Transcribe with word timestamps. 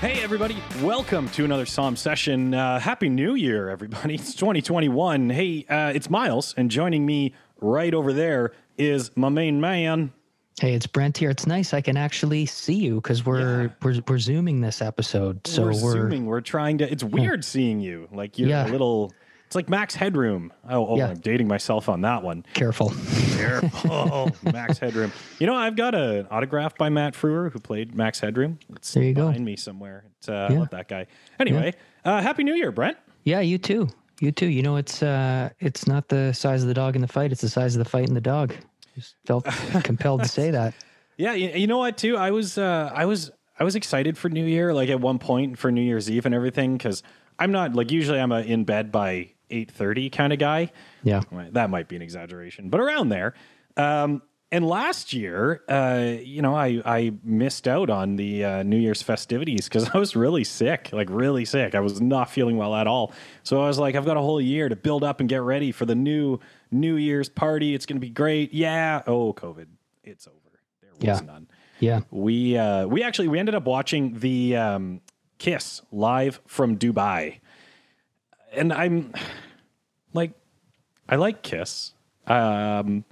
Hey, 0.00 0.22
everybody. 0.22 0.56
Welcome 0.80 1.28
to 1.30 1.44
another 1.44 1.66
Psalm 1.66 1.96
session. 1.96 2.54
Uh, 2.54 2.78
Happy 2.78 3.08
New 3.08 3.34
Year, 3.34 3.68
everybody. 3.68 4.14
It's 4.18 4.32
2021. 4.34 5.28
Hey, 5.30 5.66
uh, 5.68 5.92
it's 5.92 6.08
Miles, 6.08 6.54
and 6.56 6.70
joining 6.70 7.04
me 7.04 7.34
right 7.60 7.92
over 7.92 8.12
there 8.12 8.52
is 8.76 9.10
my 9.16 9.28
main 9.28 9.60
man. 9.60 10.12
Hey, 10.60 10.74
it's 10.74 10.86
Brent 10.86 11.18
here. 11.18 11.30
It's 11.30 11.46
nice 11.48 11.74
I 11.74 11.80
can 11.80 11.96
actually 11.96 12.46
see 12.46 12.74
you 12.74 12.96
because 12.96 13.26
we're, 13.26 13.64
Yeah. 13.64 13.68
we're 13.82 14.00
we're 14.06 14.18
zooming 14.18 14.60
this 14.60 14.80
episode. 14.80 15.44
So 15.46 15.62
we're, 15.62 15.68
we're, 15.82 15.92
zooming. 15.92 16.26
We're 16.26 16.40
trying 16.42 16.78
to. 16.78 16.90
It's 16.90 17.02
weird 17.04 17.44
seeing 17.44 17.80
you. 17.80 18.08
Like 18.12 18.38
you're 18.38 18.48
Yeah. 18.48 18.68
a 18.68 18.70
little. 18.70 19.12
It's 19.48 19.54
like 19.54 19.70
Max 19.70 19.94
Headroom. 19.94 20.52
Oh, 20.68 20.88
oh 20.88 20.96
Yeah. 20.98 21.06
I'm 21.08 21.20
dating 21.20 21.48
myself 21.48 21.88
on 21.88 22.02
that 22.02 22.22
one. 22.22 22.44
careful. 22.52 22.92
Careful, 23.34 24.30
Max 24.52 24.78
Headroom. 24.78 25.10
You 25.38 25.46
know, 25.46 25.54
I've 25.54 25.74
got 25.74 25.94
an 25.94 26.26
autograph 26.30 26.76
by 26.76 26.90
Matt 26.90 27.14
Frewer, 27.14 27.50
who 27.50 27.58
played 27.58 27.94
Max 27.94 28.20
Headroom. 28.20 28.58
It's 28.76 28.92
There 28.92 29.02
you 29.02 29.14
go. 29.14 29.28
behind 29.28 29.46
me 29.46 29.56
somewhere. 29.56 30.04
It's, 30.18 30.28
uh, 30.28 30.48
I 30.50 30.54
love 30.54 30.68
that 30.70 30.86
guy. 30.86 31.06
Anyway, 31.40 31.72
uh, 32.04 32.20
Happy 32.20 32.44
New 32.44 32.54
Year, 32.54 32.70
Brent. 32.70 32.98
yeah, 33.24 33.40
you 33.40 33.56
too. 33.56 33.88
You 34.20 34.32
too. 34.32 34.48
You 34.48 34.62
know, 34.62 34.76
it's 34.76 35.02
uh, 35.02 35.48
it's 35.60 35.86
not 35.86 36.08
the 36.08 36.32
size 36.34 36.60
of 36.62 36.68
the 36.68 36.74
dog 36.74 36.94
in 36.94 37.00
the 37.00 37.08
fight; 37.08 37.32
it's 37.32 37.40
the 37.40 37.48
size 37.48 37.74
of 37.74 37.82
the 37.82 37.88
fight 37.88 38.06
in 38.06 38.12
the 38.14 38.20
dog. 38.20 38.54
Just 38.94 39.14
felt 39.24 39.44
compelled 39.82 40.24
to 40.24 40.28
say 40.28 40.50
that. 40.50 40.74
Yeah, 41.16 41.32
you, 41.32 41.48
you 41.50 41.66
know 41.66 41.78
what? 41.78 41.96
Too, 41.96 42.16
I 42.18 42.32
was, 42.32 42.58
uh, 42.58 42.92
I 42.94 43.06
was, 43.06 43.30
I 43.58 43.64
was 43.64 43.76
excited 43.76 44.18
for 44.18 44.28
New 44.28 44.44
Year. 44.44 44.74
Like 44.74 44.88
at 44.90 45.00
one 45.00 45.18
point 45.18 45.56
for 45.58 45.70
New 45.70 45.80
Year's 45.82 46.10
Eve 46.10 46.26
and 46.26 46.34
everything, 46.34 46.76
because 46.76 47.02
I'm 47.38 47.50
not 47.52 47.74
like 47.74 47.90
usually 47.92 48.20
I'm 48.20 48.32
a 48.32 48.40
in 48.40 48.64
bed 48.64 48.90
by 48.92 49.30
eight 49.50 49.70
thirty 49.70 50.10
kind 50.10 50.32
of 50.32 50.38
guy. 50.38 50.70
Yeah, 51.02 51.22
That 51.52 51.70
might 51.70 51.88
be 51.88 51.96
an 51.96 52.02
exaggeration, 52.02 52.68
but 52.68 52.80
around 52.80 53.08
there. 53.10 53.34
Um, 53.76 54.22
and 54.50 54.66
last 54.66 55.12
year, 55.12 55.60
uh, 55.68 56.14
you 56.22 56.40
know, 56.40 56.54
I 56.56 56.80
I 56.84 57.12
missed 57.22 57.68
out 57.68 57.90
on 57.90 58.16
the 58.16 58.44
uh, 58.44 58.62
New 58.62 58.78
Year's 58.78 59.02
festivities 59.02 59.68
because 59.68 59.90
I 59.94 59.98
was 59.98 60.16
really 60.16 60.42
sick, 60.44 60.88
like 60.92 61.08
really 61.10 61.44
sick. 61.44 61.74
I 61.74 61.80
was 61.80 62.00
not 62.00 62.30
feeling 62.30 62.56
well 62.56 62.74
at 62.74 62.86
all. 62.86 63.12
So 63.42 63.62
I 63.62 63.66
was 63.66 63.78
like, 63.78 63.94
I've 63.94 64.06
got 64.06 64.16
a 64.16 64.22
whole 64.22 64.40
year 64.40 64.68
to 64.70 64.76
build 64.76 65.04
up 65.04 65.20
and 65.20 65.28
get 65.28 65.42
ready 65.42 65.70
for 65.70 65.84
the 65.84 65.94
new 65.94 66.40
New 66.70 66.96
Year's 66.96 67.28
party. 67.28 67.74
It's 67.74 67.84
going 67.84 67.96
to 67.96 68.00
be 68.00 68.08
great. 68.10 68.54
Yeah. 68.54 69.02
Oh, 69.06 69.34
COVID, 69.34 69.66
it's 70.02 70.26
over. 70.26 70.36
There 70.80 70.90
was 71.12 71.20
Yeah. 71.20 71.26
none. 71.26 71.48
yeah. 71.78 72.00
We 72.10 72.56
uh, 72.56 72.86
we 72.86 73.02
actually 73.02 73.28
we 73.28 73.38
ended 73.38 73.54
up 73.54 73.64
watching 73.66 74.18
the 74.18 74.56
um, 74.56 75.02
Kiss 75.36 75.82
live 75.92 76.40
from 76.46 76.78
Dubai, 76.78 77.40
and 78.52 78.72
I'm 78.72 79.12
like, 80.12 80.32
I 81.08 81.16
like 81.16 81.42
Kiss, 81.42 81.92
um, 82.26 83.04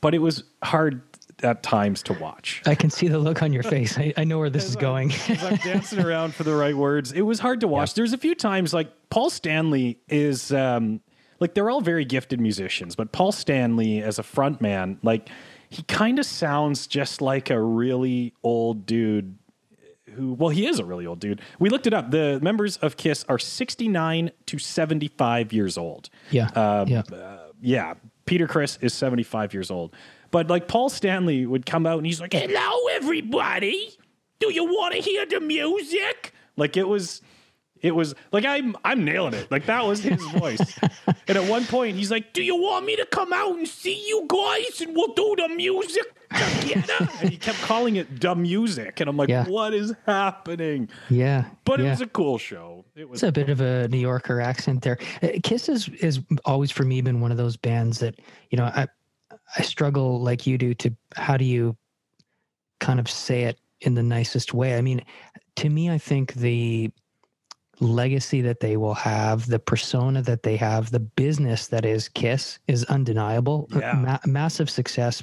but 0.00 0.14
it 0.14 0.18
was 0.18 0.44
hard 0.62 1.02
at 1.42 1.62
times 1.62 2.02
to 2.04 2.12
watch. 2.14 2.62
I 2.66 2.74
can 2.74 2.90
see 2.90 3.08
the 3.08 3.18
look 3.18 3.42
on 3.42 3.52
your 3.52 3.62
face. 3.62 3.98
I, 3.98 4.12
I 4.16 4.24
know 4.24 4.38
where 4.38 4.50
this 4.50 4.64
is 4.66 4.76
going. 4.76 5.12
I'm 5.28 5.56
dancing 5.64 6.00
around 6.00 6.34
for 6.34 6.44
the 6.44 6.54
right 6.54 6.76
words. 6.76 7.12
It 7.12 7.22
was 7.22 7.40
hard 7.40 7.60
to 7.60 7.68
watch. 7.68 7.94
There's 7.94 8.12
a 8.12 8.18
few 8.18 8.34
times 8.34 8.72
like 8.72 8.90
Paul 9.10 9.30
Stanley 9.30 9.98
is 10.08 10.52
um 10.52 11.00
like 11.40 11.54
they're 11.54 11.70
all 11.70 11.80
very 11.80 12.04
gifted 12.04 12.40
musicians, 12.40 12.96
but 12.96 13.12
Paul 13.12 13.32
Stanley 13.32 14.02
as 14.02 14.18
a 14.18 14.22
frontman, 14.22 14.98
like 15.02 15.28
he 15.68 15.82
kind 15.82 16.18
of 16.18 16.26
sounds 16.26 16.86
just 16.86 17.20
like 17.20 17.50
a 17.50 17.60
really 17.60 18.32
old 18.42 18.86
dude 18.86 19.36
who 20.14 20.34
well 20.34 20.50
he 20.50 20.66
is 20.66 20.78
a 20.78 20.84
really 20.84 21.06
old 21.06 21.20
dude. 21.20 21.40
We 21.58 21.68
looked 21.70 21.86
it 21.86 21.94
up. 21.94 22.10
The 22.10 22.38
members 22.42 22.76
of 22.78 22.96
Kiss 22.96 23.24
are 23.28 23.38
69 23.38 24.30
to 24.46 24.58
75 24.58 25.52
years 25.52 25.78
old. 25.78 26.10
yeah, 26.30 26.46
Um, 26.48 26.88
yeah. 26.88 27.02
Yeah, 27.60 27.94
Peter 28.26 28.46
Criss 28.46 28.78
is 28.82 28.92
75 28.92 29.54
years 29.54 29.70
old. 29.70 29.94
But 30.30 30.48
like 30.48 30.68
Paul 30.68 30.88
Stanley 30.90 31.46
would 31.46 31.64
come 31.64 31.86
out 31.86 31.96
and 31.98 32.06
he's 32.06 32.20
like, 32.20 32.32
"Hello 32.34 32.88
everybody. 32.92 33.96
Do 34.40 34.52
you 34.52 34.64
want 34.64 34.94
to 34.94 35.00
hear 35.00 35.24
the 35.24 35.40
music?" 35.40 36.32
Like 36.56 36.76
it 36.76 36.86
was 36.88 37.22
it 37.80 37.94
was 37.94 38.14
like 38.32 38.44
I'm 38.44 38.76
I'm 38.84 39.04
nailing 39.04 39.34
it. 39.34 39.50
Like 39.50 39.66
that 39.66 39.86
was 39.86 40.02
his 40.02 40.22
voice. 40.36 40.78
and 41.28 41.38
at 41.38 41.48
one 41.48 41.64
point 41.66 41.96
he's 41.96 42.10
like, 42.10 42.32
"Do 42.32 42.42
you 42.42 42.56
want 42.56 42.84
me 42.84 42.96
to 42.96 43.06
come 43.06 43.32
out 43.32 43.56
and 43.56 43.66
see 43.66 44.06
you 44.08 44.26
guys 44.28 44.80
and 44.80 44.94
we'll 44.94 45.14
do 45.14 45.36
the 45.38 45.48
music 45.54 46.04
together?" 46.34 47.08
and 47.20 47.30
he 47.30 47.36
kept 47.36 47.58
calling 47.62 47.96
it 47.96 48.20
dumb 48.20 48.42
music 48.42 49.00
and 49.00 49.08
I'm 49.08 49.16
like, 49.16 49.28
Yeah. 49.28 49.46
"What 49.46 49.74
is 49.74 49.92
happening?" 50.06 50.88
Yeah, 51.10 51.44
But 51.64 51.80
it 51.80 51.84
was 51.84 52.00
a 52.00 52.06
cool 52.06 52.38
show. 52.38 52.84
It 52.96 53.08
was 53.08 53.22
It's 53.22 53.28
a 53.28 53.32
bit 53.32 53.48
of 53.48 53.60
a 53.60 53.88
New 53.88 53.98
Yorker 53.98 54.40
accent 54.40 54.82
there. 54.82 54.98
Uh, 55.22 55.28
Kiss 55.42 55.68
is 55.68 55.88
is 56.00 56.20
always 56.44 56.70
for 56.70 56.84
me 56.84 57.00
been 57.00 57.20
one 57.20 57.30
of 57.30 57.36
those 57.36 57.56
bands 57.56 57.98
that 58.00 58.18
you 58.50 58.58
know 58.58 58.64
I 58.64 58.88
I 59.56 59.62
struggle 59.62 60.20
like 60.20 60.46
you 60.46 60.58
do 60.58 60.74
to 60.74 60.90
how 61.16 61.36
do 61.36 61.44
you 61.44 61.76
kind 62.80 62.98
of 63.00 63.08
say 63.08 63.44
it 63.44 63.58
in 63.80 63.94
the 63.94 64.02
nicest 64.02 64.54
way. 64.54 64.76
I 64.76 64.80
mean, 64.80 65.04
to 65.56 65.68
me, 65.68 65.90
I 65.90 65.98
think 65.98 66.34
the 66.34 66.90
legacy 67.80 68.40
that 68.40 68.60
they 68.60 68.76
will 68.76 68.94
have, 68.94 69.46
the 69.46 69.58
persona 69.58 70.22
that 70.22 70.42
they 70.42 70.56
have, 70.56 70.90
the 70.90 71.00
business 71.00 71.66
that 71.68 71.84
is 71.84 72.08
Kiss 72.08 72.58
is 72.68 72.84
undeniable. 72.84 73.68
Yeah. 73.74 73.92
Ma- 73.94 74.18
massive 74.26 74.70
success, 74.70 75.22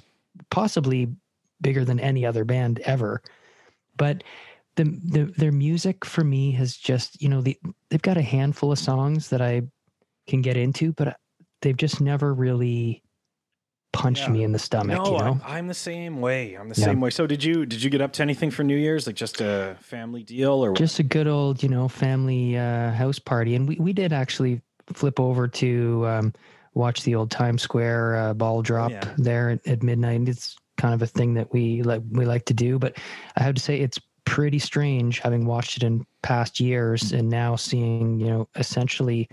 possibly 0.49 1.07
bigger 1.61 1.85
than 1.85 1.99
any 1.99 2.25
other 2.25 2.43
band 2.45 2.79
ever. 2.79 3.21
But 3.97 4.23
the, 4.75 4.85
the 4.85 5.33
their 5.37 5.51
music 5.51 6.05
for 6.05 6.23
me 6.23 6.51
has 6.51 6.75
just 6.75 7.21
you 7.21 7.29
know 7.29 7.41
the 7.41 7.57
they've 7.89 8.01
got 8.01 8.17
a 8.17 8.21
handful 8.21 8.71
of 8.71 8.79
songs 8.79 9.29
that 9.29 9.41
I 9.41 9.63
can 10.27 10.41
get 10.41 10.57
into, 10.57 10.93
but 10.93 11.17
they've 11.61 11.77
just 11.77 12.01
never 12.01 12.33
really 12.33 13.03
punched 13.93 14.27
Yeah. 14.27 14.33
me 14.33 14.43
in 14.43 14.51
the 14.53 14.59
stomach. 14.59 15.03
no, 15.03 15.11
you 15.11 15.17
know, 15.17 15.31
I'm, 15.31 15.41
I'm 15.45 15.67
the 15.67 15.73
same 15.73 16.21
way. 16.21 16.55
I'm 16.55 16.69
the 16.69 16.79
Yeah. 16.79 16.85
same 16.85 17.01
way. 17.01 17.09
So 17.09 17.27
did 17.27 17.43
you 17.43 17.65
did 17.65 17.83
you 17.83 17.89
get 17.89 18.01
up 18.01 18.13
to 18.13 18.21
anything 18.21 18.49
for 18.49 18.63
New 18.63 18.77
Year's? 18.77 19.07
Like 19.07 19.15
just 19.15 19.41
a 19.41 19.77
family 19.81 20.23
deal 20.23 20.63
or 20.63 20.73
just 20.73 20.99
a 20.99 21.03
good 21.03 21.27
old 21.27 21.61
you 21.61 21.69
know 21.69 21.87
family 21.87 22.57
uh, 22.57 22.91
house 22.91 23.19
party, 23.19 23.55
and 23.55 23.67
we 23.67 23.75
we 23.75 23.93
did 23.93 24.13
actually 24.13 24.61
flip 24.93 25.19
over 25.19 25.47
to 25.47 26.07
um, 26.07 26.33
watch 26.73 27.03
the 27.03 27.15
old 27.15 27.31
Times 27.31 27.61
Square 27.61 28.15
uh, 28.15 28.33
ball 28.33 28.61
drop 28.61 28.91
yeah. 28.91 29.13
there 29.17 29.49
at, 29.49 29.67
at 29.67 29.83
midnight. 29.83 30.27
It's 30.27 30.55
kind 30.77 30.93
of 30.93 31.01
a 31.01 31.07
thing 31.07 31.33
that 31.35 31.51
we 31.53 31.83
like 31.83 32.01
we 32.11 32.25
like 32.25 32.45
to 32.45 32.53
do, 32.53 32.79
but 32.79 32.97
I 33.37 33.43
have 33.43 33.55
to 33.55 33.61
say 33.61 33.79
it's 33.79 33.99
pretty 34.25 34.59
strange 34.59 35.19
having 35.19 35.45
watched 35.45 35.77
it 35.77 35.83
in 35.83 36.05
past 36.21 36.59
years 36.59 37.11
and 37.11 37.29
now 37.29 37.55
seeing 37.55 38.19
you 38.19 38.27
know 38.27 38.49
essentially 38.55 39.29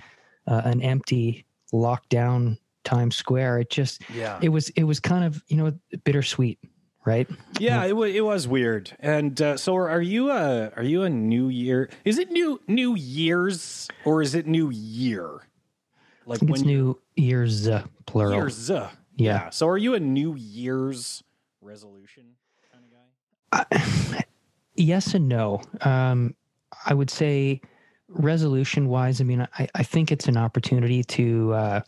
uh, 0.47 0.63
an 0.65 0.83
empty 0.83 1.47
lockdown 1.73 2.59
Times 2.85 3.17
Square. 3.17 3.61
It 3.61 3.71
just 3.71 4.03
yeah. 4.13 4.39
it 4.43 4.49
was 4.49 4.71
it 4.71 4.85
was 4.85 5.01
kind 5.01 5.25
of 5.25 5.43
you 5.49 5.57
know 5.57 5.73
bittersweet, 6.05 6.59
right? 7.05 7.29
Yeah, 7.59 7.85
it, 7.85 7.95
wa 7.95 8.05
it 8.05 8.25
was 8.25 8.49
weird. 8.49 8.97
And 9.01 9.41
uh, 9.41 9.57
so, 9.57 9.77
are 9.77 10.03
you 10.03 10.31
a 10.31 10.71
are 10.77 10.83
you 10.83 11.03
a 11.03 11.11
New 11.11 11.49
Year? 11.49 11.91
Is 12.05 12.19
it 12.19 12.31
new 12.31 12.61
New 12.67 12.95
Year's 12.95 13.89
or 14.05 14.23
is 14.23 14.35
it 14.35 14.47
New 14.47 14.71
Year? 14.71 15.48
Like 16.29 16.37
I 16.37 16.41
think 16.41 16.51
it's 16.51 16.63
New 16.63 17.01
Year's 17.17 17.69
uh, 17.69 17.85
plural. 18.07 18.35
Year's. 18.35 18.71
uh, 18.71 18.91
Yeah. 19.17 19.49
So, 19.49 19.67
are 19.67 19.79
you 19.79 19.95
a 19.95 20.01
New 20.01 20.35
Year's 20.37 21.25
resolution 21.63 22.25
kind 22.71 22.85
of 22.85 23.71
guy? 23.71 24.17
Uh, 24.17 24.21
yes 24.75 25.15
and 25.15 25.27
no. 25.29 25.63
Um, 25.81 26.35
I 26.85 26.93
would 26.93 27.09
say 27.11 27.63
resolution 28.09 28.89
wise, 28.89 29.21
I 29.21 29.25
mean, 29.25 29.49
I, 29.59 29.69
I 29.75 29.83
think 29.83 30.13
it's 30.13 30.27
an 30.29 30.37
opportunity 30.37 31.03
to 31.03 31.53
uh, 31.55 31.81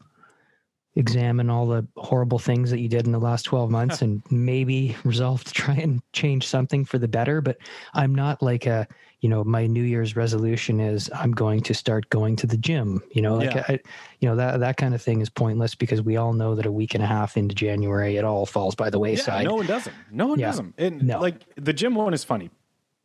examine 0.97 1.51
all 1.51 1.67
the 1.67 1.87
horrible 1.97 2.39
things 2.39 2.71
that 2.71 2.81
you 2.81 2.89
did 2.89 3.07
in 3.07 3.13
the 3.13 3.19
last 3.19 3.43
12 3.43 3.71
months 3.71 4.03
and 4.03 4.23
maybe 4.31 4.97
resolve 5.05 5.45
to 5.45 5.53
try 5.53 5.75
and 5.75 6.03
change 6.13 6.47
something 6.47 6.85
for 6.85 6.99
the 6.99 7.09
better. 7.09 7.43
But 7.43 7.59
I'm 7.93 8.15
not 8.15 8.43
like 8.43 8.67
a, 8.67 8.89
you 9.21 9.29
know, 9.29 9.45
my 9.45 9.67
New 9.67 9.83
Year's 9.83 10.17
resolution 10.17 10.81
is 10.81 11.11
I'm 11.15 11.33
going 11.33 11.61
to 11.63 11.75
start 11.75 12.09
going 12.11 12.37
to 12.37 12.47
the 12.47 12.57
gym. 12.57 13.03
You 13.13 13.23
know, 13.23 13.35
like 13.37 13.55
Yeah. 13.55 13.65
I, 13.69 13.81
you 14.21 14.29
know 14.29 14.37
that 14.37 14.61
that 14.61 14.77
kind 14.77 14.95
of 14.95 15.03
thing 15.03 15.21
is 15.21 15.29
pointless 15.29 15.75
because 15.75 16.01
we 16.03 16.17
all 16.17 16.33
know 16.33 16.55
that 16.55 16.67
a 16.67 16.73
week 16.73 16.95
and 16.95 17.03
a 17.03 17.07
half 17.07 17.37
into 17.37 17.55
January 17.55 18.17
it 18.17 18.25
all 18.25 18.47
falls 18.47 18.75
by 18.75 18.89
the 18.91 18.99
wayside. 18.99 19.43
Yeah, 19.43 19.49
no 19.51 19.57
one 19.57 19.67
doesn't. 19.67 19.97
No 20.11 20.27
one 20.29 20.39
Yeah. 20.39 20.47
doesn't. 20.47 20.75
And 20.79 21.07
No. 21.07 21.21
like 21.21 21.43
the 21.57 21.73
gym 21.73 21.95
one 21.95 22.15
is 22.15 22.25
funny. 22.25 22.51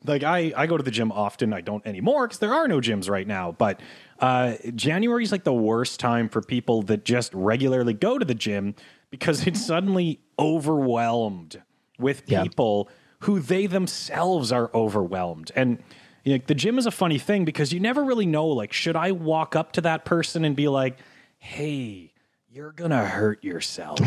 Like 0.06 0.24
I, 0.24 0.54
I 0.56 0.68
go 0.68 0.78
to 0.78 0.84
the 0.84 0.92
gym 0.92 1.12
often. 1.12 1.52
I 1.52 1.62
don't 1.62 1.86
anymore 1.86 2.28
because 2.28 2.40
there 2.40 2.54
are 2.54 2.68
no 2.68 2.80
gyms 2.80 3.10
right 3.10 3.26
now. 3.28 3.52
But 3.52 3.80
uh, 4.20 4.54
January 4.76 5.24
is 5.24 5.32
like 5.32 5.44
the 5.46 5.54
worst 5.54 6.00
time 6.00 6.30
for 6.30 6.42
people 6.42 6.84
that 6.84 7.06
just 7.06 7.34
regularly 7.34 7.94
go 7.94 8.20
to 8.20 8.26
the 8.26 8.36
gym 8.36 8.76
because 9.10 9.48
it's 9.48 9.66
suddenly 9.66 10.20
overwhelmed 10.38 11.62
with 11.98 12.26
people 12.26 12.90
who 13.20 13.40
they 13.40 13.66
themselves 13.66 14.52
are 14.52 14.70
overwhelmed. 14.74 15.52
And 15.56 15.82
you 16.26 16.38
know, 16.38 16.44
the 16.46 16.56
gym 16.56 16.78
is 16.78 16.86
a 16.86 16.92
funny 16.92 17.18
thing 17.18 17.46
because 17.46 17.72
you 17.72 17.80
never 17.80 18.04
really 18.04 18.26
know. 18.26 18.48
Like, 18.48 18.74
should 18.74 18.96
I 18.98 19.12
walk 19.12 19.56
up 19.56 19.72
to 19.74 19.82
that 19.82 20.04
person 20.04 20.44
and 20.44 20.56
be 20.56 20.68
like, 20.68 20.98
"Hey"? 21.38 22.12
You're 22.50 22.72
gonna 22.72 23.06
hurt 23.06 23.44
yourself. 23.44 24.00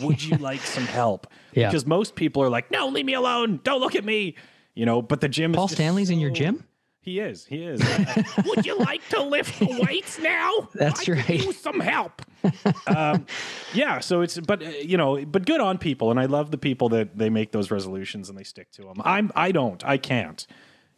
Would 0.02 0.24
you 0.24 0.38
like 0.38 0.62
some 0.62 0.86
help? 0.86 1.26
Yeah. 1.52 1.68
Because 1.68 1.84
most 1.84 2.14
people 2.14 2.42
are 2.42 2.48
like, 2.48 2.70
no, 2.70 2.88
leave 2.88 3.04
me 3.04 3.12
alone. 3.12 3.60
Don't 3.64 3.80
look 3.80 3.94
at 3.94 4.02
me. 4.02 4.34
You 4.74 4.86
know, 4.86 5.02
but 5.02 5.20
the 5.20 5.28
gym 5.28 5.52
Paul 5.52 5.68
Stanley's 5.68 6.08
in 6.08 6.18
your 6.18 6.30
gym? 6.30 6.64
He 7.06 7.20
is. 7.20 7.44
He 7.44 7.62
is. 7.62 7.80
Would 8.46 8.64
you 8.64 8.78
like 8.78 9.06
to 9.10 9.22
lift 9.22 9.60
the 9.60 9.86
weights 9.86 10.18
now? 10.18 10.68
That's 10.74 11.06
I 11.08 11.12
right. 11.12 11.28
Use 11.28 11.56
some 11.56 11.78
help. 11.78 12.20
um, 12.88 13.26
yeah. 13.74 14.00
So 14.00 14.22
it's, 14.22 14.40
but 14.40 14.60
uh, 14.60 14.70
you 14.70 14.96
know, 14.96 15.24
but 15.24 15.46
good 15.46 15.60
on 15.60 15.78
people, 15.78 16.10
and 16.10 16.18
I 16.18 16.24
love 16.26 16.50
the 16.50 16.58
people 16.58 16.88
that 16.88 17.16
they 17.16 17.30
make 17.30 17.52
those 17.52 17.70
resolutions 17.70 18.28
and 18.28 18.36
they 18.36 18.42
stick 18.42 18.72
to 18.72 18.82
them. 18.82 19.02
I'm, 19.04 19.30
I 19.36 19.52
don't, 19.52 19.84
I 19.84 19.98
can't. 19.98 20.46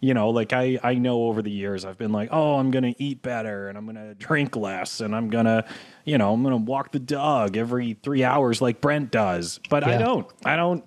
You 0.01 0.15
know, 0.15 0.31
like 0.31 0.53
I 0.53 0.79
I 0.83 0.95
know 0.95 1.25
over 1.25 1.43
the 1.43 1.51
years 1.51 1.85
I've 1.85 1.99
been 1.99 2.13
like, 2.13 2.29
oh, 2.31 2.57
I'm 2.57 2.71
gonna 2.71 2.95
eat 2.99 3.21
better 3.23 3.69
and 3.69 3.77
I'm 3.77 3.85
gonna 3.85 4.15
drink 4.15 4.55
less 4.55 5.01
and 5.01 5.15
I'm 5.15 5.29
gonna, 5.29 5.65
you 6.05 6.19
know, 6.19 6.33
I'm 6.33 6.43
gonna 6.43 6.57
walk 6.57 6.93
the 6.93 7.01
dog 7.01 7.57
every 7.57 7.95
three 7.95 8.23
hours 8.23 8.63
like 8.63 8.81
Brent 8.81 9.11
does. 9.11 9.59
But 9.69 9.85
I 9.85 9.99
don't. 9.99 10.27
I 10.45 10.57
don't. 10.57 10.85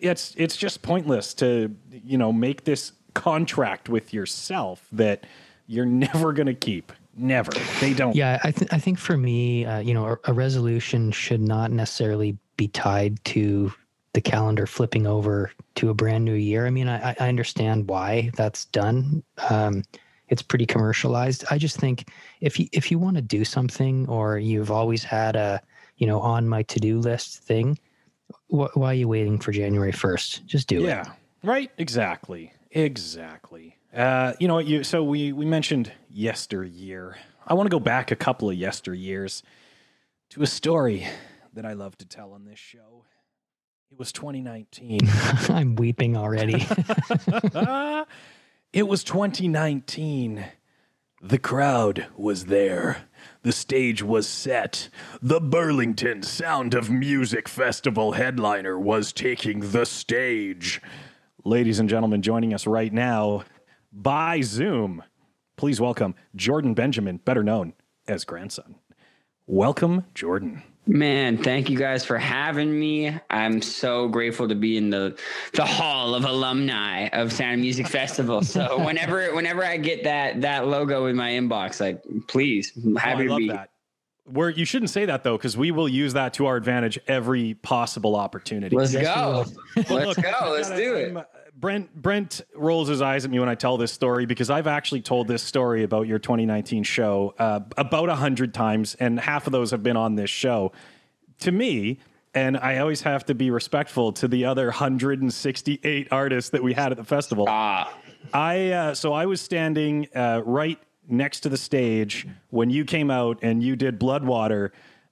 It's 0.00 0.34
it's 0.36 0.56
just 0.56 0.82
pointless 0.82 1.34
to 1.34 1.74
you 1.90 2.18
know 2.18 2.32
make 2.32 2.64
this 2.64 2.92
contract 3.14 3.88
with 3.88 4.12
yourself 4.12 4.86
that 4.92 5.24
you're 5.66 5.86
never 5.86 6.32
gonna 6.32 6.54
keep. 6.54 6.92
Never. 7.16 7.52
They 7.80 7.94
don't. 7.94 8.16
Yeah, 8.16 8.40
I, 8.42 8.50
th- 8.50 8.72
I 8.72 8.78
think 8.78 8.98
for 8.98 9.16
me, 9.16 9.64
uh, 9.64 9.78
you 9.78 9.94
know, 9.94 10.06
a, 10.06 10.18
a 10.24 10.32
resolution 10.32 11.12
should 11.12 11.40
not 11.40 11.70
necessarily 11.70 12.36
be 12.56 12.68
tied 12.68 13.24
to 13.26 13.72
the 14.14 14.20
calendar 14.20 14.66
flipping 14.66 15.06
over 15.06 15.50
to 15.74 15.90
a 15.90 15.94
brand 15.94 16.24
new 16.24 16.34
year. 16.34 16.66
I 16.66 16.70
mean, 16.70 16.88
I, 16.88 17.14
I 17.20 17.28
understand 17.28 17.88
why 17.88 18.30
that's 18.36 18.64
done. 18.66 19.22
Um, 19.50 19.82
it's 20.28 20.40
pretty 20.40 20.66
commercialized. 20.66 21.44
I 21.50 21.58
just 21.58 21.76
think 21.76 22.08
if 22.40 22.58
you 22.58 22.66
if 22.72 22.90
you 22.90 22.98
want 22.98 23.16
to 23.16 23.22
do 23.22 23.44
something, 23.44 24.08
or 24.08 24.38
you've 24.38 24.70
always 24.70 25.04
had 25.04 25.36
a 25.36 25.60
you 25.98 26.06
know 26.06 26.20
on 26.20 26.48
my 26.48 26.62
to 26.62 26.80
do 26.80 26.98
list 26.98 27.40
thing, 27.42 27.78
wh- 28.48 28.74
why 28.74 28.92
are 28.92 28.94
you 28.94 29.08
waiting 29.08 29.38
for 29.38 29.52
January 29.52 29.92
first? 29.92 30.46
Just 30.46 30.68
do 30.68 30.78
it. 30.78 30.88
Yeah. 30.88 31.04
Right. 31.42 31.70
Exactly. 31.76 32.52
Exactly. 32.70 33.76
Uh, 33.94 34.32
you 34.40 34.48
know? 34.48 34.58
You 34.58 34.82
so 34.82 35.04
we 35.04 35.32
we 35.32 35.44
mentioned 35.44 35.92
yesteryear. 36.08 37.16
I 37.46 37.54
want 37.54 37.66
to 37.66 37.70
go 37.70 37.80
back 37.80 38.10
a 38.10 38.16
couple 38.16 38.48
of 38.48 38.56
yesteryears 38.56 39.42
to 40.30 40.42
a 40.42 40.46
story 40.46 41.06
that 41.52 41.66
I 41.66 41.74
love 41.74 41.98
to 41.98 42.06
tell 42.06 42.32
on 42.32 42.44
this 42.44 42.58
show. 42.58 43.04
It 43.94 44.00
was 44.00 44.10
2019. 44.10 44.98
I'm 45.50 45.76
weeping 45.76 46.16
already. 46.16 46.66
it 48.72 48.88
was 48.88 49.04
2019. 49.04 50.44
The 51.22 51.38
crowd 51.38 52.06
was 52.16 52.46
there. 52.46 53.04
The 53.42 53.52
stage 53.52 54.02
was 54.02 54.26
set. 54.26 54.88
The 55.22 55.40
Burlington 55.40 56.24
Sound 56.24 56.74
of 56.74 56.90
Music 56.90 57.48
Festival 57.48 58.14
headliner 58.14 58.76
was 58.76 59.12
taking 59.12 59.70
the 59.70 59.86
stage. 59.86 60.82
Ladies 61.44 61.78
and 61.78 61.88
gentlemen, 61.88 62.20
joining 62.20 62.52
us 62.52 62.66
right 62.66 62.92
now 62.92 63.44
by 63.92 64.40
Zoom, 64.40 65.04
please 65.56 65.80
welcome 65.80 66.16
Jordan 66.34 66.74
Benjamin, 66.74 67.18
better 67.18 67.44
known 67.44 67.74
as 68.08 68.24
Grandson. 68.24 68.74
Welcome, 69.46 70.06
Jordan. 70.14 70.64
Man, 70.86 71.38
thank 71.42 71.70
you 71.70 71.78
guys 71.78 72.04
for 72.04 72.18
having 72.18 72.78
me. 72.78 73.18
I'm 73.30 73.62
so 73.62 74.06
grateful 74.08 74.48
to 74.48 74.54
be 74.54 74.76
in 74.76 74.90
the 74.90 75.18
the 75.54 75.64
hall 75.64 76.14
of 76.14 76.24
alumni 76.26 77.08
of 77.08 77.32
Sound 77.32 77.62
Music 77.62 77.86
Festival. 77.88 78.42
So 78.42 78.78
whenever 78.84 79.34
whenever 79.34 79.64
I 79.64 79.78
get 79.78 80.04
that 80.04 80.42
that 80.42 80.66
logo 80.66 81.06
in 81.06 81.16
my 81.16 81.30
inbox, 81.30 81.80
like 81.80 82.02
please, 82.28 82.72
I'm 82.84 82.96
Oh, 82.96 83.00
happy 83.00 83.22
I 83.22 83.24
to 83.24 83.30
love 83.30 83.38
be. 83.38 83.48
that. 83.48 83.70
We're, 84.26 84.48
you 84.50 84.64
shouldn't 84.64 84.90
say 84.90 85.04
that 85.06 85.22
though, 85.22 85.36
because 85.36 85.56
we 85.56 85.70
will 85.70 85.88
use 85.88 86.14
that 86.14 86.34
to 86.34 86.46
our 86.46 86.56
advantage 86.56 86.98
every 87.06 87.54
possible 87.54 88.16
opportunity. 88.16 88.74
Let's 88.74 88.92
Yes, 88.92 89.04
go. 89.14 89.44
Let's 89.76 89.90
look, 89.90 90.16
go. 90.22 90.50
Let's 90.52 90.68
gotta- 90.70 90.82
do 90.82 90.96
I'm, 90.96 91.16
it. 91.18 91.26
Brent 91.56 91.94
Brent 91.94 92.40
rolls 92.54 92.88
his 92.88 93.00
eyes 93.00 93.24
at 93.24 93.30
me 93.30 93.38
when 93.38 93.48
I 93.48 93.54
tell 93.54 93.76
this 93.76 93.92
story 93.92 94.26
because 94.26 94.50
I've 94.50 94.66
actually 94.66 95.02
told 95.02 95.28
this 95.28 95.42
story 95.42 95.84
about 95.84 96.06
your 96.06 96.18
2019 96.18 96.82
show 96.82 97.34
uh, 97.38 97.60
about 97.76 98.08
a 98.08 98.16
hundred 98.16 98.52
times, 98.52 98.96
and 98.96 99.20
half 99.20 99.46
of 99.46 99.52
those 99.52 99.70
have 99.70 99.82
been 99.82 99.96
on 99.96 100.16
this 100.16 100.30
show. 100.30 100.72
To 101.40 101.52
me, 101.52 102.00
and 102.34 102.56
I 102.56 102.78
always 102.78 103.02
have 103.02 103.24
to 103.26 103.34
be 103.34 103.50
respectful 103.50 104.12
to 104.14 104.28
the 104.28 104.44
other 104.44 104.66
168 104.66 106.08
artists 106.10 106.50
that 106.50 106.62
we 106.62 106.72
had 106.72 106.90
at 106.90 106.98
the 106.98 107.04
festival. 107.04 107.46
Ah, 107.48 107.96
I 108.32 108.70
uh, 108.70 108.94
so 108.94 109.12
I 109.12 109.26
was 109.26 109.40
standing 109.40 110.08
uh, 110.14 110.42
right 110.44 110.78
next 111.08 111.40
to 111.40 111.48
the 111.48 111.56
stage 111.56 112.26
when 112.50 112.70
you 112.70 112.84
came 112.84 113.10
out 113.10 113.38
and 113.42 113.62
you 113.62 113.76
did 113.76 114.00
Bloodwater, 114.00 114.70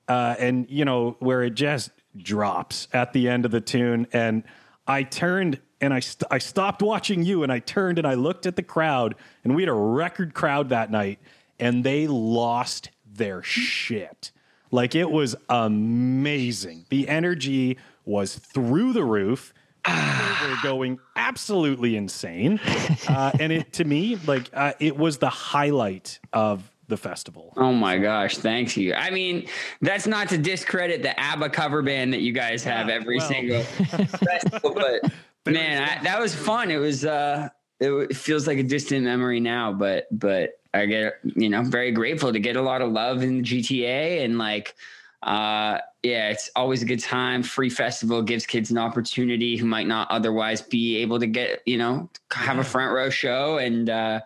uh, 0.08 0.34
and 0.38 0.66
you 0.68 0.84
know 0.84 1.16
where 1.20 1.44
it 1.44 1.54
just 1.54 1.90
drops 2.16 2.88
at 2.92 3.12
the 3.12 3.28
end 3.28 3.44
of 3.44 3.52
the 3.52 3.60
tune, 3.60 4.08
and 4.12 4.42
I 4.86 5.04
turned 5.04 5.60
and 5.82 5.92
I 5.92 6.00
st- 6.00 6.28
I 6.30 6.38
stopped 6.38 6.80
watching 6.80 7.22
you 7.24 7.42
and 7.42 7.52
I 7.52 7.58
turned 7.58 7.98
and 7.98 8.06
I 8.06 8.14
looked 8.14 8.46
at 8.46 8.56
the 8.56 8.62
crowd, 8.62 9.14
and 9.44 9.54
we 9.54 9.62
had 9.62 9.68
a 9.68 9.72
record 9.74 10.32
crowd 10.32 10.70
that 10.70 10.90
night, 10.90 11.18
and 11.58 11.84
they 11.84 12.06
lost 12.06 12.90
their 13.14 13.42
shit. 13.42 14.30
Like 14.70 14.94
it 14.94 15.10
was 15.10 15.36
amazing. 15.50 16.86
The 16.88 17.08
energy 17.08 17.76
was 18.04 18.36
through 18.36 18.92
the 18.94 19.04
roof. 19.04 19.52
People 19.84 20.48
were 20.48 20.56
going 20.62 20.98
absolutely 21.16 21.96
insane, 21.96 22.60
uh, 23.08 23.32
and 23.40 23.52
it 23.52 23.72
to 23.74 23.84
me 23.84 24.16
like 24.26 24.48
uh, 24.54 24.72
it 24.78 24.96
was 24.96 25.18
the 25.18 25.28
highlight 25.28 26.20
of 26.32 26.70
the 26.88 26.96
festival. 26.96 27.52
oh 27.56 27.72
my 27.72 27.96
gosh, 27.98 28.36
thank 28.38 28.76
you. 28.76 28.92
I 28.94 29.10
mean, 29.10 29.48
that's 29.80 30.06
not 30.06 30.28
to 30.28 30.38
discredit 30.38 31.02
the 31.02 31.18
ABBA 31.18 31.50
cover 31.50 31.80
band 31.82 32.12
that 32.12 32.20
you 32.20 32.32
guys 32.32 32.62
have 32.64 32.88
Yeah, 32.88 32.94
every 32.94 33.16
well. 33.18 33.28
single 33.28 33.62
festival, 34.18 34.74
but 34.74 35.10
man, 35.46 35.82
I, 35.82 36.02
that 36.02 36.20
was 36.20 36.34
fun. 36.34 36.70
It 36.70 36.76
was 36.76 37.04
uh 37.04 37.48
it, 37.80 37.90
it 37.90 38.16
feels 38.16 38.46
like 38.46 38.58
a 38.58 38.62
distant 38.62 39.04
memory 39.04 39.40
now, 39.40 39.72
but 39.72 40.06
but 40.10 40.50
I 40.74 40.86
get 40.86 41.14
you 41.24 41.48
know 41.48 41.62
very 41.62 41.92
grateful 41.92 42.32
to 42.32 42.38
get 42.38 42.56
a 42.56 42.62
lot 42.62 42.82
of 42.82 42.92
love 42.92 43.22
in 43.22 43.42
the 43.42 43.44
GTA 43.44 44.24
and 44.24 44.38
like 44.38 44.74
uh 45.22 45.78
yeah, 46.02 46.30
it's 46.30 46.50
always 46.56 46.82
a 46.82 46.84
good 46.84 47.00
time. 47.00 47.42
Free 47.42 47.70
festival 47.70 48.22
gives 48.22 48.46
kids 48.46 48.70
an 48.70 48.78
opportunity 48.78 49.56
who 49.56 49.66
might 49.66 49.86
not 49.86 50.10
otherwise 50.10 50.60
be 50.60 50.96
able 50.96 51.20
to 51.20 51.26
get, 51.26 51.62
you 51.64 51.78
know, 51.78 52.10
have 52.32 52.58
a 52.58 52.64
front 52.64 52.92
row 52.92 53.10
show 53.10 53.58
and 53.58 53.90
uh 53.90 54.20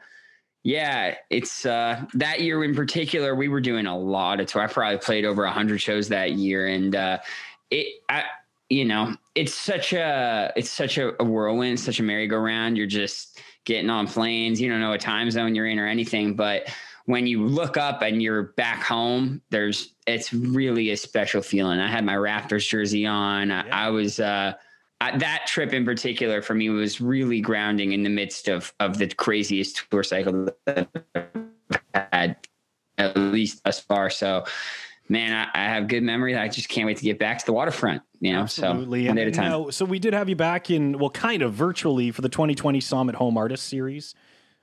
yeah, 0.62 1.15
it's 1.31 1.65
uh 1.65 2.05
that 2.15 2.41
year 2.41 2.62
in 2.65 2.75
particular 2.75 3.35
we 3.35 3.49
were 3.49 3.61
doing 3.61 3.87
a 3.87 3.97
lot 3.97 4.41
of 4.41 4.47
tour. 4.47 4.62
I 4.62 4.67
probably 4.67 4.99
played 4.99 5.25
over 5.25 5.45
100 5.45 5.79
shows 5.79 6.09
that 6.09 6.33
year 6.33 6.67
and 6.67 6.95
uh 6.95 7.19
it 7.71 8.03
I 8.09 8.25
you 8.69 8.85
know, 8.85 9.17
it's 9.35 9.55
such 9.55 9.93
a 9.93 10.53
it's 10.57 10.71
such 10.71 10.99
a, 10.99 11.13
whirlwind, 11.21 11.79
such 11.79 12.01
a 12.01 12.03
merry-go-round. 12.03 12.77
You're 12.77 12.87
just 12.87 13.41
getting 13.65 13.91
on 13.91 14.07
planes. 14.07 14.61
You 14.61 14.71
don't 14.71 14.81
know 14.81 14.91
what 14.91 15.01
time 15.01 15.31
zone 15.31 15.55
you're 15.55 15.69
in 15.69 15.79
or 15.79 15.87
anything, 15.87 16.35
but 16.35 16.69
when 17.05 17.27
you 17.27 17.45
look 17.45 17.77
up 17.77 18.03
and 18.03 18.21
you're 18.21 18.55
back 18.57 18.83
home, 18.83 19.41
there's 19.51 19.95
it's 20.07 20.33
really 20.33 20.91
a 20.91 20.97
special 20.97 21.43
feeling. 21.43 21.79
I 21.79 21.89
had 21.89 22.05
my 22.05 22.15
Raptors 22.15 22.69
jersey 22.69 23.07
on. 23.07 23.50
I, 23.50 23.87
I 23.87 23.90
was 23.90 24.19
uh 24.19 24.55
I, 25.00 25.17
that 25.19 25.47
trip 25.47 25.73
in 25.73 25.85
particular 25.85 26.40
for 26.40 26.55
me 26.55 26.71
was 26.71 27.00
really 27.00 27.40
grounding 27.40 27.93
in 27.93 28.02
the 28.02 28.09
midst 28.09 28.49
of 28.49 28.73
of 28.81 28.99
the 28.99 29.07
craziest 29.09 29.88
tour 29.90 30.02
cycle 30.02 30.49
that 30.64 30.88
I've 31.14 31.81
had 31.95 32.37
at 32.99 33.17
least 33.17 33.62
thus 33.64 33.79
far. 33.81 34.11
So, 34.11 34.45
man, 35.09 35.49
I, 35.55 35.61
I 35.63 35.65
have 35.65 35.89
good 35.89 36.03
memories. 36.03 36.37
I 36.37 36.49
just 36.49 36.69
can't 36.69 36.87
wait 36.87 36.97
to 36.99 37.05
get 37.05 37.19
back 37.19 37.39
to 37.39 37.47
the 37.47 37.53
waterfront. 37.53 38.03
You 38.21 38.33
know, 38.33 38.41
Absolutely. 38.41 39.05
so 39.05 39.09
one 39.09 39.17
day 39.17 39.23
at 39.23 39.29
a 39.29 39.31
time. 39.33 39.51
now- 39.51 39.71
so 39.71 39.85
we 39.85 39.99
did 39.99 40.15
have 40.15 40.29
you 40.29 40.37
back 40.37 40.71
in, 40.71 40.99
well, 40.99 41.11
kind 41.11 41.43
of 41.43 41.53
virtually 41.55 42.11
for 42.11 42.23
the 42.23 42.29
2020 42.29 42.81
Summit 42.81 43.15
Home 43.17 43.37
Artist 43.37 43.69
Series. 43.69 44.15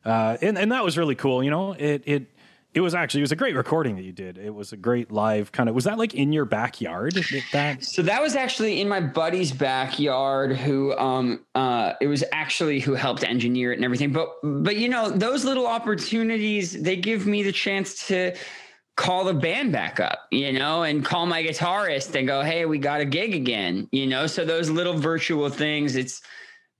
Uh, 0.04 0.38
and, 0.42 0.58
and 0.58 0.72
that 0.72 0.84
was 0.84 0.98
really 0.98 1.16
cool. 1.16 1.44
You 1.44 1.50
know, 1.52 1.72
it, 1.74 2.04
it, 2.06 2.26
it 2.74 2.82
was 2.82 2.96
actually, 2.96 3.22
it 3.22 3.24
was 3.24 3.32
a 3.32 3.36
great 3.38 3.56
recording 3.56 3.96
that 3.98 4.02
you 4.02 4.12
did. 4.12 4.38
It 4.40 4.54
was 4.54 4.74
a 4.74 4.78
great 4.78 5.12
live 5.12 5.52
kind 5.52 5.70
of, 5.70 5.76
was 5.76 5.84
that 5.84 5.98
like 6.00 6.16
in 6.16 6.34
your 6.34 6.44
backyard? 6.46 7.14
That, 7.54 7.84
So 7.84 8.02
that 8.02 8.20
was 8.22 8.36
actually 8.36 8.82
in 8.82 8.90
my 8.90 9.00
buddy's 9.00 9.52
backyard 9.52 10.58
who 10.58 10.98
um 10.98 11.46
uh 11.54 11.94
it 12.02 12.08
was 12.08 12.24
actually 12.32 12.80
who 12.80 12.96
helped 12.96 13.24
engineer 13.24 13.72
it 13.72 13.76
and 13.76 13.86
everything. 13.86 14.12
But 14.12 14.30
but 14.44 14.76
you 14.78 14.90
know, 14.90 15.12
those 15.12 15.46
little 15.46 15.68
opportunities, 15.68 16.82
they 16.82 16.96
give 16.96 17.28
me 17.28 17.44
the 17.44 17.52
chance 17.52 18.08
to 18.08 18.36
call 18.96 19.26
the 19.26 19.34
band 19.34 19.72
back 19.72 20.00
up, 20.00 20.28
you 20.32 20.54
know, 20.54 20.84
and 20.84 21.04
call 21.04 21.26
my 21.26 21.44
guitarist 21.44 22.16
and 22.16 22.28
go, 22.28 22.42
"Hey, 22.42 22.66
we 22.66 22.78
got 22.78 23.02
a 23.02 23.06
gig 23.06 23.34
again." 23.34 23.88
You 23.92 24.08
know, 24.08 24.28
so 24.28 24.46
those 24.46 24.70
little 24.70 24.98
virtual 24.98 25.50
things, 25.50 25.96
it's 25.96 26.22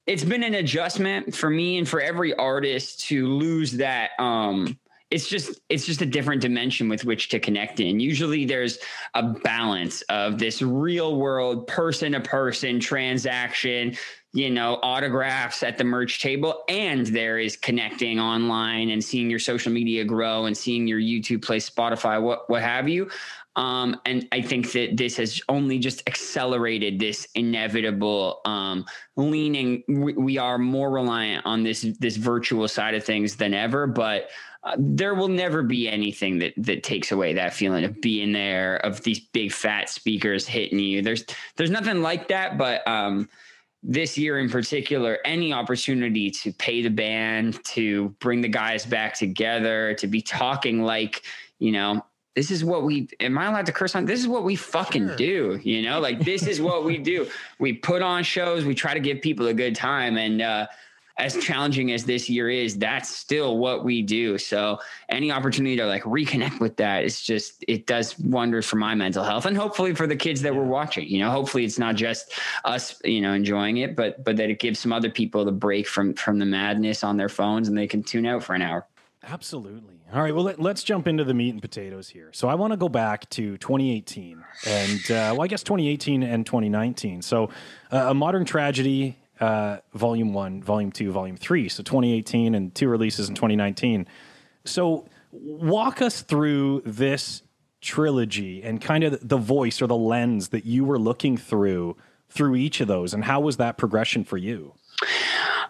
it's 0.06 0.24
been 0.24 0.44
an 0.44 0.56
adjustment 0.56 1.36
for 1.36 1.50
me 1.50 1.78
and 1.78 1.88
for 1.88 2.02
every 2.02 2.34
artist 2.36 3.02
to 3.08 3.28
lose 3.28 3.72
that 3.74 4.12
um 4.20 4.78
it's 5.12 5.30
just 5.30 5.62
it's 5.70 5.86
just 5.86 6.02
a 6.02 6.06
different 6.06 6.42
dimension 6.42 6.90
with 6.90 7.06
which 7.06 7.30
to 7.30 7.40
connect 7.40 7.80
in 7.80 8.00
usually 8.00 8.46
there's 8.46 8.80
a 9.14 9.24
balance 9.24 10.02
of 10.04 10.40
this 10.40 10.62
real 10.62 11.16
world 11.16 11.68
person 11.68 12.14
to 12.14 12.20
person 12.20 12.80
transaction 12.80 13.96
you 14.34 14.50
know 14.50 14.80
autographs 14.82 15.64
at 15.64 15.78
the 15.78 15.84
merch 15.84 16.22
table 16.22 16.64
and 16.68 17.08
there 17.08 17.38
is 17.38 17.56
connecting 17.56 18.20
online 18.20 18.90
and 18.90 19.04
seeing 19.04 19.30
your 19.30 19.40
social 19.40 19.72
media 19.72 20.04
grow 20.04 20.46
and 20.46 20.58
seeing 20.58 20.88
your 20.88 21.00
youtube 21.00 21.44
play 21.44 21.60
spotify 21.60 22.22
what 22.22 22.50
what 22.50 22.62
have 22.62 22.90
you 22.90 23.10
um, 23.56 24.00
and 24.06 24.28
I 24.32 24.42
think 24.42 24.72
that 24.72 24.98
this 24.98 25.18
has 25.18 25.42
only 25.48 25.78
just 25.78 26.02
accelerated 26.08 27.00
this 27.00 27.28
inevitable 27.36 28.42
um, 28.46 28.86
leaning. 29.16 29.84
We, 29.88 30.14
we 30.14 30.38
are 30.40 30.58
more 30.58 30.90
reliant 30.90 31.46
on 31.46 31.62
this 31.62 31.82
this 32.00 32.18
virtual 32.18 32.68
side 32.68 32.96
of 32.96 33.04
things 33.04 33.36
than 33.36 33.54
ever, 33.54 33.86
but 33.86 34.30
uh, 34.64 34.76
there 34.80 35.14
will 35.14 35.28
never 35.28 35.62
be 35.62 35.88
anything 35.88 36.40
that 36.40 36.54
that 36.58 36.82
takes 36.82 37.12
away 37.12 37.34
that 37.34 37.54
feeling 37.54 37.84
of 37.84 38.02
being 38.02 38.32
there, 38.32 38.78
of 38.78 39.04
these 39.04 39.20
big 39.20 39.52
fat 39.52 39.88
speakers 39.88 40.48
hitting 40.48 40.80
you. 40.80 41.04
There's 41.04 41.24
there's 41.56 41.72
nothing 41.72 42.02
like 42.02 42.30
that, 42.30 42.58
but 42.58 42.88
um, 42.88 43.30
this 43.84 44.18
year 44.18 44.40
in 44.40 44.50
particular, 44.50 45.20
any 45.26 45.52
opportunity 45.52 46.32
to 46.32 46.54
pay 46.54 46.82
the 46.82 46.90
band, 46.90 47.64
to 47.66 48.10
bring 48.20 48.42
the 48.42 48.48
guys 48.48 48.86
back 48.86 49.14
together, 49.14 49.94
to 49.96 50.08
be 50.08 50.22
talking 50.22 50.84
like, 50.84 51.24
you 51.60 51.72
know, 51.72 52.04
this 52.36 52.50
is 52.50 52.64
what 52.64 52.84
we 52.84 53.10
am 53.20 53.38
I 53.38 53.46
allowed 53.46 53.66
to 53.68 53.72
curse 53.72 53.96
on? 53.96 54.06
This 54.06 54.20
is 54.20 54.28
what 54.28 54.44
we 54.44 54.56
fucking 54.56 55.08
sure. 55.10 55.18
do, 55.18 55.60
you 55.64 55.84
know, 55.84 56.00
like 56.00 56.20
this 56.24 56.48
is 56.48 56.60
what 56.60 56.84
we 56.84 56.98
do. 56.98 57.28
We 57.60 57.74
put 57.74 58.02
on 58.02 58.24
shows, 58.24 58.66
we 58.66 58.74
try 58.74 58.94
to 58.94 59.00
give 59.00 59.22
people 59.22 59.48
a 59.48 59.54
good 59.54 59.76
time. 59.76 60.18
And 60.18 60.42
uh 60.42 60.68
as 61.18 61.38
challenging 61.38 61.92
as 61.92 62.06
this 62.06 62.30
year 62.30 62.50
is, 62.50 62.78
that's 62.78 63.10
still 63.10 63.58
what 63.58 63.84
we 63.84 64.02
do. 64.02 64.38
So 64.38 64.80
any 65.10 65.32
opportunity 65.32 65.76
to 65.78 65.86
like 65.86 66.04
reconnect 66.04 66.60
with 66.60 66.78
that 66.78 67.04
is 67.04 67.22
just 67.22 67.64
it 67.68 67.86
does 67.86 68.18
wonders 68.20 68.66
for 68.66 68.78
my 68.78 68.96
mental 68.96 69.24
health 69.24 69.46
and 69.46 69.56
hopefully 69.56 69.94
for 69.94 70.08
the 70.08 70.16
kids 70.16 70.42
that 70.42 70.56
were 70.56 70.66
watching. 70.66 71.08
You 71.08 71.20
know, 71.20 71.30
hopefully 71.30 71.66
it's 71.66 71.78
not 71.78 71.96
just 71.96 72.34
us, 72.66 73.00
you 73.04 73.22
know, 73.22 73.34
enjoying 73.34 73.78
it, 73.78 73.96
but 73.96 74.24
but 74.24 74.38
that 74.38 74.50
it 74.50 74.60
gives 74.60 74.80
some 74.80 74.92
other 74.92 75.10
people 75.10 75.46
the 75.46 75.52
break 75.52 75.88
from 75.88 76.14
from 76.16 76.40
the 76.40 76.46
madness 76.46 77.04
on 77.04 77.18
their 77.18 77.30
phones 77.30 77.68
and 77.68 77.78
they 77.78 77.88
can 77.88 78.02
tune 78.02 78.26
out 78.26 78.44
for 78.44 78.56
an 78.56 78.62
hour. 78.62 78.88
Absolutely. 79.26 80.02
All 80.14 80.22
right. 80.22 80.36
Well, 80.36 80.44
let, 80.44 80.60
us 80.60 80.84
jump 80.84 81.08
into 81.08 81.24
the 81.24 81.34
meat 81.34 81.52
and 81.52 81.62
potatoes 81.62 82.10
here. 82.10 82.30
So 82.34 82.48
I 82.48 82.56
want 82.56 82.72
to 82.72 82.78
go 82.78 82.88
back 82.88 83.28
to 83.32 83.58
2018 83.58 84.44
and, 84.68 85.00
uh, 85.06 85.34
well, 85.34 85.42
I 85.42 85.48
guess 85.48 85.64
2018 85.64 86.22
and 86.22 86.46
2019. 86.46 87.24
So 87.24 87.50
uh, 87.92 88.10
a 88.10 88.14
modern 88.14 88.46
tragedy 88.46 89.18
uh, 89.44 89.82
Volume 89.94 90.34
One, 90.34 90.64
Volume 90.64 90.92
Two, 90.92 91.12
Volume 91.12 91.36
Three. 91.36 91.68
So 91.68 91.84
2018 91.84 92.56
and 92.56 92.74
two 92.74 92.88
releases 92.88 93.28
in 93.28 93.36
2019. 93.36 94.08
So 94.64 95.06
walk 95.32 96.02
us 96.02 96.22
through 96.22 96.84
this 96.86 97.44
trilogy 97.82 98.64
and 98.64 98.80
kind 98.80 99.04
of 99.04 99.28
the 99.28 99.38
voice 99.38 99.82
or 99.82 99.88
the 99.88 99.98
lens 99.98 100.50
that 100.50 100.66
you 100.66 100.86
were 100.86 100.98
looking 100.98 101.36
through 101.36 101.98
through 102.30 102.56
each 102.56 102.82
of 102.82 102.88
those, 102.88 103.14
and 103.14 103.24
how 103.24 103.42
was 103.42 103.58
that 103.58 103.78
progression 103.78 104.24
for 104.24 104.38
you? 104.38 104.74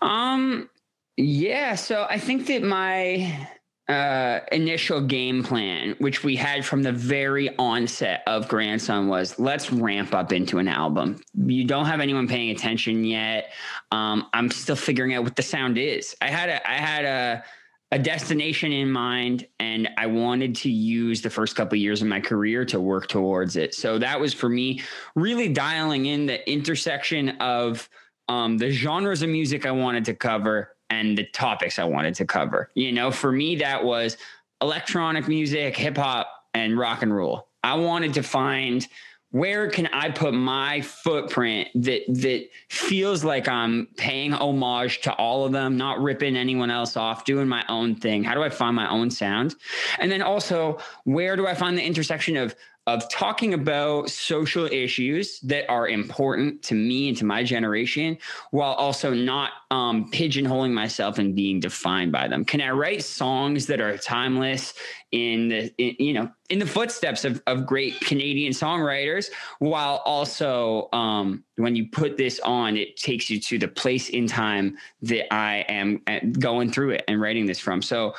Um. 0.01 0.69
Yeah. 1.17 1.75
So 1.75 2.05
I 2.09 2.19
think 2.19 2.47
that 2.47 2.63
my 2.63 3.49
uh, 3.89 4.39
initial 4.51 5.01
game 5.01 5.43
plan, 5.43 5.95
which 5.99 6.23
we 6.23 6.35
had 6.35 6.65
from 6.65 6.83
the 6.83 6.91
very 6.91 7.55
onset 7.57 8.23
of 8.27 8.47
Grandson, 8.47 9.07
was 9.07 9.37
let's 9.39 9.71
ramp 9.71 10.13
up 10.13 10.31
into 10.31 10.59
an 10.59 10.67
album. 10.67 11.21
You 11.33 11.65
don't 11.65 11.85
have 11.85 11.99
anyone 11.99 12.27
paying 12.27 12.51
attention 12.51 13.03
yet. 13.03 13.51
Um, 13.91 14.27
I'm 14.33 14.49
still 14.49 14.77
figuring 14.77 15.13
out 15.13 15.23
what 15.23 15.35
the 15.35 15.43
sound 15.43 15.77
is. 15.77 16.15
I 16.21 16.29
had 16.29 16.49
a 16.49 16.69
I 16.69 16.75
had 16.75 17.05
a 17.05 17.43
a 17.91 17.99
destination 17.99 18.71
in 18.71 18.91
mind, 18.91 19.47
and 19.59 19.87
I 19.97 20.07
wanted 20.07 20.55
to 20.55 20.69
use 20.71 21.21
the 21.21 21.29
first 21.29 21.55
couple 21.55 21.75
of 21.75 21.81
years 21.81 22.01
of 22.01 22.07
my 22.07 22.19
career 22.19 22.65
to 22.65 22.79
work 22.79 23.07
towards 23.07 23.55
it. 23.55 23.75
So 23.75 23.99
that 23.99 24.19
was 24.19 24.33
for 24.33 24.49
me 24.49 24.81
really 25.15 25.47
dialing 25.49 26.07
in 26.07 26.25
the 26.25 26.49
intersection 26.49 27.29
of 27.39 27.87
um, 28.29 28.57
the 28.57 28.71
genres 28.71 29.21
of 29.21 29.29
music 29.29 29.67
I 29.67 29.71
wanted 29.71 30.05
to 30.05 30.15
cover 30.15 30.72
and 30.93 31.17
the 31.17 31.25
topics 31.25 31.79
I 31.79 31.83
wanted 31.83 32.15
to 32.15 32.25
cover. 32.25 32.69
You 32.75 32.91
know, 32.91 33.11
for 33.11 33.31
me, 33.31 33.55
that 33.57 33.83
was 33.83 34.17
electronic 34.61 35.27
music, 35.27 35.75
hip 35.75 35.97
hop, 35.97 36.27
and 36.53 36.77
rock 36.77 37.01
and 37.01 37.13
roll. 37.15 37.47
I 37.63 37.75
wanted 37.75 38.13
to 38.15 38.23
find 38.23 38.87
where 39.31 39.67
can 39.67 39.87
I 39.87 40.11
put 40.11 40.35
my 40.35 40.81
footprint 40.81 41.69
that 41.73 42.01
that 42.07 42.47
feels 42.69 43.23
like 43.23 43.47
I'm 43.47 43.87
paying 43.97 44.31
homage 44.31 45.01
to 45.01 45.13
all 45.13 45.43
of 45.43 45.51
them, 45.51 45.75
not 45.75 45.99
ripping 45.99 46.37
anyone 46.37 46.69
else 46.69 46.95
off, 46.95 47.25
doing 47.25 47.47
my 47.47 47.65
own 47.67 47.95
thing. 47.95 48.23
How 48.23 48.35
do 48.35 48.43
I 48.43 48.49
find 48.49 48.75
my 48.75 48.87
own 48.91 49.09
sound? 49.09 49.55
And 49.97 50.11
then 50.11 50.21
also, 50.21 50.77
where 51.05 51.35
do 51.35 51.47
I 51.47 51.55
find 51.55 51.75
the 51.75 51.83
intersection 51.83 52.37
of 52.37 52.55
of 52.85 53.09
talking 53.09 53.53
about 53.53 54.09
social 54.09 54.65
issues 54.65 55.39
that 55.39 55.69
are 55.69 55.87
important 55.87 56.61
to 56.63 56.75
me 56.75 57.07
and 57.07 57.17
to 57.17 57.25
my 57.25 57.41
generation 57.43 58.17
while 58.51 58.73
also 58.73 59.13
not 59.13 59.51
um, 59.71 60.11
pigeonholing 60.11 60.71
myself 60.71 61.17
and 61.17 61.33
being 61.35 61.59
defined 61.59 62.11
by 62.11 62.27
them. 62.27 62.43
Can 62.43 62.61
i 62.61 62.69
write 62.69 63.03
songs 63.03 63.65
that 63.67 63.79
are 63.79 63.97
timeless 63.97 64.73
in 65.11 65.47
the 65.47 65.73
in, 65.77 65.95
you 65.99 66.13
know 66.13 66.29
in 66.49 66.59
the 66.59 66.65
footsteps 66.65 67.23
of, 67.23 67.41
of 67.47 67.65
great 67.65 67.99
canadian 68.01 68.51
songwriters 68.51 69.29
while 69.59 70.01
also 70.05 70.89
um, 70.91 71.43
when 71.55 71.75
you 71.75 71.87
put 71.87 72.17
this 72.17 72.39
on 72.41 72.75
it 72.75 72.97
takes 72.97 73.29
you 73.29 73.39
to 73.39 73.57
the 73.57 73.67
place 73.67 74.09
in 74.09 74.27
time 74.27 74.75
that 75.01 75.31
i 75.33 75.57
am 75.69 76.01
uh, 76.07 76.19
going 76.39 76.71
through 76.71 76.89
it 76.91 77.03
and 77.07 77.21
writing 77.21 77.45
this 77.45 77.59
from? 77.59 77.81
So 77.81 78.13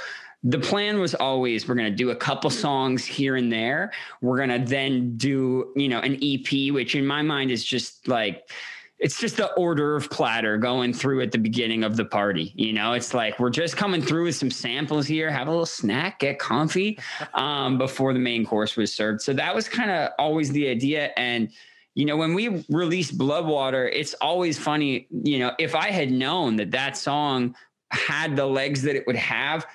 the 0.45 0.59
plan 0.59 1.01
was 1.01 1.15
always 1.15 1.67
we're 1.67 1.75
going 1.75 1.91
to 1.91 1.97
do 1.97 2.11
a 2.11 2.17
couple 2.17 2.51
songs 2.51 3.05
here 3.05 3.37
and 3.37 3.51
there. 3.51 3.93
We're 4.21 4.37
going 4.37 4.61
to 4.61 4.65
then 4.65 5.17
do, 5.17 5.73
you 5.75 5.89
know, 5.89 6.01
an 6.01 6.19
EP, 6.23 6.73
which 6.73 6.95
in 6.95 7.07
my 7.07 7.23
mind 7.23 7.51
is 7.51 7.65
just 7.65 8.07
like, 8.07 8.51
it's 8.99 9.19
just 9.19 9.39
the 9.39 9.53
hors 9.55 9.75
d'oeuvre 9.75 10.09
platter 10.09 10.59
going 10.59 10.93
through 10.93 11.23
at 11.23 11.33
the 11.33 11.39
beginning 11.39 11.83
of 11.83 11.97
the 11.97 12.05
party. 12.05 12.53
You 12.57 12.75
know, 12.75 12.93
it's 12.93 13.15
like 13.15 13.39
we're 13.39 13.51
just 13.51 13.77
coming 13.77 14.03
through 14.03 14.25
with 14.25 14.37
some 14.37 14.51
samples 14.51 15.07
here, 15.07 15.31
have 15.31 15.49
a 15.49 15.51
little 15.51 15.67
snack, 15.67 16.21
get 16.21 16.39
comfy 16.39 16.99
um, 17.33 17.79
before 17.79 18.13
the 18.13 18.19
main 18.19 18.45
course 18.45 18.77
was 18.77 18.93
served. 18.93 19.23
So 19.23 19.33
that 19.33 19.55
was 19.55 19.67
kind 19.67 19.91
of 19.91 20.11
always 20.19 20.53
the 20.53 20.69
idea. 20.69 21.11
And, 21.17 21.51
you 21.95 22.05
know, 22.05 22.19
when 22.19 22.35
we 22.35 22.65
released 22.69 23.17
Bloodwater, 23.17 23.91
it's 23.93 24.15
always 24.21 24.59
funny, 24.59 25.07
you 25.11 25.39
know, 25.39 25.53
if 25.59 25.75
I 25.75 25.91
had 25.91 26.13
known 26.13 26.57
that 26.57 26.71
that 26.73 26.99
song 26.99 27.57
had 27.91 28.37
the 28.37 28.47
legs 28.47 28.83
that 28.83 28.95
it 28.95 29.07
would 29.07 29.17
have, 29.17 29.67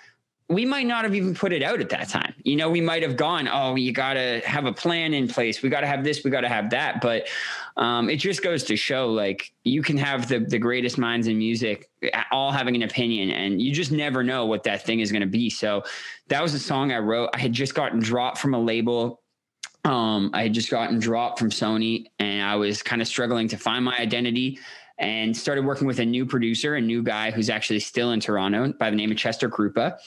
we 0.50 0.66
might 0.66 0.88
not 0.88 1.04
have 1.04 1.14
even 1.14 1.36
put 1.36 1.54
it 1.54 1.62
out 1.62 1.80
at 1.80 1.90
that 1.90 2.10
time. 2.10 2.34
You 2.44 2.56
know, 2.56 2.72
we 2.72 2.82
might 2.82 3.04
have 3.04 3.16
gone, 3.16 3.48
oh, 3.48 3.76
you 3.76 3.92
got 3.92 4.16
to 4.16 4.42
have 4.44 4.66
a 4.66 4.74
plan 4.74 5.14
in 5.14 5.28
place. 5.28 5.62
We 5.62 5.70
got 5.70 5.82
to 5.82 5.88
have 5.88 6.04
this, 6.04 6.24
we 6.24 6.32
got 6.32 6.42
to 6.42 6.50
have 6.50 6.72
that. 6.72 7.02
But 7.02 7.28
um, 7.78 8.10
it 8.10 8.18
just 8.18 8.44
goes 8.44 8.64
to 8.64 8.76
show 8.76 9.12
like 9.12 9.54
you 9.64 9.84
can 9.84 9.96
have 9.98 10.28
the, 10.28 10.40
the 10.40 10.58
greatest 10.58 10.98
minds 10.98 11.28
in 11.28 11.38
music 11.38 11.88
all 12.32 12.52
having 12.52 12.76
an 12.76 12.82
opinion, 12.82 13.30
and 13.30 13.62
you 13.62 13.72
just 13.72 13.92
never 13.92 14.24
know 14.24 14.48
what 14.48 14.64
that 14.64 14.84
thing 14.84 15.02
is 15.02 15.12
going 15.12 15.22
to 15.22 15.28
be. 15.28 15.50
So 15.52 15.84
that 16.30 16.42
was 16.42 16.56
a 16.56 16.60
song 16.60 16.92
I 16.92 16.98
wrote. 16.98 17.30
I 17.34 17.40
had 17.40 17.54
just 17.54 17.76
gotten 17.76 18.00
dropped 18.00 18.40
from 18.40 18.56
a 18.56 18.60
label. 18.60 19.22
Um, 19.86 20.32
I 20.34 20.44
had 20.44 20.54
just 20.54 20.72
gotten 20.72 21.00
dropped 21.00 21.38
from 21.38 21.52
Sony, 21.52 22.06
and 22.18 22.42
I 22.42 22.56
was 22.56 22.82
kind 22.82 23.02
of 23.02 23.08
struggling 23.08 23.48
to 23.50 23.58
find 23.58 23.86
my 23.86 23.98
identity 23.98 24.60
and 25.00 25.36
started 25.36 25.66
working 25.66 25.88
with 25.88 26.00
a 26.00 26.06
new 26.06 26.26
producer, 26.26 26.76
a 26.76 26.82
new 26.82 27.02
guy 27.02 27.32
who's 27.32 27.50
actually 27.50 27.80
still 27.80 28.12
in 28.12 28.20
Toronto 28.20 28.74
by 28.74 28.90
the 28.90 28.96
name 28.96 29.12
of 29.12 29.18
Chester 29.18 29.50
Krupa. 29.50 29.98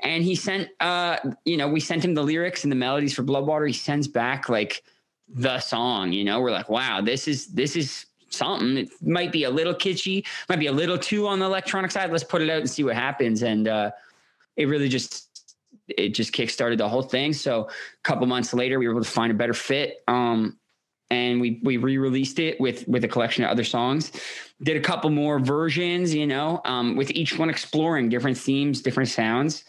And 0.00 0.24
he 0.24 0.34
sent, 0.34 0.68
uh, 0.80 1.18
you 1.44 1.56
know, 1.56 1.68
we 1.68 1.78
sent 1.78 2.04
him 2.04 2.14
the 2.14 2.24
lyrics 2.24 2.64
and 2.64 2.72
the 2.72 2.76
melodies 2.76 3.14
for 3.14 3.22
Bloodwater. 3.22 3.68
He 3.68 3.72
sends 3.72 4.08
back 4.08 4.48
like 4.48 4.82
the 5.28 5.60
song, 5.60 6.12
you 6.12 6.24
know, 6.24 6.40
we're 6.40 6.50
like, 6.50 6.68
wow, 6.68 7.00
this 7.00 7.28
is, 7.28 7.46
this 7.54 7.76
is 7.76 8.06
something. 8.30 8.76
It 8.78 8.90
might 9.00 9.30
be 9.30 9.44
a 9.44 9.50
little 9.50 9.74
kitschy, 9.74 10.26
might 10.48 10.58
be 10.58 10.66
a 10.66 10.72
little 10.72 10.98
too 10.98 11.28
on 11.28 11.38
the 11.38 11.46
electronic 11.46 11.92
side. 11.92 12.10
Let's 12.10 12.24
put 12.24 12.42
it 12.42 12.50
out 12.50 12.58
and 12.58 12.68
see 12.68 12.82
what 12.82 12.96
happens. 12.96 13.42
And, 13.42 13.68
uh, 13.68 13.92
it 14.56 14.66
really 14.66 14.88
just, 14.88 15.28
it 15.88 16.10
just 16.10 16.32
kickstarted 16.32 16.78
the 16.78 16.88
whole 16.88 17.02
thing. 17.02 17.32
So 17.32 17.68
a 17.68 18.02
couple 18.02 18.26
months 18.26 18.52
later, 18.52 18.78
we 18.78 18.86
were 18.86 18.94
able 18.94 19.04
to 19.04 19.10
find 19.10 19.30
a 19.30 19.34
better 19.34 19.54
fit. 19.54 20.02
Um, 20.08 20.58
and 21.12 21.40
we 21.40 21.60
we 21.62 21.76
re-released 21.76 22.38
it 22.38 22.58
with 22.58 22.88
with 22.88 23.04
a 23.04 23.08
collection 23.08 23.44
of 23.44 23.50
other 23.50 23.64
songs. 23.64 24.10
Did 24.62 24.76
a 24.76 24.80
couple 24.80 25.10
more 25.10 25.38
versions 25.38 26.14
you 26.14 26.26
know 26.26 26.60
um, 26.64 26.96
with 26.96 27.10
each 27.10 27.38
one 27.38 27.50
exploring 27.50 28.08
different 28.08 28.38
themes 28.38 28.80
different 28.80 29.10
sounds 29.10 29.64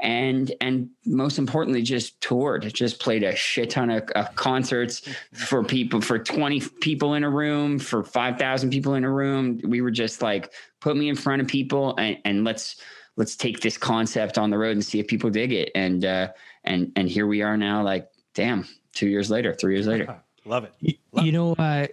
and 0.00 0.52
and 0.60 0.90
most 1.06 1.38
importantly 1.38 1.82
just 1.82 2.20
toured 2.20 2.72
just 2.72 3.00
played 3.00 3.22
a 3.22 3.34
shit 3.34 3.70
ton 3.70 3.90
of, 3.90 4.08
of 4.10 4.34
concerts 4.36 5.02
for 5.32 5.64
people 5.64 6.00
for 6.00 6.18
20 6.18 6.60
people 6.80 7.14
in 7.14 7.24
a 7.24 7.30
room 7.30 7.78
for 7.78 8.04
5000 8.04 8.70
people 8.70 8.94
in 8.94 9.04
a 9.04 9.10
room. 9.10 9.60
We 9.64 9.80
were 9.80 9.90
just 9.90 10.20
like 10.20 10.52
put 10.80 10.96
me 10.96 11.08
in 11.08 11.16
front 11.16 11.42
of 11.42 11.48
people 11.48 11.96
and, 11.96 12.18
and 12.24 12.44
let's 12.44 12.80
let's 13.16 13.36
take 13.36 13.60
this 13.60 13.76
concept 13.76 14.38
on 14.38 14.50
the 14.50 14.58
road 14.58 14.72
and 14.72 14.84
see 14.84 15.00
if 15.00 15.06
people 15.06 15.30
dig 15.30 15.52
it. 15.52 15.70
And 15.74 16.04
uh 16.04 16.28
and 16.64 16.92
and 16.96 17.08
here 17.08 17.26
we 17.26 17.42
are 17.42 17.56
now 17.56 17.82
like 17.82 18.08
damn 18.34 18.66
two 18.92 19.08
years 19.08 19.30
later 19.30 19.54
three 19.54 19.74
years 19.74 19.86
later 19.86 20.20
Love 20.48 20.64
it. 20.64 20.98
Love 21.12 21.26
you 21.26 21.32
know, 21.32 21.52
uh, 21.54 21.86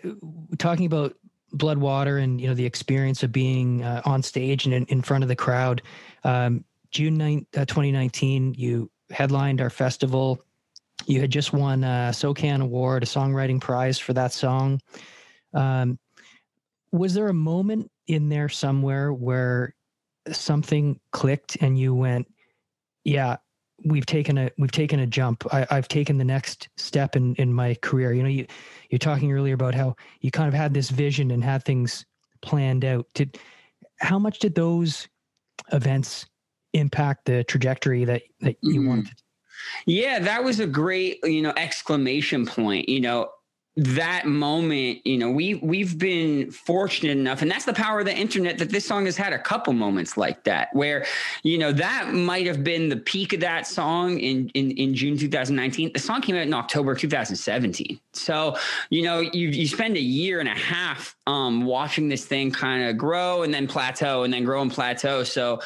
talking 0.57 0.85
about 0.85 1.15
Bloodwater 1.53 2.21
and 2.21 2.39
you 2.39 2.47
know 2.47 2.53
the 2.53 2.65
experience 2.65 3.21
of 3.24 3.31
being 3.31 3.83
uh, 3.83 4.01
on 4.05 4.24
stage 4.24 4.65
and 4.65 4.74
in, 4.74 4.85
in, 4.85 5.01
front 5.01 5.24
of 5.24 5.27
the 5.27 5.35
crowd. 5.35 5.81
Um, 6.24 6.63
June 6.91 7.15
9, 7.15 7.45
uh, 7.57 7.65
2019, 7.65 8.55
you 8.57 8.89
headlined 9.09 9.62
our 9.62 9.69
festival. 9.69 10.41
You 11.05 11.19
had 11.21 11.29
just 11.29 11.53
won 11.53 11.83
a 11.83 12.12
SOCAN 12.13 12.62
award, 12.62 13.03
a 13.03 13.05
songwriting 13.05 13.59
prize 13.59 14.00
for 14.00 14.13
that 14.13 14.31
song. 14.31 14.79
Um, 15.53 16.00
was 16.91 17.13
there 17.13 17.27
a 17.27 17.33
moment 17.33 17.91
in 18.07 18.29
there 18.29 18.50
somewhere 18.50 19.12
where 19.12 19.75
something 20.31 21.00
clicked 21.12 21.57
and 21.62 21.77
you 21.77 21.93
went, 21.93 22.31
"Yeah, 23.03 23.38
we've 23.84 24.05
taken 24.05 24.38
a 24.38 24.50
we've 24.58 24.72
taken 24.72 25.00
a 25.00 25.08
jump. 25.08 25.44
I, 25.53 25.67
have 25.70 25.88
taken 25.88 26.17
the 26.17 26.24
next 26.24 26.70
step 26.77 27.15
in 27.15 27.36
in 27.36 27.53
my 27.53 27.75
career. 27.82 28.13
You 28.13 28.24
know, 28.24 28.29
you 28.29 28.48
you're 28.89 29.00
talking 29.00 29.32
earlier 29.32 29.53
about 29.53 29.75
how 29.75 29.96
you 30.22 30.32
kind 30.32 30.48
of 30.48 30.53
had 30.53 30.74
this 30.74 30.89
vision 30.89 31.32
and 31.32 31.44
had 31.44 31.63
things 31.63 32.05
planned 32.41 32.86
out. 32.86 33.08
Did 33.13 33.38
how 34.00 34.20
much 34.20 34.39
did 34.39 34.55
those 34.55 35.08
events 35.72 36.25
impact 36.74 37.25
the 37.25 37.44
trajectory 37.44 38.05
that 38.05 38.24
that 38.41 38.58
you 38.62 38.82
mm. 38.82 38.88
wanted? 38.88 39.22
Yeah, 39.86 40.20
that 40.20 40.44
was 40.44 40.60
a 40.60 40.67
great 40.67 41.20
you 41.24 41.41
know 41.41 41.53
exclamation 41.58 42.46
point. 42.46 42.88
You 42.88 43.01
know, 43.01 43.29
that 43.77 44.25
moment, 44.25 45.05
you 45.05 45.17
know, 45.17 45.29
we 45.29 45.55
we've 45.55 45.98
been 45.98 46.50
fortunate 46.50 47.12
enough, 47.12 47.41
and 47.41 47.51
that's 47.51 47.65
the 47.65 47.74
power 47.74 48.00
of 48.00 48.05
the 48.05 48.15
internet 48.15 48.58
that 48.60 48.70
this 48.70 48.86
song 48.86 49.05
has 49.05 49.17
had 49.17 49.34
a 49.34 49.39
couple 49.39 49.74
moments 49.74 50.15
like 50.15 50.46
that, 50.46 50.70
where, 50.74 51.05
you 51.44 51.58
know, 51.58 51.74
that 51.74 52.13
might 52.13 52.48
have 52.48 52.63
been 52.63 52.88
the 52.88 52.96
peak 52.96 53.34
of 53.34 53.41
that 53.41 53.67
song 53.67 54.17
in 54.20 54.50
in, 54.53 54.72
in 54.72 54.96
June 54.96 55.17
2019. 55.17 55.91
The 55.91 56.00
song 56.00 56.22
came 56.22 56.36
out 56.38 56.44
in 56.44 56.53
October 56.53 56.96
2017. 56.96 58.00
So, 58.13 58.55
you 58.89 59.03
know, 59.03 59.20
you 59.20 59.50
you 59.50 59.67
spend 59.67 59.98
a 59.98 60.01
year 60.01 60.39
and 60.39 60.48
a 60.48 60.55
half 60.55 61.15
um 61.27 61.65
watching 61.65 62.08
this 62.08 62.25
thing 62.25 62.51
kind 62.51 62.89
of 62.89 62.98
grow 62.98 63.44
and 63.44 63.53
then 63.53 63.67
plateau 63.67 64.24
and 64.24 64.34
then 64.34 64.46
grow 64.46 64.62
and 64.62 64.72
plateau. 64.72 65.24
So 65.24 65.60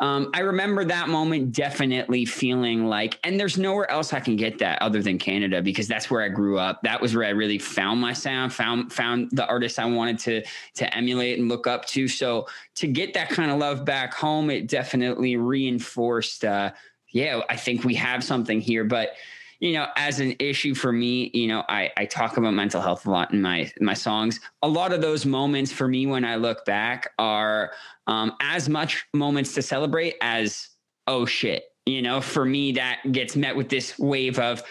um, 0.00 0.30
I 0.32 0.40
remember 0.40 0.84
that 0.84 1.08
moment 1.08 1.52
definitely 1.52 2.24
feeling 2.24 2.86
like, 2.86 3.18
and 3.24 3.38
there's 3.38 3.58
nowhere 3.58 3.90
else 3.90 4.12
I 4.12 4.20
can 4.20 4.36
get 4.36 4.58
that 4.58 4.80
other 4.80 5.02
than 5.02 5.18
Canada 5.18 5.60
because 5.60 5.88
that's 5.88 6.08
where 6.08 6.22
I 6.22 6.28
grew 6.28 6.56
up. 6.56 6.80
That 6.82 7.00
was 7.00 7.16
where 7.16 7.24
I 7.24 7.30
really 7.30 7.58
found 7.58 8.00
my 8.00 8.12
sound, 8.12 8.52
found 8.52 8.92
found 8.92 9.30
the 9.32 9.46
artists 9.46 9.78
I 9.78 9.86
wanted 9.86 10.18
to 10.20 10.42
to 10.74 10.96
emulate 10.96 11.40
and 11.40 11.48
look 11.48 11.66
up 11.66 11.84
to. 11.86 12.06
So 12.06 12.46
to 12.76 12.86
get 12.86 13.12
that 13.14 13.28
kind 13.30 13.50
of 13.50 13.58
love 13.58 13.84
back 13.84 14.14
home, 14.14 14.50
it 14.50 14.68
definitely 14.68 15.36
reinforced. 15.36 16.44
Uh, 16.44 16.70
yeah, 17.10 17.40
I 17.48 17.56
think 17.56 17.82
we 17.82 17.94
have 17.94 18.22
something 18.22 18.60
here, 18.60 18.84
but 18.84 19.14
you 19.60 19.72
know, 19.72 19.88
as 19.96 20.20
an 20.20 20.34
issue 20.38 20.74
for 20.74 20.92
me, 20.92 21.30
you 21.34 21.48
know, 21.48 21.64
I, 21.68 21.90
I 21.96 22.06
talk 22.06 22.36
about 22.36 22.54
mental 22.54 22.80
health 22.80 23.06
a 23.06 23.10
lot 23.10 23.32
in 23.32 23.42
my 23.42 23.70
my 23.80 23.94
songs. 23.94 24.38
A 24.62 24.68
lot 24.68 24.92
of 24.92 25.00
those 25.00 25.26
moments 25.26 25.72
for 25.72 25.88
me 25.88 26.06
when 26.06 26.24
I 26.24 26.36
look 26.36 26.64
back 26.64 27.10
are 27.18 27.72
um, 28.06 28.32
as 28.40 28.68
much 28.68 29.06
moments 29.12 29.54
to 29.54 29.62
celebrate 29.62 30.14
as 30.20 30.68
oh 31.06 31.26
shit. 31.26 31.64
You 31.86 32.02
know, 32.02 32.20
for 32.20 32.44
me 32.44 32.72
that 32.72 33.00
gets 33.10 33.34
met 33.34 33.56
with 33.56 33.68
this 33.68 33.98
wave 33.98 34.38
of, 34.38 34.62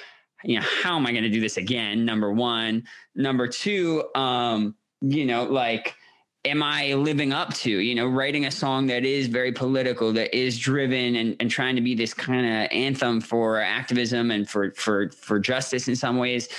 you 0.44 0.58
know, 0.60 0.66
how 0.84 0.96
am 0.96 1.06
I 1.06 1.12
going 1.12 1.24
to 1.24 1.30
do 1.30 1.42
this 1.42 1.58
again? 1.58 2.06
Number 2.06 2.32
one, 2.32 2.84
number 3.16 3.48
two, 3.48 4.04
um, 4.16 4.76
you 5.02 5.26
know, 5.26 5.44
like 5.44 5.96
am 6.48 6.64
I 6.64 6.94
living 6.94 7.34
up 7.34 7.54
to? 7.56 7.70
You 7.70 7.96
know, 7.96 8.08
writing 8.08 8.46
a 8.46 8.52
song 8.52 8.88
that 8.88 9.06
is 9.06 9.28
very 9.28 9.52
political, 9.52 10.12
that 10.14 10.36
is 10.36 10.58
driven 10.58 11.16
and, 11.16 11.36
and 11.40 11.52
trying 11.52 11.76
to 11.76 11.82
be 11.82 11.96
this 11.96 12.14
kind 12.14 12.46
of 12.46 12.72
anthem 12.72 13.22
for 13.22 13.60
activism 13.60 14.32
and 14.32 14.50
for 14.50 14.72
for 14.72 15.10
for 15.10 15.40
justice 15.40 15.88
in 15.88 15.96
some 15.96 16.18
ways. 16.18 16.50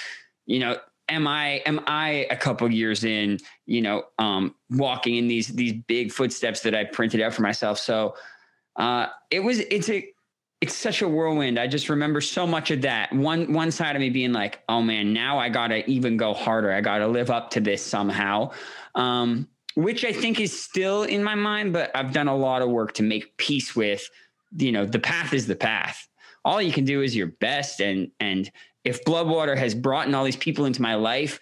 You 0.47 0.61
know, 0.61 0.76
am 1.09 1.26
I 1.26 1.62
am 1.66 1.80
I 1.87 2.26
a 2.30 2.37
couple 2.37 2.71
years 2.71 3.04
in? 3.04 3.38
You 3.66 3.83
know, 3.83 4.04
um, 4.18 4.54
walking 4.71 5.16
in 5.16 5.28
these 5.28 5.49
these 5.49 5.73
big 5.73 6.12
footsteps 6.12 6.61
that 6.61 6.75
I 6.75 6.85
printed 6.85 7.21
out 7.21 7.35
for 7.35 7.42
myself. 7.42 7.78
So 7.78 8.14
uh, 8.76 9.09
it 9.30 9.40
was 9.40 9.59
it's 9.59 9.88
a 9.88 10.07
it's 10.61 10.75
such 10.75 11.02
a 11.02 11.09
whirlwind. 11.09 11.59
I 11.59 11.66
just 11.66 11.88
remember 11.88 12.21
so 12.21 12.47
much 12.47 12.71
of 12.71 12.83
that. 12.83 13.12
One 13.12 13.52
one 13.52 13.71
side 13.71 13.95
of 13.97 14.00
me 14.00 14.11
being 14.11 14.33
like, 14.33 14.61
"Oh 14.68 14.83
man, 14.83 15.12
now 15.12 15.38
I 15.38 15.49
gotta 15.49 15.88
even 15.88 16.16
go 16.16 16.35
harder. 16.35 16.73
I 16.73 16.80
gotta 16.80 17.07
live 17.07 17.30
up 17.30 17.50
to 17.50 17.61
this 17.61 17.85
somehow." 17.85 18.50
Um, 18.95 19.49
which 19.78 20.04
I 20.04 20.12
think 20.12 20.40
is 20.40 20.61
still 20.61 21.04
in 21.04 21.23
my 21.23 21.37
mind, 21.37 21.73
but 21.73 21.92
I've 21.94 22.12
done 22.12 22.26
a 22.26 22.35
lot 22.35 22.62
of 22.62 22.68
work 22.68 22.94
to 22.94 23.04
make 23.04 23.37
peace 23.37 23.76
with, 23.76 24.11
you 24.56 24.73
know, 24.73 24.85
the 24.85 24.99
path 24.99 25.32
is 25.32 25.47
the 25.47 25.54
path. 25.54 26.08
All 26.44 26.61
you 26.61 26.73
can 26.73 26.85
do 26.85 27.00
is 27.00 27.14
your 27.14 27.28
best. 27.28 27.80
And 27.80 28.11
and 28.18 28.50
if 28.82 29.04
Bloodwater 29.04 29.56
has 29.56 29.76
brought 29.76 30.08
in 30.08 30.16
all 30.16 30.25
these 30.25 30.35
people 30.35 30.64
into 30.64 30.82
my 30.82 30.97
life, 30.97 31.38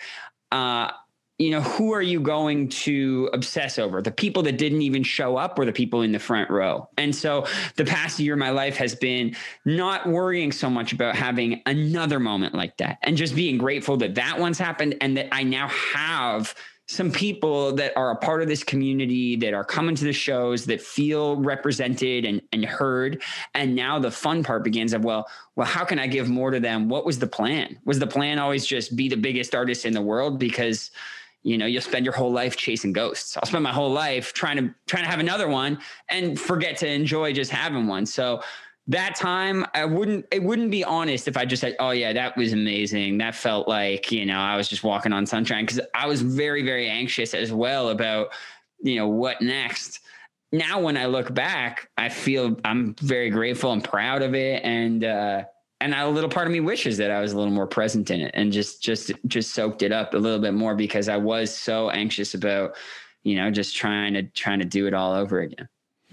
uh, 0.53 0.91
you 1.39 1.51
know, 1.51 1.63
who 1.63 1.95
are 1.95 2.03
you 2.03 2.21
going 2.21 2.69
to 2.69 3.31
obsess 3.33 3.79
over? 3.79 4.03
The 4.03 4.11
people 4.11 4.43
that 4.43 4.59
didn't 4.59 4.83
even 4.83 5.03
show 5.03 5.39
up 5.39 5.59
or 5.59 5.65
the 5.65 5.73
people 5.73 6.03
in 6.03 6.13
the 6.13 6.19
front 6.19 6.51
row? 6.51 6.91
And 6.99 7.17
so 7.17 7.47
the 7.77 7.87
past 7.87 8.21
year 8.21 8.35
of 8.35 8.39
my 8.39 8.51
life 8.51 8.77
has 8.77 8.95
been 8.95 9.35
not 9.65 10.07
worrying 10.07 10.53
so 10.53 10.69
much 10.69 10.93
about 10.93 11.17
having 11.17 11.63
another 11.65 12.21
moment 12.21 12.55
like 12.55 12.77
that 12.77 12.99
and 13.03 13.17
just 13.17 13.35
being 13.35 13.57
grateful 13.57 13.97
that 13.99 14.15
that 14.17 14.39
one's 14.39 14.59
happened 14.59 14.97
and 15.01 15.17
that 15.17 15.29
I 15.33 15.43
now 15.43 15.69
have 15.69 16.55
some 16.87 17.11
people 17.11 17.73
that 17.75 17.97
are 17.97 18.13
a 18.13 18.17
part 18.17 18.43
of 18.43 18.49
this 18.49 18.63
community 18.63 19.35
that 19.37 19.53
are 19.53 19.65
coming 19.65 19.97
to 19.97 20.05
the 20.05 20.13
shows 20.13 20.65
that 20.67 20.81
feel 20.81 21.37
represented 21.37 22.25
and, 22.25 22.41
and 22.53 22.65
heard. 22.65 23.23
And 23.55 23.75
now 23.75 23.99
the 23.99 24.11
fun 24.11 24.45
part 24.45 24.63
begins 24.63 24.93
of 24.93 25.05
well 25.05 25.29
well 25.57 25.67
how 25.67 25.85
can 25.85 25.99
i 25.99 26.07
give 26.07 26.29
more 26.29 26.51
to 26.51 26.61
them? 26.61 26.89
What 26.89 27.05
was 27.05 27.19
the 27.19 27.27
plan? 27.27 27.79
Was 27.85 27.99
the 27.99 28.07
plan 28.07 28.39
always 28.39 28.65
just 28.65 28.95
be 28.95 29.09
the 29.09 29.17
biggest 29.17 29.55
artist 29.55 29.85
in 29.85 29.93
the 29.93 30.03
world? 30.03 30.39
Because 30.39 30.93
you 31.43 31.59
know 31.59 31.67
you'll 31.67 31.83
spend 31.83 32.05
your 32.05 32.15
whole 32.15 32.33
life 32.33 32.57
chasing 32.57 32.93
ghosts. 32.93 33.37
I'll 33.37 33.47
spend 33.47 33.65
my 33.65 33.73
whole 33.73 33.93
life 33.93 34.33
trying 34.33 34.57
to 34.57 34.75
trying 34.87 35.05
to 35.05 35.11
have 35.11 35.21
another 35.21 35.49
one 35.49 35.79
and 36.09 36.39
forget 36.39 36.77
to 36.79 36.89
enjoy 36.89 37.33
just 37.33 37.51
having 37.51 37.89
one. 37.89 38.07
So 38.07 38.43
that 38.89 39.17
time 39.17 39.67
I 39.75 39.85
wouldn't 39.85 40.27
it 40.31 40.43
wouldn't 40.43 40.71
be 40.71 40.85
honest 40.85 41.27
if 41.29 41.37
I 41.37 41.45
just 41.45 41.61
said, 41.61 41.77
"Oh 41.81 41.91
yeah, 41.91 42.13
that 42.13 42.37
was 42.37 42.53
amazing. 42.53 43.19
That 43.19 43.35
felt 43.35 43.67
like, 43.69 44.13
you 44.13 44.25
know, 44.27 44.39
I 44.39 44.57
was 44.57 44.69
just 44.69 44.85
walking 44.85 45.13
on 45.13 45.27
sunshine" 45.27 45.67
cuz 45.67 45.81
I 45.95 46.07
was 46.07 46.23
very 46.23 46.63
very 46.63 46.89
anxious 46.89 47.35
as 47.35 47.53
well 47.53 47.89
about, 47.91 48.29
you 48.83 48.97
know, 48.97 49.09
what 49.09 49.43
next. 49.43 50.01
Now 50.53 50.81
when 50.81 50.97
I 50.97 51.07
look 51.07 51.35
back, 51.35 51.91
I 51.99 52.09
feel 52.09 52.59
I'm 52.65 52.95
very 53.01 53.31
grateful 53.31 53.73
and 53.73 53.83
proud 53.83 54.23
of 54.23 54.35
it 54.35 54.63
and 54.65 55.05
uh 55.05 55.45
and 55.81 55.93
a 55.95 56.09
little 56.09 56.31
part 56.31 56.47
of 56.47 56.53
me 56.53 56.61
wishes 56.61 56.97
that 56.99 57.11
I 57.11 57.21
was 57.21 57.33
a 57.33 57.37
little 57.39 57.53
more 57.53 57.67
present 57.67 58.11
in 58.11 58.21
it 58.21 58.31
and 58.35 58.53
just 58.53 58.83
just 58.83 59.13
just 59.27 59.53
soaked 59.55 59.83
it 59.83 59.93
up 59.93 60.15
a 60.15 60.19
little 60.19 60.39
bit 60.41 60.55
more 60.55 60.75
because 60.75 61.09
I 61.09 61.17
was 61.17 61.55
so 61.55 61.91
anxious 61.91 62.35
about, 62.35 62.77
you 63.25 63.35
know, 63.37 63.51
just 63.51 63.77
trying 63.77 64.15
to 64.15 64.23
trying 64.23 64.61
to 64.61 64.65
do 64.65 64.87
it 64.87 64.95
all 64.95 65.13
over 65.13 65.41
again. 65.41 65.69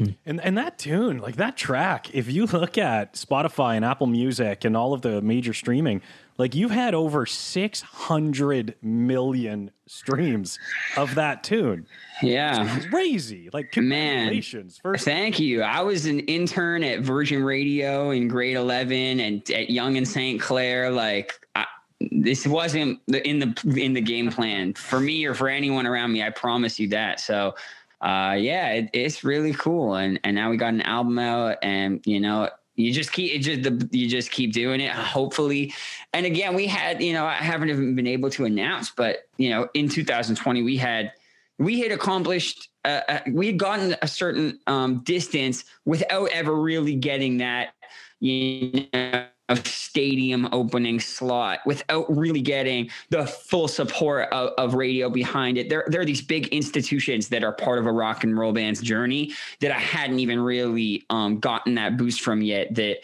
Hmm. 0.05 0.11
And 0.25 0.41
and 0.41 0.57
that 0.57 0.77
tune, 0.77 1.19
like 1.19 1.35
that 1.37 1.57
track, 1.57 2.13
if 2.13 2.31
you 2.31 2.45
look 2.45 2.77
at 2.77 3.13
Spotify 3.13 3.75
and 3.75 3.85
Apple 3.85 4.07
Music 4.07 4.65
and 4.65 4.75
all 4.75 4.93
of 4.93 5.01
the 5.01 5.21
major 5.21 5.53
streaming, 5.53 6.01
like 6.37 6.55
you've 6.55 6.71
had 6.71 6.93
over 6.93 7.25
600 7.25 8.75
million 8.81 9.71
streams 9.85 10.59
of 10.97 11.15
that 11.15 11.43
tune. 11.43 11.85
Yeah. 12.21 12.75
It's 12.77 12.85
crazy. 12.87 13.49
Like 13.53 13.71
congratulations. 13.71 14.79
Man, 14.83 14.93
First 14.93 15.05
thank 15.05 15.39
you. 15.39 15.61
I 15.61 15.81
was 15.81 16.05
an 16.05 16.21
intern 16.21 16.83
at 16.83 17.01
Virgin 17.01 17.43
Radio 17.43 18.11
in 18.11 18.27
grade 18.27 18.55
11 18.55 19.19
and 19.19 19.49
at 19.51 19.69
Yonge 19.69 19.97
and 19.97 20.07
St. 20.07 20.41
Clair 20.41 20.89
like 20.89 21.33
I, 21.55 21.65
this 22.11 22.47
wasn't 22.47 22.99
in 23.07 23.39
the 23.39 23.75
in 23.77 23.93
the 23.93 24.01
game 24.01 24.31
plan 24.31 24.73
for 24.73 24.99
me 24.99 25.25
or 25.25 25.33
for 25.33 25.47
anyone 25.47 25.85
around 25.85 26.11
me. 26.11 26.23
I 26.23 26.31
promise 26.31 26.79
you 26.79 26.89
that. 26.89 27.19
So 27.19 27.55
uh, 28.03 28.33
yeah, 28.33 28.69
it, 28.73 28.89
it's 28.91 29.23
really 29.23 29.53
cool. 29.53 29.95
And 29.95 30.19
and 30.25 30.35
now 30.35 30.49
we 30.49 30.57
got 30.57 30.73
an 30.73 30.81
album 30.81 31.17
out, 31.17 31.57
and 31.63 32.01
you 32.05 32.19
know, 32.19 32.49
you 32.75 32.91
just 32.91 33.13
keep 33.13 33.33
it 33.33 33.39
just 33.39 33.63
the, 33.63 33.89
you 33.97 34.09
just 34.09 34.29
keep 34.29 34.51
doing 34.51 34.81
it. 34.81 34.91
Hopefully, 34.91 35.73
and 36.11 36.25
again, 36.25 36.53
we 36.53 36.67
had 36.67 37.01
you 37.01 37.13
know 37.13 37.25
I 37.25 37.35
haven't 37.35 37.69
even 37.69 37.95
been 37.95 38.07
able 38.07 38.29
to 38.31 38.43
announce, 38.43 38.91
but 38.91 39.27
you 39.37 39.49
know, 39.49 39.69
in 39.73 39.87
2020 39.87 40.63
we 40.63 40.75
had 40.75 41.13
we 41.59 41.79
had 41.79 41.93
accomplished 41.93 42.69
uh, 42.83 43.01
uh, 43.07 43.19
we 43.29 43.47
had 43.47 43.57
gotten 43.57 43.95
a 44.01 44.07
certain 44.07 44.59
um, 44.67 44.99
distance 44.99 45.63
without 45.85 46.29
ever 46.31 46.53
really 46.53 46.95
getting 46.95 47.37
that 47.37 47.73
you 48.19 48.85
know 48.93 49.25
a 49.53 49.67
stadium 49.67 50.49
opening 50.51 50.99
slot 50.99 51.59
without 51.65 52.05
really 52.15 52.41
getting 52.41 52.89
the 53.09 53.25
full 53.25 53.67
support 53.67 54.27
of, 54.31 54.49
of, 54.57 54.73
radio 54.73 55.09
behind 55.09 55.57
it. 55.57 55.69
There, 55.69 55.85
there 55.87 56.01
are 56.01 56.05
these 56.05 56.21
big 56.21 56.47
institutions 56.47 57.29
that 57.29 57.43
are 57.43 57.51
part 57.53 57.79
of 57.79 57.85
a 57.85 57.91
rock 57.91 58.23
and 58.23 58.37
roll 58.37 58.53
band's 58.53 58.81
journey 58.81 59.33
that 59.59 59.71
I 59.71 59.79
hadn't 59.79 60.19
even 60.19 60.39
really 60.39 61.05
um, 61.09 61.39
gotten 61.39 61.75
that 61.75 61.97
boost 61.97 62.21
from 62.21 62.41
yet. 62.41 62.73
That 62.75 62.99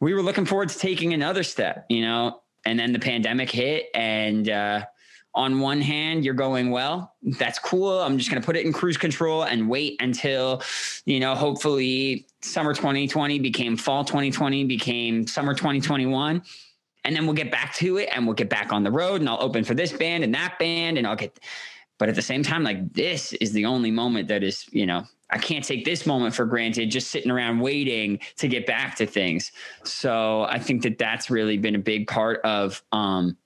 we 0.00 0.14
were 0.14 0.22
looking 0.22 0.44
forward 0.44 0.68
to 0.68 0.78
taking 0.78 1.12
another 1.12 1.42
step, 1.42 1.86
you 1.88 2.02
know, 2.02 2.40
and 2.64 2.78
then 2.78 2.92
the 2.92 2.98
pandemic 2.98 3.50
hit 3.50 3.86
and, 3.94 4.48
uh, 4.48 4.84
on 5.34 5.60
one 5.60 5.80
hand, 5.80 6.24
you're 6.24 6.34
going, 6.34 6.70
well, 6.70 7.14
that's 7.22 7.58
cool. 7.58 8.00
I'm 8.00 8.18
just 8.18 8.30
going 8.30 8.40
to 8.40 8.46
put 8.46 8.56
it 8.56 8.66
in 8.66 8.72
cruise 8.72 8.96
control 8.96 9.44
and 9.44 9.68
wait 9.68 9.96
until, 10.00 10.62
you 11.04 11.20
know, 11.20 11.34
hopefully 11.34 12.26
summer 12.40 12.74
2020 12.74 13.38
became 13.38 13.76
fall 13.76 14.04
2020, 14.04 14.64
became 14.64 15.26
summer 15.26 15.54
2021. 15.54 16.42
And 17.04 17.16
then 17.16 17.24
we'll 17.24 17.34
get 17.34 17.50
back 17.50 17.74
to 17.76 17.98
it 17.98 18.08
and 18.12 18.26
we'll 18.26 18.34
get 18.34 18.50
back 18.50 18.72
on 18.72 18.82
the 18.82 18.90
road 18.90 19.20
and 19.20 19.28
I'll 19.28 19.42
open 19.42 19.64
for 19.64 19.74
this 19.74 19.92
band 19.92 20.24
and 20.24 20.34
that 20.34 20.58
band 20.58 20.98
and 20.98 21.06
I'll 21.06 21.16
get, 21.16 21.38
but 21.98 22.08
at 22.08 22.14
the 22.14 22.22
same 22.22 22.42
time, 22.42 22.64
like 22.64 22.92
this 22.92 23.32
is 23.34 23.52
the 23.52 23.64
only 23.64 23.90
moment 23.90 24.28
that 24.28 24.42
is, 24.42 24.66
you 24.72 24.86
know, 24.86 25.04
I 25.30 25.38
can't 25.38 25.64
take 25.64 25.84
this 25.84 26.06
moment 26.06 26.34
for 26.34 26.46
granted, 26.46 26.90
just 26.90 27.10
sitting 27.10 27.30
around 27.30 27.60
waiting 27.60 28.18
to 28.38 28.48
get 28.48 28.66
back 28.66 28.96
to 28.96 29.06
things. 29.06 29.52
So 29.84 30.42
I 30.42 30.58
think 30.58 30.82
that 30.82 30.98
that's 30.98 31.30
really 31.30 31.58
been 31.58 31.74
a 31.74 31.80
big 31.80 32.08
part 32.08 32.40
of, 32.44 32.82
um, 32.92 33.36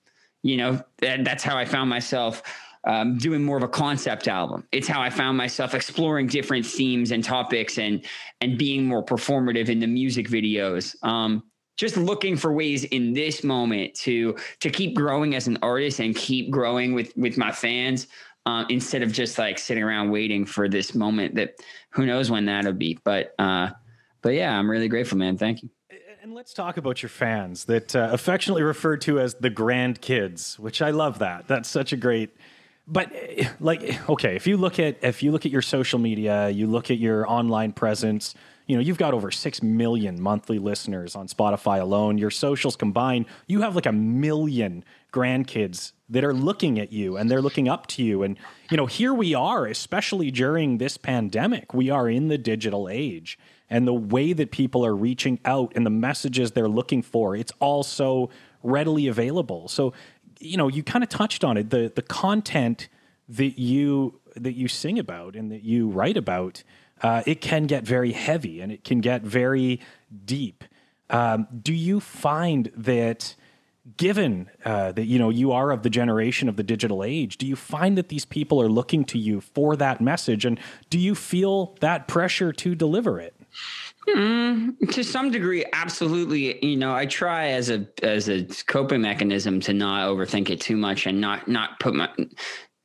you 0.43 0.57
know, 0.57 0.83
that, 0.99 1.23
that's 1.25 1.43
how 1.43 1.57
I 1.57 1.65
found 1.65 1.89
myself 1.89 2.43
um, 2.85 3.17
doing 3.17 3.43
more 3.43 3.57
of 3.57 3.63
a 3.63 3.67
concept 3.67 4.27
album. 4.27 4.67
It's 4.71 4.87
how 4.87 5.01
I 5.01 5.09
found 5.09 5.37
myself 5.37 5.73
exploring 5.73 6.27
different 6.27 6.65
themes 6.65 7.11
and 7.11 7.23
topics 7.23 7.77
and 7.77 8.05
and 8.41 8.57
being 8.57 8.85
more 8.85 9.03
performative 9.03 9.69
in 9.69 9.79
the 9.79 9.87
music 9.87 10.27
videos. 10.27 10.95
Um, 11.03 11.43
just 11.77 11.97
looking 11.97 12.35
for 12.35 12.53
ways 12.53 12.83
in 12.83 13.13
this 13.13 13.43
moment 13.43 13.95
to 13.95 14.35
to 14.59 14.69
keep 14.69 14.95
growing 14.95 15.33
as 15.33 15.47
an 15.47 15.57
artist 15.61 15.99
and 15.99 16.15
keep 16.15 16.51
growing 16.51 16.93
with 16.93 17.15
with 17.15 17.37
my 17.37 17.51
fans 17.51 18.07
uh, 18.45 18.65
instead 18.69 19.01
of 19.01 19.13
just 19.13 19.37
like 19.37 19.57
sitting 19.57 19.83
around 19.83 20.11
waiting 20.11 20.45
for 20.45 20.67
this 20.67 20.93
moment 20.93 21.35
that 21.35 21.55
who 21.89 22.05
knows 22.05 22.29
when 22.29 22.45
that'll 22.45 22.73
be. 22.73 22.99
But 23.05 23.33
uh, 23.39 23.69
but 24.21 24.33
yeah, 24.33 24.57
I'm 24.57 24.69
really 24.69 24.89
grateful, 24.89 25.17
man. 25.17 25.37
Thank 25.37 25.63
you 25.63 25.69
And 26.23 26.33
let's 26.33 26.53
talk 26.53 26.77
about 26.77 27.03
your 27.03 27.09
fans 27.09 27.65
that 27.65 27.97
uh, 27.97 28.07
affectionately 28.13 28.63
referred 28.63 29.01
to 29.01 29.19
as 29.19 29.33
the 29.33 29.49
grandkids, 29.51 30.57
which 30.57 30.81
I 30.81 30.91
love 30.91 31.19
that. 31.19 31.49
That's 31.49 31.67
such 31.67 31.91
a 31.91 31.97
great. 31.97 32.29
But 32.87 33.11
eh, 33.13 33.49
like, 33.59 34.09
okay, 34.09 34.37
if 34.37 34.47
you 34.47 34.55
look 34.55 34.79
at 34.79 35.03
if 35.03 35.21
you 35.21 35.33
look 35.33 35.45
at 35.45 35.51
your 35.51 35.61
social 35.61 35.99
media, 35.99 36.47
you 36.47 36.65
look 36.65 36.89
at 36.89 36.97
your 36.97 37.29
online 37.29 37.73
presence, 37.73 38.35
you 38.67 38.77
know, 38.77 38.81
you've 38.81 38.97
got 38.97 39.13
over 39.13 39.31
6 39.31 39.63
million 39.63 40.21
monthly 40.21 40.59
listeners 40.59 41.13
on 41.13 41.27
Spotify 41.27 41.81
alone. 41.81 42.17
Your 42.17 42.31
socials 42.31 42.77
combined, 42.77 43.25
you 43.47 43.59
have 43.59 43.75
like 43.75 43.85
a 43.85 43.91
million 43.91 44.85
grandkids 45.11 45.91
that 46.07 46.23
are 46.23 46.33
looking 46.33 46.79
at 46.79 46.93
you 46.93 47.17
and 47.17 47.29
they're 47.29 47.41
looking 47.41 47.67
up 47.67 47.87
to 47.87 48.01
you. 48.01 48.23
And, 48.23 48.37
you 48.71 48.77
know, 48.77 48.85
here 48.85 49.13
we 49.13 49.33
are, 49.33 49.65
especially 49.65 50.31
during 50.31 50.77
this 50.77 50.95
pandemic, 50.95 51.73
we 51.73 51.89
are 51.89 52.07
in 52.07 52.29
the 52.29 52.37
digital 52.37 52.87
age. 52.87 53.37
And 53.69 53.87
the 53.87 53.93
way 53.93 54.33
that 54.33 54.51
people 54.51 54.85
are 54.85 54.95
reaching 54.95 55.39
out 55.45 55.73
and 55.75 55.85
the 55.85 55.89
messages 55.89 56.51
they're 56.51 56.67
looking 56.67 57.01
for, 57.01 57.35
it's 57.35 57.51
all 57.59 57.83
so 57.83 58.29
readily 58.61 59.07
available. 59.07 59.67
So, 59.67 59.93
you 60.39 60.57
know, 60.57 60.67
you 60.67 60.83
kind 60.83 61.03
of 61.03 61.09
touched 61.09 61.43
on 61.43 61.57
it. 61.57 61.69
The 61.69 61.91
the 61.93 62.01
content 62.01 62.89
that 63.29 63.59
you 63.59 64.19
that 64.35 64.53
you 64.53 64.67
sing 64.67 64.99
about 64.99 65.35
and 65.35 65.51
that 65.51 65.63
you 65.63 65.89
write 65.89 66.17
about, 66.17 66.63
uh, 67.01 67.23
it 67.25 67.41
can 67.41 67.65
get 67.65 67.83
very 67.83 68.11
heavy 68.11 68.61
and 68.61 68.71
it 68.71 68.83
can 68.83 69.01
get 69.01 69.21
very 69.21 69.79
deep. 70.25 70.63
Um, 71.09 71.47
do 71.61 71.73
you 71.73 71.99
find 71.99 72.71
that? 72.75 73.35
given 73.97 74.49
uh, 74.63 74.93
that 74.93 75.05
you 75.05 75.19
know 75.19 75.29
you 75.29 75.51
are 75.51 75.71
of 75.71 75.83
the 75.83 75.89
generation 75.89 76.47
of 76.47 76.55
the 76.55 76.63
digital 76.63 77.03
age 77.03 77.37
do 77.37 77.45
you 77.45 77.55
find 77.55 77.97
that 77.97 78.07
these 78.07 78.23
people 78.23 78.61
are 78.61 78.69
looking 78.69 79.03
to 79.03 79.17
you 79.17 79.41
for 79.41 79.75
that 79.75 79.99
message 79.99 80.45
and 80.45 80.57
do 80.89 80.97
you 80.97 81.13
feel 81.13 81.75
that 81.81 82.07
pressure 82.07 82.53
to 82.53 82.75
deliver 82.75 83.19
it 83.19 83.35
Mm, 84.07 84.91
to 84.91 85.03
some 85.03 85.31
degree, 85.31 85.65
absolutely. 85.71 86.65
You 86.65 86.75
know, 86.75 86.93
I 86.93 87.05
try 87.05 87.47
as 87.49 87.69
a 87.69 87.87
as 88.01 88.27
a 88.27 88.43
coping 88.67 89.01
mechanism 89.01 89.59
to 89.61 89.73
not 89.73 90.09
overthink 90.09 90.49
it 90.49 90.59
too 90.59 90.75
much 90.75 91.05
and 91.05 91.21
not 91.21 91.47
not 91.47 91.79
put 91.79 91.93
my 91.93 92.09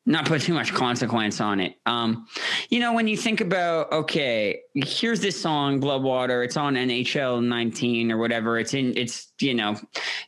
not 0.09 0.25
put 0.25 0.41
too 0.41 0.55
much 0.55 0.73
consequence 0.73 1.39
on 1.39 1.61
it. 1.61 1.75
Um, 1.85 2.27
you 2.71 2.81
know, 2.81 2.95
when 2.95 3.07
you 3.07 3.17
think 3.17 3.43
about, 3.43 3.93
okay, 3.93 4.61
here's 4.75 5.21
this 5.21 5.39
song, 5.39 5.83
Bloodwater, 5.83 6.43
it's 6.43 6.57
on 6.57 6.77
NHL 6.77 7.45
19 7.45 8.11
or 8.11 8.17
whatever. 8.17 8.59
It's 8.59 8.73
in, 8.73 8.97
it's, 8.97 9.31
you 9.39 9.53
know, 9.53 9.77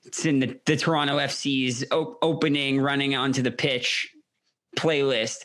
it's 0.05 0.27
in 0.27 0.39
the, 0.39 0.61
the 0.67 0.77
Toronto 0.77 1.17
FC's 1.17 1.83
op- 1.93 2.19
opening, 2.21 2.79
running 2.79 3.17
onto 3.17 3.41
the 3.41 3.51
pitch 3.51 4.15
playlist. 4.77 5.45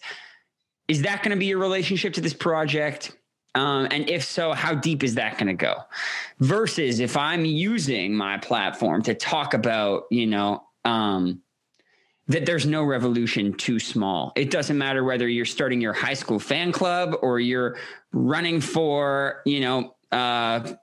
Is 0.89 1.03
that 1.03 1.23
going 1.23 1.31
to 1.31 1.39
be 1.39 1.45
your 1.45 1.59
relationship 1.59 2.13
to 2.15 2.21
this 2.21 2.33
project? 2.33 3.15
Um, 3.55 3.87
and 3.89 4.09
if 4.09 4.23
so, 4.23 4.51
how 4.51 4.75
deep 4.75 5.03
is 5.03 5.15
that 5.15 5.37
going 5.37 5.47
to 5.47 5.53
go? 5.53 5.75
Versus 6.39 6.99
if 6.99 7.15
I'm 7.15 7.45
using 7.45 8.13
my 8.13 8.37
platform 8.37 9.01
to 9.03 9.15
talk 9.15 9.53
about, 9.53 10.03
you 10.11 10.27
know, 10.27 10.63
um, 10.83 11.41
that 12.27 12.45
there's 12.45 12.65
no 12.65 12.83
revolution 12.83 13.53
too 13.53 13.79
small. 13.79 14.33
It 14.35 14.51
doesn't 14.51 14.77
matter 14.77 15.03
whether 15.03 15.27
you're 15.27 15.45
starting 15.45 15.79
your 15.79 15.93
high 15.93 16.15
school 16.15 16.39
fan 16.39 16.71
club 16.71 17.15
or 17.21 17.39
you're 17.39 17.77
running 18.11 18.59
for, 18.59 19.41
you 19.45 19.61
know, 19.61 19.95
uh, 20.11 20.73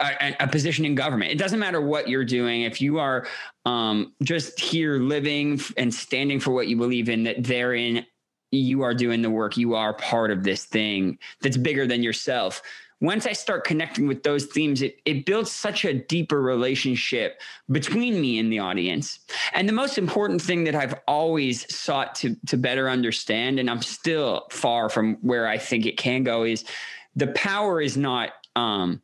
a, 0.00 0.36
a, 0.40 0.48
position 0.48 0.84
in 0.84 0.94
government. 0.94 1.32
It 1.32 1.38
doesn't 1.38 1.58
matter 1.58 1.80
what 1.80 2.08
you're 2.08 2.24
doing. 2.24 2.62
If 2.62 2.80
you 2.80 2.98
are 2.98 3.26
um, 3.64 4.14
just 4.22 4.60
here 4.60 4.98
living 4.98 5.60
and 5.76 5.92
standing 5.92 6.40
for 6.40 6.52
what 6.52 6.68
you 6.68 6.76
believe 6.76 7.08
in, 7.08 7.24
that 7.24 7.42
therein 7.44 8.06
you 8.50 8.82
are 8.82 8.94
doing 8.94 9.22
the 9.22 9.30
work. 9.30 9.56
You 9.56 9.74
are 9.74 9.94
part 9.94 10.30
of 10.30 10.44
this 10.44 10.64
thing 10.64 11.18
that's 11.40 11.56
bigger 11.56 11.86
than 11.86 12.02
yourself 12.02 12.62
once 13.00 13.26
I 13.26 13.32
start 13.32 13.64
connecting 13.64 14.06
with 14.06 14.22
those 14.22 14.46
themes, 14.46 14.80
it, 14.80 15.00
it 15.04 15.26
builds 15.26 15.50
such 15.50 15.84
a 15.84 15.92
deeper 15.92 16.40
relationship 16.40 17.40
between 17.70 18.20
me 18.20 18.38
and 18.38 18.50
the 18.50 18.58
audience. 18.58 19.18
And 19.52 19.68
the 19.68 19.74
most 19.74 19.98
important 19.98 20.40
thing 20.40 20.64
that 20.64 20.74
I've 20.74 20.94
always 21.06 21.72
sought 21.74 22.14
to, 22.16 22.36
to 22.46 22.56
better 22.56 22.88
understand, 22.88 23.58
and 23.58 23.68
I'm 23.68 23.82
still 23.82 24.46
far 24.50 24.88
from 24.88 25.16
where 25.20 25.46
I 25.46 25.58
think 25.58 25.84
it 25.84 25.98
can 25.98 26.24
go, 26.24 26.44
is 26.44 26.64
the 27.14 27.28
power 27.28 27.82
is 27.82 27.98
not 27.98 28.30
um, 28.54 29.02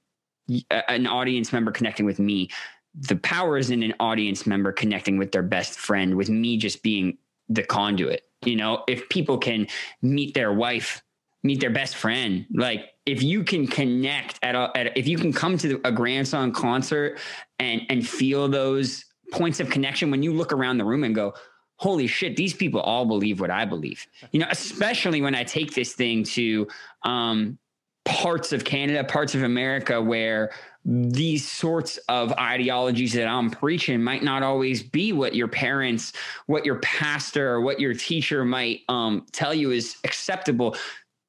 an 0.70 1.06
audience 1.06 1.52
member 1.52 1.70
connecting 1.70 2.06
with 2.06 2.18
me. 2.18 2.48
The 2.94 3.16
power 3.16 3.58
is 3.58 3.70
in 3.70 3.82
an 3.82 3.94
audience 4.00 4.46
member 4.46 4.72
connecting 4.72 5.18
with 5.18 5.32
their 5.32 5.42
best 5.42 5.78
friend, 5.78 6.16
with 6.16 6.30
me 6.30 6.56
just 6.56 6.82
being 6.82 7.18
the 7.50 7.62
conduit. 7.62 8.22
You 8.44 8.56
know, 8.56 8.84
if 8.88 9.08
people 9.08 9.38
can 9.38 9.66
meet 10.02 10.34
their 10.34 10.52
wife 10.52 11.02
meet 11.42 11.60
their 11.60 11.70
best 11.70 11.96
friend. 11.96 12.46
Like 12.54 12.90
if 13.06 13.22
you 13.22 13.44
can 13.44 13.66
connect 13.66 14.38
at, 14.42 14.54
a, 14.54 14.70
at 14.76 14.96
if 14.96 15.08
you 15.08 15.18
can 15.18 15.32
come 15.32 15.58
to 15.58 15.80
a 15.84 15.92
grandson 15.92 16.52
concert 16.52 17.18
and 17.58 17.82
and 17.88 18.06
feel 18.06 18.48
those 18.48 19.04
points 19.32 19.60
of 19.60 19.70
connection 19.70 20.10
when 20.10 20.22
you 20.22 20.32
look 20.32 20.52
around 20.52 20.78
the 20.78 20.84
room 20.84 21.04
and 21.04 21.14
go, 21.14 21.34
holy 21.76 22.06
shit, 22.06 22.36
these 22.36 22.54
people 22.54 22.80
all 22.80 23.06
believe 23.06 23.40
what 23.40 23.50
I 23.50 23.64
believe. 23.64 24.06
You 24.30 24.40
know, 24.40 24.46
especially 24.50 25.20
when 25.20 25.34
I 25.34 25.42
take 25.42 25.74
this 25.74 25.94
thing 25.94 26.22
to 26.24 26.68
um, 27.02 27.58
parts 28.04 28.52
of 28.52 28.64
Canada, 28.64 29.02
parts 29.04 29.34
of 29.34 29.42
America 29.42 30.00
where 30.00 30.52
these 30.84 31.48
sorts 31.48 31.98
of 32.08 32.32
ideologies 32.32 33.12
that 33.12 33.28
I'm 33.28 33.50
preaching 33.50 34.02
might 34.02 34.24
not 34.24 34.42
always 34.42 34.82
be 34.82 35.12
what 35.12 35.34
your 35.34 35.48
parents, 35.48 36.12
what 36.46 36.66
your 36.66 36.80
pastor, 36.80 37.50
or 37.50 37.60
what 37.60 37.78
your 37.80 37.94
teacher 37.94 38.44
might 38.44 38.80
um, 38.88 39.26
tell 39.32 39.54
you 39.54 39.70
is 39.70 39.96
acceptable 40.04 40.76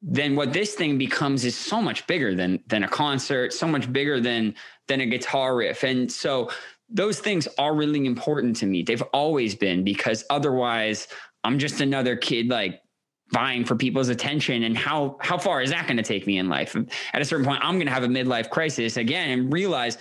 then 0.03 0.35
what 0.35 0.51
this 0.51 0.75
thing 0.75 0.97
becomes 0.97 1.45
is 1.45 1.57
so 1.57 1.81
much 1.81 2.05
bigger 2.07 2.35
than 2.35 2.59
than 2.67 2.83
a 2.83 2.87
concert, 2.89 3.53
so 3.53 3.65
much 3.67 3.91
bigger 3.91 4.19
than 4.19 4.53
than 4.87 4.99
a 4.99 5.05
guitar 5.05 5.55
riff. 5.55 5.83
And 5.83 6.11
so 6.11 6.51
those 6.89 7.19
things 7.19 7.47
are 7.57 7.73
really 7.73 8.05
important 8.05 8.57
to 8.57 8.65
me. 8.65 8.83
They've 8.83 9.01
always 9.13 9.55
been 9.55 9.83
because 9.83 10.25
otherwise 10.29 11.07
I'm 11.45 11.57
just 11.57 11.79
another 11.79 12.17
kid 12.17 12.49
like 12.49 12.81
vying 13.29 13.65
for 13.65 13.75
people's 13.75 14.09
attention 14.09 14.63
and 14.63 14.77
how 14.77 15.17
how 15.21 15.37
far 15.37 15.61
is 15.61 15.71
that 15.71 15.87
going 15.87 15.97
to 15.97 16.03
take 16.03 16.27
me 16.27 16.37
in 16.37 16.49
life? 16.49 16.75
At 17.13 17.21
a 17.21 17.25
certain 17.25 17.45
point 17.45 17.63
I'm 17.63 17.75
going 17.75 17.87
to 17.87 17.93
have 17.93 18.03
a 18.03 18.07
midlife 18.07 18.49
crisis 18.49 18.97
again 18.97 19.31
and 19.31 19.51
realize 19.51 19.97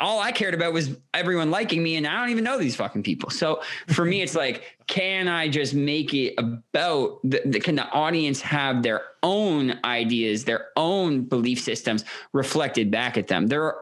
all 0.00 0.20
I 0.20 0.30
cared 0.30 0.54
about 0.54 0.72
was 0.72 0.96
everyone 1.12 1.50
liking 1.50 1.82
me, 1.82 1.96
and 1.96 2.06
I 2.06 2.20
don't 2.20 2.30
even 2.30 2.44
know 2.44 2.56
these 2.56 2.76
fucking 2.76 3.02
people. 3.02 3.30
So 3.30 3.62
for 3.88 4.04
me, 4.04 4.22
it's 4.22 4.36
like, 4.36 4.76
can 4.86 5.26
I 5.26 5.48
just 5.48 5.74
make 5.74 6.14
it 6.14 6.34
about 6.38 7.18
the, 7.24 7.42
the, 7.44 7.58
can 7.58 7.74
the 7.74 7.88
audience 7.90 8.40
have 8.42 8.82
their 8.82 9.02
own 9.24 9.78
ideas, 9.84 10.44
their 10.44 10.68
own 10.76 11.24
belief 11.24 11.60
systems 11.60 12.04
reflected 12.32 12.92
back 12.92 13.16
at 13.16 13.26
them? 13.26 13.48
There 13.48 13.64
are 13.64 13.78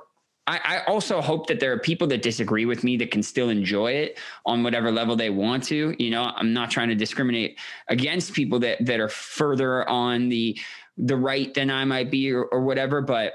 I, 0.46 0.60
I 0.64 0.84
also 0.84 1.20
hope 1.20 1.48
that 1.48 1.58
there 1.58 1.72
are 1.72 1.78
people 1.78 2.06
that 2.08 2.22
disagree 2.22 2.66
with 2.66 2.84
me 2.84 2.96
that 2.98 3.10
can 3.10 3.22
still 3.22 3.48
enjoy 3.48 3.92
it 3.92 4.18
on 4.44 4.62
whatever 4.62 4.92
level 4.92 5.16
they 5.16 5.30
want 5.30 5.64
to. 5.64 5.94
You 5.98 6.10
know, 6.10 6.32
I'm 6.36 6.52
not 6.52 6.70
trying 6.70 6.88
to 6.88 6.94
discriminate 6.94 7.58
against 7.88 8.32
people 8.32 8.58
that 8.60 8.84
that 8.86 9.00
are 9.00 9.08
further 9.08 9.88
on 9.88 10.28
the 10.28 10.58
the 10.96 11.16
right 11.16 11.52
than 11.52 11.70
I 11.70 11.84
might 11.84 12.10
be 12.10 12.32
or, 12.32 12.44
or 12.44 12.62
whatever, 12.62 13.02
but 13.02 13.34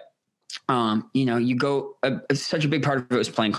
um, 0.69 1.09
you 1.13 1.25
know, 1.25 1.37
you 1.37 1.55
go, 1.55 1.97
uh, 2.03 2.17
such 2.33 2.65
a 2.65 2.67
big 2.67 2.83
part 2.83 2.99
of 2.99 3.11
it 3.11 3.17
was 3.17 3.29
playing 3.29 3.55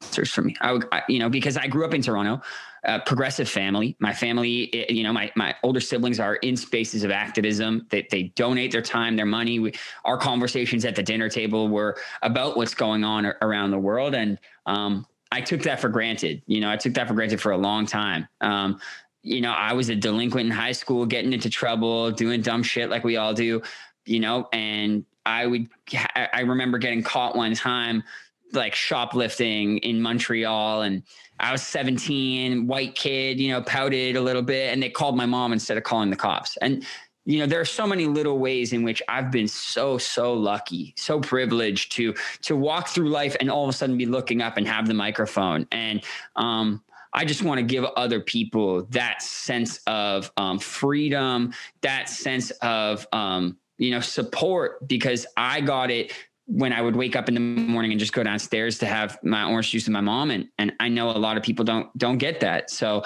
concerts 0.00 0.30
for 0.30 0.42
me. 0.42 0.54
I, 0.60 0.72
would, 0.72 0.86
I, 0.92 1.02
you 1.08 1.18
know, 1.18 1.28
because 1.28 1.56
I 1.56 1.66
grew 1.66 1.84
up 1.84 1.94
in 1.94 2.02
Toronto, 2.02 2.40
uh, 2.84 3.00
progressive 3.00 3.48
family. 3.48 3.96
My 3.98 4.12
family, 4.12 4.64
it, 4.64 4.90
you 4.90 5.02
know, 5.02 5.12
my, 5.12 5.32
my 5.34 5.54
older 5.62 5.80
siblings 5.80 6.20
are 6.20 6.36
in 6.36 6.56
spaces 6.56 7.04
of 7.04 7.10
activism. 7.10 7.86
They, 7.90 8.06
they 8.10 8.24
donate 8.36 8.72
their 8.72 8.82
time, 8.82 9.16
their 9.16 9.26
money. 9.26 9.58
We, 9.58 9.72
our 10.04 10.16
conversations 10.16 10.84
at 10.84 10.94
the 10.94 11.02
dinner 11.02 11.28
table 11.28 11.68
were 11.68 11.96
about 12.22 12.56
what's 12.56 12.74
going 12.74 13.04
on 13.04 13.26
around 13.42 13.70
the 13.70 13.78
world. 13.78 14.14
And, 14.14 14.38
um, 14.66 15.06
I 15.32 15.40
took 15.40 15.62
that 15.62 15.80
for 15.80 15.88
granted. 15.88 16.42
You 16.46 16.60
know, 16.60 16.70
I 16.70 16.76
took 16.76 16.94
that 16.94 17.08
for 17.08 17.14
granted 17.14 17.40
for 17.40 17.50
a 17.50 17.58
long 17.58 17.84
time. 17.84 18.28
Um, 18.40 18.80
you 19.22 19.40
know, 19.40 19.50
I 19.50 19.72
was 19.72 19.88
a 19.88 19.96
delinquent 19.96 20.46
in 20.46 20.52
high 20.52 20.72
school, 20.72 21.04
getting 21.04 21.32
into 21.32 21.50
trouble, 21.50 22.12
doing 22.12 22.42
dumb 22.42 22.62
shit 22.62 22.90
like 22.90 23.02
we 23.02 23.16
all 23.16 23.34
do, 23.34 23.60
you 24.04 24.20
know, 24.20 24.48
and 24.52 25.04
I 25.26 25.46
would 25.46 25.68
I 26.14 26.42
remember 26.42 26.78
getting 26.78 27.02
caught 27.02 27.34
one 27.34 27.54
time 27.54 28.04
like 28.52 28.74
shoplifting 28.74 29.78
in 29.78 30.00
Montreal 30.00 30.82
and 30.82 31.02
I 31.38 31.52
was 31.52 31.62
17, 31.62 32.66
white 32.66 32.94
kid, 32.94 33.38
you 33.38 33.50
know, 33.50 33.60
pouted 33.62 34.16
a 34.16 34.20
little 34.20 34.42
bit 34.42 34.72
and 34.72 34.82
they 34.82 34.88
called 34.88 35.16
my 35.16 35.26
mom 35.26 35.52
instead 35.52 35.76
of 35.76 35.84
calling 35.84 36.10
the 36.10 36.16
cops. 36.16 36.56
And 36.58 36.84
you 37.28 37.40
know, 37.40 37.46
there 37.46 37.60
are 37.60 37.64
so 37.64 37.88
many 37.88 38.06
little 38.06 38.38
ways 38.38 38.72
in 38.72 38.84
which 38.84 39.02
I've 39.08 39.32
been 39.32 39.48
so 39.48 39.98
so 39.98 40.32
lucky, 40.32 40.94
so 40.96 41.20
privileged 41.20 41.92
to 41.92 42.14
to 42.42 42.56
walk 42.56 42.88
through 42.88 43.10
life 43.10 43.36
and 43.40 43.50
all 43.50 43.64
of 43.64 43.68
a 43.68 43.72
sudden 43.72 43.98
be 43.98 44.06
looking 44.06 44.40
up 44.40 44.56
and 44.56 44.66
have 44.66 44.86
the 44.86 44.94
microphone 44.94 45.66
and 45.72 46.04
um 46.36 46.82
I 47.12 47.24
just 47.24 47.42
want 47.42 47.58
to 47.58 47.62
give 47.62 47.82
other 47.96 48.20
people 48.20 48.82
that 48.90 49.22
sense 49.22 49.80
of 49.86 50.30
um, 50.36 50.58
freedom, 50.58 51.54
that 51.80 52.10
sense 52.10 52.50
of 52.60 53.06
um, 53.10 53.56
you 53.78 53.90
know, 53.90 54.00
support 54.00 54.86
because 54.86 55.26
I 55.34 55.62
got 55.62 55.90
it 55.90 56.12
when 56.46 56.72
I 56.72 56.80
would 56.80 56.96
wake 56.96 57.16
up 57.16 57.28
in 57.28 57.34
the 57.34 57.40
morning 57.40 57.90
and 57.90 58.00
just 58.00 58.12
go 58.12 58.22
downstairs 58.22 58.78
to 58.78 58.86
have 58.86 59.18
my 59.22 59.44
orange 59.44 59.70
juice 59.70 59.86
with 59.86 59.92
my 59.92 60.00
mom. 60.00 60.30
And, 60.30 60.48
and 60.58 60.72
I 60.80 60.88
know 60.88 61.10
a 61.10 61.18
lot 61.18 61.36
of 61.36 61.42
people 61.42 61.64
don't, 61.64 61.96
don't 61.98 62.18
get 62.18 62.40
that. 62.40 62.70
So 62.70 63.02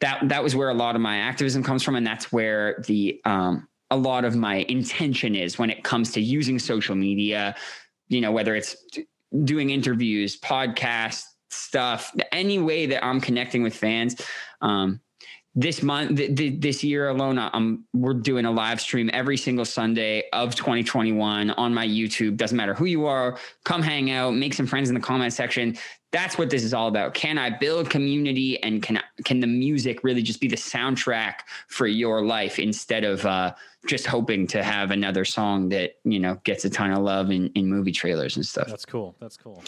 that, 0.00 0.28
that 0.28 0.42
was 0.42 0.54
where 0.54 0.68
a 0.68 0.74
lot 0.74 0.94
of 0.94 1.00
my 1.00 1.18
activism 1.18 1.62
comes 1.62 1.82
from. 1.82 1.96
And 1.96 2.06
that's 2.06 2.30
where 2.30 2.82
the, 2.86 3.20
um, 3.24 3.68
a 3.90 3.96
lot 3.96 4.24
of 4.24 4.36
my 4.36 4.56
intention 4.68 5.34
is 5.34 5.58
when 5.58 5.70
it 5.70 5.82
comes 5.82 6.12
to 6.12 6.20
using 6.20 6.58
social 6.58 6.94
media, 6.94 7.54
you 8.08 8.20
know, 8.20 8.32
whether 8.32 8.54
it's 8.54 8.76
doing 9.44 9.70
interviews, 9.70 10.38
podcasts, 10.38 11.24
stuff, 11.50 12.12
any 12.32 12.58
way 12.58 12.86
that 12.86 13.04
I'm 13.04 13.20
connecting 13.20 13.62
with 13.62 13.74
fans. 13.74 14.20
Um, 14.60 15.00
this 15.54 15.82
month, 15.82 16.16
th- 16.16 16.36
th- 16.36 16.60
this 16.60 16.82
year 16.82 17.08
alone, 17.08 17.38
I'm 17.38 17.84
we're 17.92 18.14
doing 18.14 18.44
a 18.44 18.50
live 18.50 18.80
stream 18.80 19.08
every 19.12 19.36
single 19.36 19.64
Sunday 19.64 20.24
of 20.32 20.54
2021 20.56 21.50
on 21.50 21.72
my 21.72 21.86
YouTube. 21.86 22.36
Doesn't 22.36 22.56
matter 22.56 22.74
who 22.74 22.86
you 22.86 23.06
are, 23.06 23.38
come 23.64 23.80
hang 23.80 24.10
out, 24.10 24.34
make 24.34 24.54
some 24.54 24.66
friends 24.66 24.88
in 24.88 24.94
the 24.94 25.00
comment 25.00 25.32
section. 25.32 25.76
That's 26.10 26.38
what 26.38 26.50
this 26.50 26.64
is 26.64 26.74
all 26.74 26.88
about. 26.88 27.14
Can 27.14 27.38
I 27.38 27.50
build 27.50 27.88
community, 27.88 28.60
and 28.62 28.82
can 28.82 29.00
can 29.24 29.40
the 29.40 29.46
music 29.46 30.02
really 30.02 30.22
just 30.22 30.40
be 30.40 30.48
the 30.48 30.56
soundtrack 30.56 31.34
for 31.68 31.86
your 31.86 32.24
life 32.24 32.58
instead 32.58 33.04
of 33.04 33.24
uh, 33.24 33.54
just 33.86 34.06
hoping 34.06 34.46
to 34.48 34.62
have 34.62 34.90
another 34.90 35.24
song 35.24 35.68
that 35.68 35.96
you 36.04 36.18
know 36.18 36.40
gets 36.44 36.64
a 36.64 36.70
ton 36.70 36.90
of 36.90 36.98
love 36.98 37.30
in, 37.30 37.48
in 37.50 37.68
movie 37.68 37.92
trailers 37.92 38.36
and 38.36 38.44
stuff. 38.44 38.68
That's 38.68 38.86
cool. 38.86 39.14
That's 39.20 39.36
cool. 39.36 39.62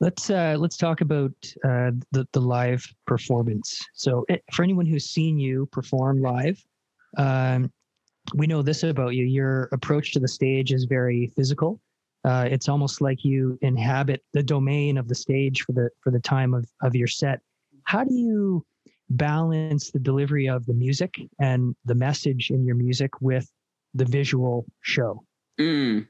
Let's 0.00 0.30
uh, 0.30 0.56
let's 0.58 0.76
talk 0.76 1.00
about 1.00 1.32
uh, 1.64 1.90
the 2.12 2.26
the 2.32 2.40
live 2.40 2.86
performance. 3.06 3.84
So, 3.94 4.24
for 4.52 4.62
anyone 4.62 4.86
who's 4.86 5.06
seen 5.06 5.38
you 5.38 5.66
perform 5.72 6.22
live, 6.22 6.62
um, 7.16 7.72
we 8.34 8.46
know 8.46 8.62
this 8.62 8.84
about 8.84 9.14
you: 9.14 9.24
your 9.24 9.68
approach 9.72 10.12
to 10.12 10.20
the 10.20 10.28
stage 10.28 10.72
is 10.72 10.84
very 10.84 11.32
physical. 11.34 11.80
Uh, 12.24 12.48
it's 12.50 12.68
almost 12.68 13.00
like 13.00 13.24
you 13.24 13.58
inhabit 13.62 14.22
the 14.32 14.42
domain 14.42 14.98
of 14.98 15.08
the 15.08 15.14
stage 15.14 15.62
for 15.62 15.72
the 15.72 15.90
for 16.00 16.10
the 16.10 16.20
time 16.20 16.54
of 16.54 16.68
of 16.82 16.94
your 16.94 17.08
set. 17.08 17.40
How 17.84 18.04
do 18.04 18.14
you 18.14 18.64
balance 19.10 19.90
the 19.90 19.98
delivery 19.98 20.48
of 20.48 20.66
the 20.66 20.74
music 20.74 21.16
and 21.40 21.74
the 21.84 21.94
message 21.94 22.50
in 22.50 22.64
your 22.64 22.76
music 22.76 23.20
with 23.20 23.50
the 23.94 24.04
visual 24.04 24.66
show? 24.82 25.24
Mm. 25.58 26.06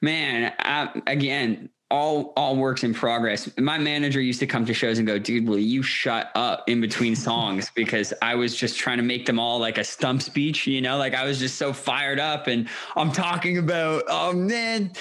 Man, 0.00 0.52
I, 0.58 1.02
again, 1.06 1.68
all 1.92 2.32
all 2.36 2.56
works 2.56 2.82
in 2.82 2.94
progress. 2.94 3.50
My 3.58 3.78
manager 3.78 4.20
used 4.20 4.40
to 4.40 4.46
come 4.46 4.64
to 4.64 4.74
shows 4.74 4.98
and 4.98 5.06
go, 5.06 5.18
"Dude, 5.18 5.46
will 5.46 5.58
you 5.58 5.82
shut 5.82 6.30
up 6.34 6.68
in 6.68 6.80
between 6.80 7.14
songs?" 7.14 7.70
because 7.76 8.14
I 8.22 8.34
was 8.34 8.56
just 8.56 8.78
trying 8.78 8.96
to 8.96 9.02
make 9.02 9.26
them 9.26 9.38
all 9.38 9.58
like 9.58 9.78
a 9.78 9.84
stump 9.84 10.22
speech, 10.22 10.66
you 10.66 10.80
know, 10.80 10.96
like 10.96 11.14
I 11.14 11.24
was 11.24 11.38
just 11.38 11.56
so 11.56 11.72
fired 11.72 12.18
up 12.18 12.46
and 12.46 12.68
I'm 12.96 13.12
talking 13.12 13.58
about, 13.58 14.04
oh 14.08 14.32
man, 14.32 14.92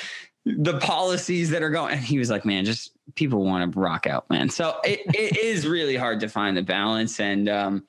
the 0.45 0.77
policies 0.79 1.49
that 1.51 1.63
are 1.63 1.69
going. 1.69 1.93
And 1.93 2.03
he 2.03 2.19
was 2.19 2.29
like, 2.29 2.45
"Man, 2.45 2.65
just 2.65 2.91
people 3.15 3.45
want 3.45 3.71
to 3.71 3.79
rock 3.79 4.05
out, 4.05 4.29
man." 4.29 4.49
So 4.49 4.79
it, 4.83 4.99
it 5.15 5.37
is 5.37 5.65
really 5.65 5.95
hard 5.95 6.19
to 6.19 6.27
find 6.27 6.57
the 6.57 6.61
balance 6.61 7.19
and 7.19 7.47
um 7.47 7.83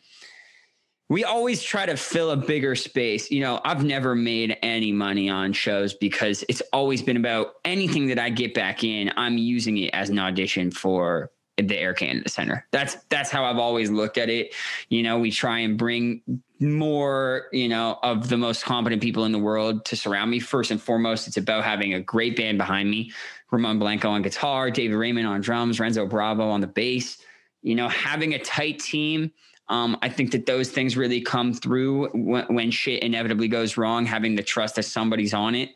we 1.12 1.24
always 1.24 1.62
try 1.62 1.84
to 1.84 1.94
fill 1.94 2.30
a 2.30 2.36
bigger 2.38 2.74
space. 2.74 3.30
You 3.30 3.42
know, 3.42 3.60
I've 3.66 3.84
never 3.84 4.14
made 4.14 4.56
any 4.62 4.92
money 4.92 5.28
on 5.28 5.52
shows 5.52 5.92
because 5.92 6.42
it's 6.48 6.62
always 6.72 7.02
been 7.02 7.18
about 7.18 7.56
anything 7.66 8.06
that 8.06 8.18
I 8.18 8.30
get 8.30 8.54
back 8.54 8.82
in, 8.82 9.12
I'm 9.18 9.36
using 9.36 9.76
it 9.76 9.90
as 9.92 10.08
an 10.08 10.18
audition 10.18 10.70
for 10.70 11.30
the 11.58 11.78
Air 11.78 11.92
Canada 11.92 12.30
Center. 12.30 12.66
That's 12.70 12.96
that's 13.10 13.28
how 13.28 13.44
I've 13.44 13.58
always 13.58 13.90
looked 13.90 14.16
at 14.16 14.30
it. 14.30 14.54
You 14.88 15.02
know, 15.02 15.18
we 15.18 15.30
try 15.30 15.58
and 15.58 15.76
bring 15.76 16.22
more, 16.60 17.48
you 17.52 17.68
know, 17.68 17.98
of 18.02 18.30
the 18.30 18.38
most 18.38 18.64
competent 18.64 19.02
people 19.02 19.26
in 19.26 19.32
the 19.32 19.38
world 19.38 19.84
to 19.86 19.96
surround 19.96 20.30
me. 20.30 20.40
First 20.40 20.70
and 20.70 20.80
foremost, 20.80 21.28
it's 21.28 21.36
about 21.36 21.62
having 21.62 21.92
a 21.92 22.00
great 22.00 22.36
band 22.36 22.56
behind 22.56 22.90
me. 22.90 23.12
Ramon 23.50 23.78
Blanco 23.78 24.08
on 24.08 24.22
guitar, 24.22 24.70
David 24.70 24.96
Raymond 24.96 25.26
on 25.26 25.42
drums, 25.42 25.78
Renzo 25.78 26.06
Bravo 26.06 26.48
on 26.48 26.62
the 26.62 26.66
bass. 26.66 27.18
You 27.60 27.74
know, 27.74 27.90
having 27.90 28.32
a 28.32 28.38
tight 28.38 28.78
team 28.78 29.30
um, 29.68 29.96
I 30.02 30.08
think 30.08 30.32
that 30.32 30.46
those 30.46 30.70
things 30.70 30.96
really 30.96 31.20
come 31.20 31.54
through 31.54 32.08
when, 32.08 32.44
when, 32.54 32.70
shit 32.70 33.02
inevitably 33.02 33.48
goes 33.48 33.76
wrong, 33.76 34.04
having 34.04 34.34
the 34.34 34.42
trust 34.42 34.74
that 34.76 34.84
somebody's 34.84 35.32
on 35.32 35.54
it. 35.54 35.70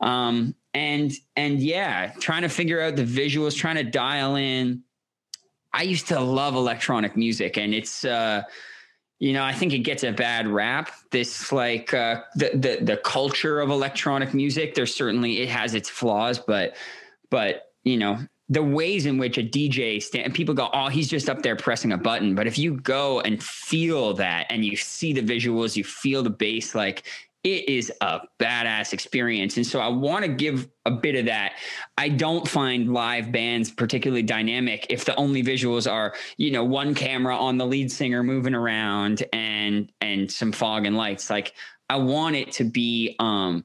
Um, 0.00 0.54
and 0.74 1.12
and 1.36 1.60
yeah, 1.60 2.12
trying 2.18 2.42
to 2.42 2.48
figure 2.48 2.80
out 2.80 2.96
the 2.96 3.04
visuals, 3.04 3.56
trying 3.56 3.76
to 3.76 3.84
dial 3.84 4.36
in. 4.36 4.82
I 5.72 5.82
used 5.82 6.08
to 6.08 6.20
love 6.20 6.54
electronic 6.54 7.16
music, 7.16 7.56
and 7.56 7.74
it's 7.74 8.04
uh, 8.04 8.42
you 9.18 9.32
know 9.32 9.44
I 9.44 9.52
think 9.52 9.72
it 9.72 9.80
gets 9.80 10.02
a 10.02 10.12
bad 10.12 10.48
rap. 10.48 10.90
This 11.10 11.52
like 11.52 11.92
uh, 11.92 12.22
the 12.34 12.50
the 12.54 12.84
the 12.84 12.96
culture 12.96 13.60
of 13.60 13.70
electronic 13.70 14.32
music. 14.32 14.74
There's 14.74 14.94
certainly 14.94 15.42
it 15.42 15.50
has 15.50 15.74
its 15.74 15.90
flaws, 15.90 16.38
but 16.38 16.74
but 17.30 17.66
you 17.84 17.98
know 17.98 18.18
the 18.52 18.62
ways 18.62 19.06
in 19.06 19.16
which 19.16 19.38
a 19.38 19.42
DJ 19.42 20.02
stand 20.02 20.34
people 20.34 20.54
go, 20.54 20.68
oh, 20.74 20.88
he's 20.88 21.08
just 21.08 21.30
up 21.30 21.42
there 21.42 21.56
pressing 21.56 21.92
a 21.92 21.96
button. 21.96 22.34
But 22.34 22.46
if 22.46 22.58
you 22.58 22.78
go 22.80 23.20
and 23.20 23.42
feel 23.42 24.12
that 24.14 24.46
and 24.50 24.62
you 24.62 24.76
see 24.76 25.14
the 25.14 25.22
visuals, 25.22 25.74
you 25.74 25.84
feel 25.84 26.22
the 26.22 26.30
bass, 26.30 26.74
like 26.74 27.04
it 27.44 27.66
is 27.66 27.90
a 28.02 28.20
badass 28.38 28.92
experience. 28.92 29.56
And 29.56 29.66
so 29.66 29.80
I 29.80 29.88
want 29.88 30.26
to 30.26 30.30
give 30.30 30.68
a 30.84 30.90
bit 30.90 31.14
of 31.14 31.24
that. 31.26 31.54
I 31.96 32.10
don't 32.10 32.46
find 32.46 32.92
live 32.92 33.32
bands 33.32 33.70
particularly 33.70 34.22
dynamic 34.22 34.86
if 34.90 35.06
the 35.06 35.16
only 35.16 35.42
visuals 35.42 35.90
are, 35.90 36.14
you 36.36 36.50
know, 36.50 36.62
one 36.62 36.94
camera 36.94 37.34
on 37.34 37.56
the 37.56 37.66
lead 37.66 37.90
singer 37.90 38.22
moving 38.22 38.54
around 38.54 39.24
and 39.32 39.90
and 40.02 40.30
some 40.30 40.52
fog 40.52 40.84
and 40.84 40.94
lights. 40.94 41.30
Like 41.30 41.54
I 41.88 41.96
want 41.96 42.36
it 42.36 42.52
to 42.52 42.64
be 42.64 43.16
um 43.18 43.64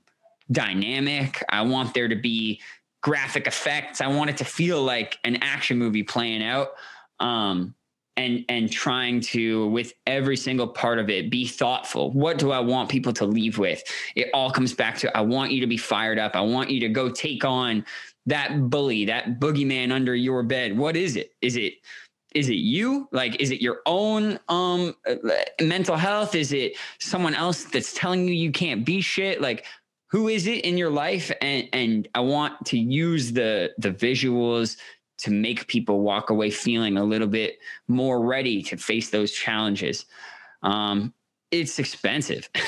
dynamic. 0.50 1.44
I 1.50 1.62
want 1.64 1.94
there 1.94 2.08
to 2.08 2.16
be 2.16 2.62
graphic 3.08 3.48
effects. 3.48 4.02
I 4.02 4.08
want 4.08 4.30
it 4.30 4.36
to 4.38 4.44
feel 4.44 4.84
like 4.84 5.18
an 5.24 5.38
action 5.38 5.78
movie 5.78 6.04
playing 6.04 6.44
out. 6.44 6.72
Um, 7.22 7.74
and 8.18 8.44
and 8.50 8.70
trying 8.70 9.22
to 9.22 9.68
with 9.68 9.94
every 10.06 10.36
single 10.36 10.68
part 10.68 11.00
of 11.00 11.10
it 11.10 11.30
be 11.30 11.48
thoughtful. 11.48 12.12
What 12.12 12.40
do 12.40 12.52
i 12.52 12.60
want 12.60 12.90
people 12.90 13.14
to 13.14 13.26
leave 13.26 13.60
with? 13.60 13.82
It 14.16 14.30
all 14.34 14.50
comes 14.50 14.74
back 14.74 14.98
to 14.98 15.16
i 15.16 15.22
want 15.22 15.52
you 15.52 15.62
to 15.62 15.68
be 15.68 15.78
fired 15.78 16.18
up. 16.18 16.36
I 16.36 16.42
want 16.42 16.72
you 16.72 16.80
to 16.82 16.90
go 16.90 17.10
take 17.10 17.46
on 17.46 17.86
that 18.26 18.70
bully 18.72 19.06
that 19.06 19.40
boogeyman 19.40 19.94
under 19.94 20.16
your 20.16 20.42
bed. 20.42 20.76
What 20.76 20.98
is 20.98 21.16
it? 21.16 21.34
Is 21.42 21.56
it 21.56 21.76
is 22.34 22.50
it 22.50 22.56
you? 22.56 23.08
Like 23.12 23.40
is 23.40 23.52
it 23.52 23.62
your 23.62 23.82
own 23.86 24.40
um 24.50 24.96
uh, 25.08 25.16
mental 25.62 25.96
health? 25.96 26.34
Is 26.34 26.52
it 26.54 26.76
someone 27.00 27.36
else 27.36 27.66
that's 27.66 27.94
telling 27.94 28.28
you 28.28 28.34
you 28.34 28.52
can't 28.52 28.84
be 28.84 29.00
shit? 29.00 29.42
Like 29.42 29.64
who 30.08 30.30
is 30.30 30.48
it 30.48 30.64
in 30.64 30.78
your 30.78 30.90
life? 30.90 31.32
And 31.42 31.68
and 31.74 32.08
i 32.16 32.20
want 32.20 32.66
to 32.68 32.78
use 32.78 33.34
the 33.34 33.72
the 33.78 33.92
visuals 33.92 34.78
to 35.20 35.32
make 35.32 35.68
people 35.68 36.02
walk 36.02 36.30
away 36.30 36.52
feeling 36.52 36.98
a 36.98 37.04
little 37.04 37.28
bit 37.28 37.58
more 37.88 38.22
ready 38.22 38.62
to 38.64 38.78
face 38.78 39.10
those 39.10 39.32
challenges. 39.32 40.06
Um 40.64 41.14
it's 41.52 41.80
expensive. 41.80 42.50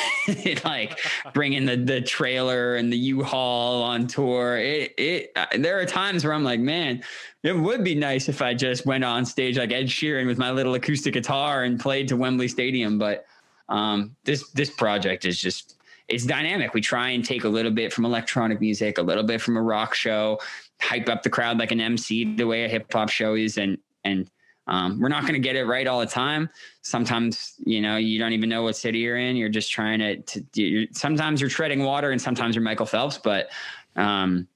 Like 0.64 1.00
bringing 1.34 1.66
the 1.66 1.76
the 1.76 2.02
trailer 2.02 2.76
and 2.76 2.94
the 2.94 2.98
u-haul 2.98 3.82
on 3.82 4.06
tour 4.06 4.58
it 4.58 4.94
it 4.96 5.32
uh, 5.36 5.48
there 5.58 5.80
are 5.80 5.86
times 5.86 6.24
where 6.24 6.34
i'm 6.34 6.44
like 6.44 6.60
man 6.60 7.02
it 7.42 7.54
would 7.54 7.84
be 7.84 7.96
nice 7.96 8.30
if 8.30 8.40
i 8.40 8.54
just 8.54 8.86
went 8.86 9.04
on 9.04 9.26
stage 9.26 9.58
like 9.58 9.72
ed 9.72 9.88
sheeran 9.88 10.28
with 10.28 10.38
my 10.38 10.52
little 10.52 10.76
acoustic 10.76 11.16
guitar 11.16 11.64
and 11.64 11.80
played 11.80 12.08
to 12.10 12.16
wembley 12.16 12.48
stadium. 12.48 13.00
But 13.00 13.26
um 13.70 14.16
this 14.24 14.50
this 14.52 14.70
project 14.70 15.26
is 15.26 15.42
just 15.42 15.79
it's 16.10 16.26
dynamic. 16.26 16.74
We 16.74 16.82
try 16.82 17.10
and 17.10 17.24
take 17.24 17.44
a 17.44 17.50
little 17.50 17.72
bit 17.72 17.94
from 17.94 18.06
electronic 18.06 18.60
music, 18.60 18.98
a 18.98 19.02
little 19.02 19.24
bit 19.24 19.42
from 19.42 19.58
a 19.58 19.62
rock 19.62 19.94
show, 19.94 20.40
hype 20.82 21.08
up 21.10 21.24
the 21.24 21.30
crowd 21.30 21.60
like 21.60 21.72
an 21.72 21.80
MC 21.80 22.36
the 22.36 22.46
way 22.46 22.66
a 22.66 22.68
hip 22.68 22.92
hop 22.92 23.10
show 23.10 23.36
is, 23.36 23.58
and 23.58 23.78
and 24.04 24.30
um, 24.68 25.00
we're 25.00 25.10
not 25.10 25.22
going 25.22 25.34
to 25.34 25.40
get 25.40 25.56
it 25.56 25.66
right 25.66 25.88
all 25.88 26.00
the 26.00 26.06
time. 26.06 26.50
Sometimes 26.82 27.56
you 27.66 27.82
know 27.82 27.98
you 27.98 28.20
don't 28.20 28.34
even 28.34 28.50
know 28.50 28.64
what 28.64 28.76
city 28.76 29.00
you're 29.00 29.18
in. 29.18 29.36
You're 29.36 29.50
just 29.50 29.72
trying 29.72 30.00
to. 30.00 30.18
to 30.18 30.62
you're, 30.62 30.88
sometimes 30.92 31.42
you're 31.42 31.50
treading 31.50 31.84
water, 31.84 32.12
and 32.12 32.22
sometimes 32.22 32.56
you're 32.56 32.64
Michael 32.64 32.86
Phelps, 32.86 33.18
but 33.18 33.50
um, 33.96 34.48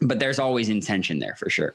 but 0.00 0.18
there's 0.18 0.38
always 0.38 0.68
intention 0.68 1.18
there 1.18 1.34
for 1.34 1.50
sure. 1.50 1.74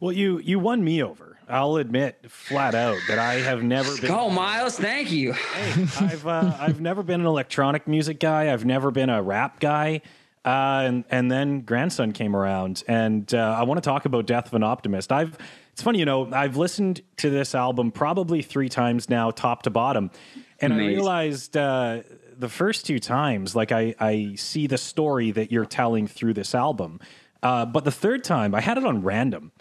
Well, 0.00 0.12
you 0.12 0.38
you 0.40 0.58
won 0.58 0.82
me 0.82 1.02
over. 1.02 1.31
I'll 1.48 1.76
admit 1.76 2.30
flat 2.30 2.74
out 2.74 2.98
that 3.08 3.18
I 3.18 3.34
have 3.34 3.62
never 3.62 3.94
been. 3.96 4.08
Go, 4.08 4.30
Miles. 4.30 4.78
Thank 4.78 5.10
you. 5.10 5.32
Hey, 5.32 5.82
I've 6.00 6.26
uh, 6.26 6.56
I've 6.58 6.80
never 6.80 7.02
been 7.02 7.20
an 7.20 7.26
electronic 7.26 7.86
music 7.86 8.20
guy. 8.20 8.52
I've 8.52 8.64
never 8.64 8.90
been 8.90 9.10
a 9.10 9.22
rap 9.22 9.60
guy. 9.60 10.02
Uh, 10.44 10.82
and 10.84 11.04
and 11.10 11.30
then 11.30 11.60
grandson 11.60 12.12
came 12.12 12.34
around, 12.34 12.82
and 12.88 13.32
uh, 13.32 13.56
I 13.58 13.62
want 13.62 13.78
to 13.78 13.88
talk 13.88 14.06
about 14.06 14.26
Death 14.26 14.48
of 14.48 14.54
an 14.54 14.64
Optimist. 14.64 15.12
I've 15.12 15.38
it's 15.72 15.82
funny, 15.82 16.00
you 16.00 16.04
know, 16.04 16.28
I've 16.32 16.56
listened 16.56 17.00
to 17.18 17.30
this 17.30 17.54
album 17.54 17.92
probably 17.92 18.42
three 18.42 18.68
times 18.68 19.08
now, 19.08 19.30
top 19.30 19.62
to 19.62 19.70
bottom, 19.70 20.10
and 20.60 20.72
Amazing. 20.72 20.90
I 20.90 20.94
realized 20.94 21.56
uh, 21.56 22.02
the 22.36 22.48
first 22.48 22.86
two 22.86 22.98
times, 22.98 23.54
like 23.54 23.70
I 23.70 23.94
I 24.00 24.34
see 24.34 24.66
the 24.66 24.78
story 24.78 25.30
that 25.30 25.52
you're 25.52 25.64
telling 25.64 26.08
through 26.08 26.34
this 26.34 26.56
album, 26.56 26.98
uh, 27.44 27.64
but 27.64 27.84
the 27.84 27.92
third 27.92 28.24
time 28.24 28.52
I 28.52 28.60
had 28.60 28.78
it 28.78 28.84
on 28.84 29.02
random 29.02 29.52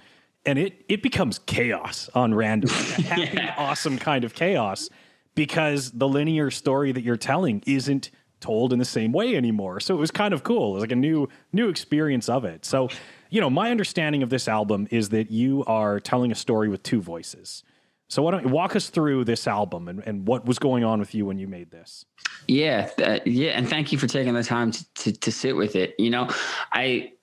and 0.45 0.57
it 0.59 0.85
it 0.89 1.03
becomes 1.03 1.39
chaos 1.39 2.09
on 2.13 2.33
random, 2.33 2.69
happy, 3.05 3.29
yeah. 3.33 3.55
awesome 3.57 3.97
kind 3.97 4.23
of 4.23 4.33
chaos 4.33 4.89
because 5.35 5.91
the 5.91 6.07
linear 6.07 6.51
story 6.51 6.91
that 6.91 7.03
you're 7.03 7.17
telling 7.17 7.63
isn't 7.65 8.11
told 8.39 8.73
in 8.73 8.79
the 8.79 8.85
same 8.85 9.11
way 9.11 9.35
anymore. 9.35 9.79
So 9.79 9.95
it 9.95 9.99
was 9.99 10.11
kind 10.11 10.33
of 10.33 10.43
cool. 10.43 10.71
It 10.71 10.73
was 10.73 10.81
like 10.81 10.91
a 10.91 10.95
new 10.95 11.29
new 11.53 11.69
experience 11.69 12.27
of 12.27 12.43
it. 12.43 12.65
So, 12.65 12.89
you 13.29 13.39
know, 13.39 13.49
my 13.49 13.71
understanding 13.71 14.23
of 14.23 14.29
this 14.29 14.47
album 14.47 14.87
is 14.91 15.09
that 15.09 15.31
you 15.31 15.63
are 15.65 15.99
telling 15.99 16.31
a 16.31 16.35
story 16.35 16.67
with 16.67 16.83
two 16.83 17.01
voices. 17.01 17.63
So 18.09 18.21
why 18.23 18.31
don't 18.31 18.43
you 18.43 18.49
walk 18.49 18.75
us 18.75 18.89
through 18.89 19.23
this 19.23 19.47
album 19.47 19.87
and, 19.87 20.03
and 20.05 20.27
what 20.27 20.45
was 20.45 20.59
going 20.59 20.83
on 20.83 20.99
with 20.99 21.15
you 21.15 21.25
when 21.25 21.37
you 21.37 21.47
made 21.47 21.71
this? 21.71 22.03
Yeah, 22.45 22.89
uh, 23.01 23.19
yeah, 23.25 23.51
and 23.51 23.69
thank 23.69 23.93
you 23.93 23.97
for 23.97 24.07
taking 24.07 24.33
the 24.33 24.43
time 24.43 24.71
to, 24.71 24.93
to, 24.95 25.11
to 25.13 25.31
sit 25.31 25.55
with 25.55 25.77
it. 25.77 25.95
You 25.97 26.09
know, 26.09 26.27
I 26.73 27.13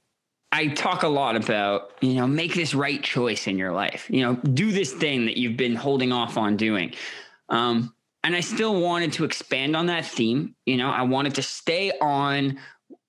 I 0.51 0.69
talk 0.69 1.03
a 1.03 1.09
lot 1.09 1.37
about, 1.37 1.93
you 2.01 2.15
know, 2.15 2.27
make 2.27 2.55
this 2.55 2.75
right 2.75 3.03
choice 3.03 3.47
in 3.47 3.59
your 3.59 3.73
life. 3.73 4.07
You 4.09 4.23
know, 4.23 4.35
do 4.37 4.73
this 4.73 4.93
thing 4.93 5.27
that 5.27 5.37
you've 5.37 5.57
been 5.57 5.75
holding 5.75 6.13
off 6.13 6.39
on 6.39 6.57
doing. 6.57 6.95
Um, 7.49 7.95
and 8.25 8.35
I 8.35 8.41
still 8.41 8.81
wanted 8.81 9.13
to 9.15 9.25
expand 9.25 9.77
on 9.77 9.87
that 9.87 10.07
theme. 10.07 10.55
You 10.67 10.77
know, 10.77 10.91
I 10.91 11.03
wanted 11.03 11.35
to 11.37 11.43
stay 11.43 11.93
on 12.01 12.59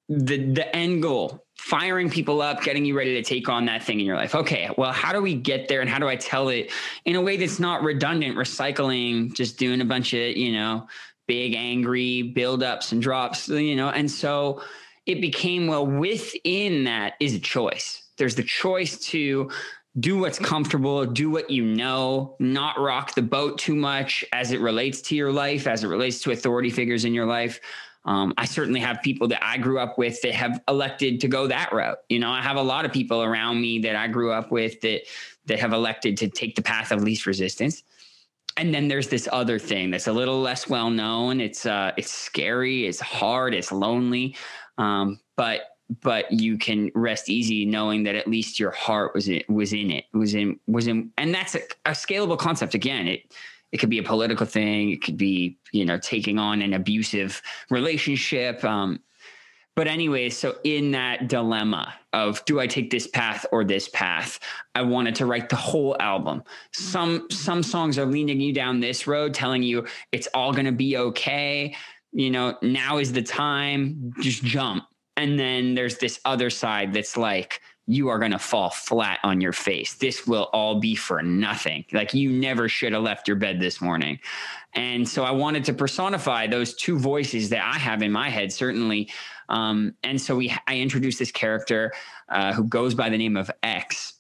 the 0.10 0.38
the 0.54 0.76
end 0.76 1.02
goal, 1.02 1.46
firing 1.56 2.10
people 2.10 2.42
up, 2.42 2.62
getting 2.62 2.84
you 2.84 2.98
ready 2.98 3.14
to 3.16 3.24
take 3.24 3.48
on 3.48 3.66
that 3.66 3.84
thing 3.84 4.00
in 4.00 4.06
your 4.06 4.16
life. 4.16 4.36
Okay, 4.36 4.70
well, 4.78 4.92
how 4.92 5.14
do 5.14 5.22
we 5.22 5.34
get 5.34 5.68
there 5.68 5.82
and 5.82 5.90
how 5.90 6.00
do 6.00 6.08
I 6.08 6.16
tell 6.16 6.50
it 6.50 6.72
in 7.06 7.16
a 7.16 7.22
way 7.22 7.38
that's 7.38 7.60
not 7.60 7.84
redundant, 7.84 8.38
recycling, 8.38 9.34
just 9.34 9.58
doing 9.58 9.82
a 9.82 9.86
bunch 9.86 10.14
of, 10.14 10.36
you 10.36 10.52
know, 10.52 10.88
big 11.28 11.54
angry 11.54 12.34
buildups 12.36 12.92
and 12.92 13.02
drops, 13.02 13.48
you 13.50 13.76
know? 13.76 13.90
And 13.90 14.10
so 14.10 14.64
it 15.10 15.22
became 15.22 15.66
well 15.66 15.88
within 15.88 16.84
that 16.84 17.16
is 17.20 17.34
a 17.34 17.40
choice. 17.40 18.04
There's 18.18 18.36
the 18.36 18.44
choice 18.44 19.00
to 19.08 19.50
do 20.00 20.20
what's 20.20 20.38
comfortable, 20.38 21.04
do 21.04 21.32
what 21.32 21.50
you 21.50 21.66
know, 21.66 22.36
not 22.40 22.80
rock 22.80 23.16
the 23.16 23.24
boat 23.24 23.58
too 23.58 23.76
much 23.76 24.24
as 24.32 24.52
it 24.52 24.62
relates 24.62 25.02
to 25.02 25.16
your 25.16 25.32
life, 25.32 25.66
as 25.66 25.84
it 25.84 25.88
relates 25.88 26.22
to 26.22 26.32
authority 26.32 26.70
figures 26.70 27.06
in 27.06 27.16
your 27.16 27.26
life. 27.26 27.60
Um, 28.06 28.36
I 28.38 28.46
certainly 28.46 28.80
have 28.82 29.02
people 29.02 29.28
that 29.30 29.44
I 29.44 29.58
grew 29.58 29.80
up 29.80 29.98
with 29.98 30.22
that 30.22 30.34
have 30.36 30.62
elected 30.68 31.20
to 31.22 31.28
go 31.28 31.48
that 31.48 31.74
route. 31.74 31.98
You 32.08 32.20
know, 32.20 32.30
I 32.30 32.44
have 32.44 32.58
a 32.58 32.62
lot 32.62 32.86
of 32.86 32.94
people 32.94 33.24
around 33.24 33.60
me 33.60 33.80
that 33.80 33.96
I 33.96 34.08
grew 34.08 34.32
up 34.32 34.52
with 34.52 34.80
that 34.82 35.02
that 35.48 35.60
have 35.60 35.74
elected 35.74 36.18
to 36.18 36.28
take 36.28 36.56
the 36.56 36.62
path 36.62 36.92
of 36.92 37.02
least 37.02 37.26
resistance. 37.26 37.82
And 38.58 38.74
then 38.74 38.88
there's 38.88 39.08
this 39.08 39.28
other 39.32 39.58
thing 39.58 39.90
that's 39.90 40.08
a 40.08 40.14
little 40.14 40.40
less 40.40 40.68
well 40.70 40.92
known. 40.92 41.42
It's 41.42 41.66
uh, 41.66 41.94
it's 41.98 42.12
scary, 42.12 42.86
it's 42.86 43.00
hard, 43.00 43.54
it's 43.56 43.72
lonely, 43.72 44.36
um, 44.80 45.20
but 45.36 45.62
but 46.02 46.32
you 46.32 46.58
can 46.58 46.92
rest 46.94 47.30
easy 47.30 47.66
knowing 47.66 48.04
that 48.04 48.16
at 48.16 48.28
least 48.28 48.60
your 48.60 48.72
heart 48.72 49.14
was 49.14 49.28
in, 49.28 49.44
was 49.50 49.74
in 49.74 49.92
it 49.92 50.06
was 50.14 50.34
in 50.34 50.60
was 50.68 50.88
in 50.88 51.12
and 51.18 51.34
that's 51.34 51.56
a, 51.56 51.62
a 51.86 51.92
scalable 51.92 52.38
concept. 52.38 52.74
Again 52.74 53.08
it 53.08 53.36
it 53.72 53.78
could 53.78 53.90
be 53.90 54.00
a 54.00 54.04
political 54.04 54.48
thing. 54.48 54.90
It 54.90 55.04
could 55.04 55.18
be 55.18 55.58
you 55.72 55.86
know 55.86 55.98
taking 56.00 56.40
on 56.40 56.62
an 56.62 56.74
abusive 56.74 57.42
relationship. 57.70 58.64
Um, 58.64 59.02
but 59.76 59.88
anyway 59.88 60.30
so 60.30 60.58
in 60.66 60.92
that 60.92 61.30
dilemma 61.30 61.94
of 62.12 62.44
do 62.46 62.60
i 62.60 62.68
take 62.68 62.90
this 62.90 63.08
path 63.08 63.46
or 63.52 63.64
this 63.64 63.90
path? 63.90 64.40
I 64.76 64.82
wanted 64.84 65.16
to 65.16 65.26
write 65.26 65.50
the 65.50 65.56
whole 65.56 65.98
album. 66.00 66.44
Some 66.72 67.28
some 67.32 67.64
songs 67.64 67.98
are 67.98 68.06
leading 68.06 68.40
you 68.40 68.54
down 68.54 68.80
this 68.80 69.08
road 69.08 69.34
telling 69.34 69.64
you 69.64 69.88
it's 70.12 70.28
all 70.34 70.54
going 70.54 70.66
to 70.66 70.72
be 70.72 70.98
okay 70.98 71.76
you 72.12 72.32
know 72.32 72.58
now 72.62 72.98
is 72.98 73.14
the 73.14 73.22
time 73.22 74.12
just 74.22 74.44
jump 74.44 74.86
and 75.16 75.38
then 75.38 75.76
there's 75.76 75.98
this 75.98 76.20
other 76.26 76.50
side 76.50 76.94
that's 76.94 77.18
like 77.18 77.62
you 77.90 78.08
are 78.08 78.20
going 78.20 78.32
to 78.32 78.40
fall 78.40 78.70
flat 78.70 79.18
on 79.24 79.42
your 79.42 79.52
face. 79.52 79.96
This 79.96 80.28
will 80.28 80.48
all 80.54 80.80
be 80.80 80.94
for 80.94 81.24
nothing. 81.24 81.84
Like 81.92 82.14
you 82.14 82.30
never 82.30 82.70
should 82.70 82.94
have 82.94 83.02
left 83.02 83.28
your 83.28 83.36
bed 83.36 83.60
this 83.60 83.82
morning. 83.82 84.20
And 84.76 85.10
so 85.10 85.24
I 85.24 85.32
wanted 85.32 85.64
to 85.66 85.74
personify 85.74 86.46
those 86.46 86.76
two 86.76 87.00
voices 87.00 87.50
that 87.50 87.66
I 87.66 87.80
have 87.80 88.04
in 88.04 88.12
my 88.12 88.30
head, 88.30 88.54
certainly. 88.54 89.10
Um, 89.50 89.96
and 90.04 90.22
so 90.22 90.36
we, 90.36 90.56
I 90.68 90.78
introduced 90.78 91.18
this 91.18 91.32
character 91.32 91.92
uh, 92.30 92.54
who 92.54 92.64
goes 92.64 92.94
by 92.94 93.10
the 93.10 93.18
name 93.18 93.36
of 93.36 93.50
X. 93.64 94.14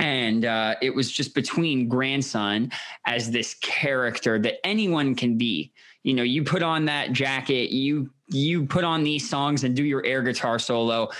And 0.00 0.44
uh, 0.44 0.74
it 0.82 0.92
was 0.92 1.12
just 1.12 1.32
between 1.32 1.88
grandson 1.88 2.72
as 3.06 3.30
this 3.30 3.54
character 3.54 4.36
that 4.40 4.66
anyone 4.66 5.14
can 5.14 5.38
be. 5.38 5.72
You 6.02 6.14
know, 6.14 6.22
you 6.22 6.44
put 6.44 6.62
on 6.62 6.86
that 6.86 7.12
jacket, 7.12 7.70
you 7.70 8.10
you 8.28 8.66
put 8.66 8.84
on 8.84 9.02
these 9.02 9.28
songs 9.28 9.64
and 9.64 9.74
do 9.74 9.84
your 9.84 10.04
air 10.04 10.22
guitar 10.22 10.58
solo 10.58 11.10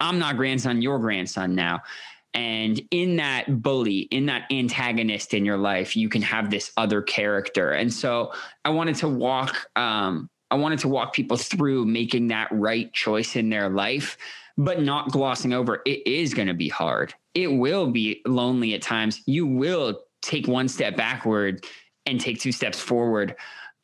I'm 0.00 0.18
not 0.18 0.36
grandson, 0.36 0.82
your 0.82 0.98
grandson 0.98 1.54
now. 1.54 1.82
And 2.34 2.80
in 2.90 3.16
that 3.16 3.62
bully, 3.62 4.00
in 4.00 4.26
that 4.26 4.44
antagonist 4.50 5.32
in 5.32 5.44
your 5.44 5.56
life, 5.56 5.96
you 5.96 6.08
can 6.08 6.20
have 6.22 6.50
this 6.50 6.70
other 6.76 7.00
character. 7.00 7.70
And 7.72 7.92
so 7.92 8.32
I 8.64 8.70
wanted 8.70 8.96
to 8.96 9.08
walk, 9.08 9.70
um, 9.74 10.28
I 10.50 10.56
wanted 10.56 10.80
to 10.80 10.88
walk 10.88 11.14
people 11.14 11.38
through 11.38 11.86
making 11.86 12.28
that 12.28 12.48
right 12.50 12.92
choice 12.92 13.36
in 13.36 13.48
their 13.48 13.70
life, 13.70 14.18
but 14.58 14.82
not 14.82 15.12
glossing 15.12 15.54
over 15.54 15.80
it 15.86 16.06
is 16.06 16.34
going 16.34 16.48
to 16.48 16.54
be 16.54 16.68
hard. 16.68 17.14
It 17.34 17.48
will 17.48 17.90
be 17.90 18.20
lonely 18.26 18.74
at 18.74 18.82
times. 18.82 19.22
You 19.26 19.46
will 19.46 20.02
take 20.20 20.46
one 20.46 20.68
step 20.68 20.94
backward 20.94 21.64
and 22.04 22.20
take 22.20 22.38
two 22.38 22.52
steps 22.52 22.78
forward. 22.78 23.34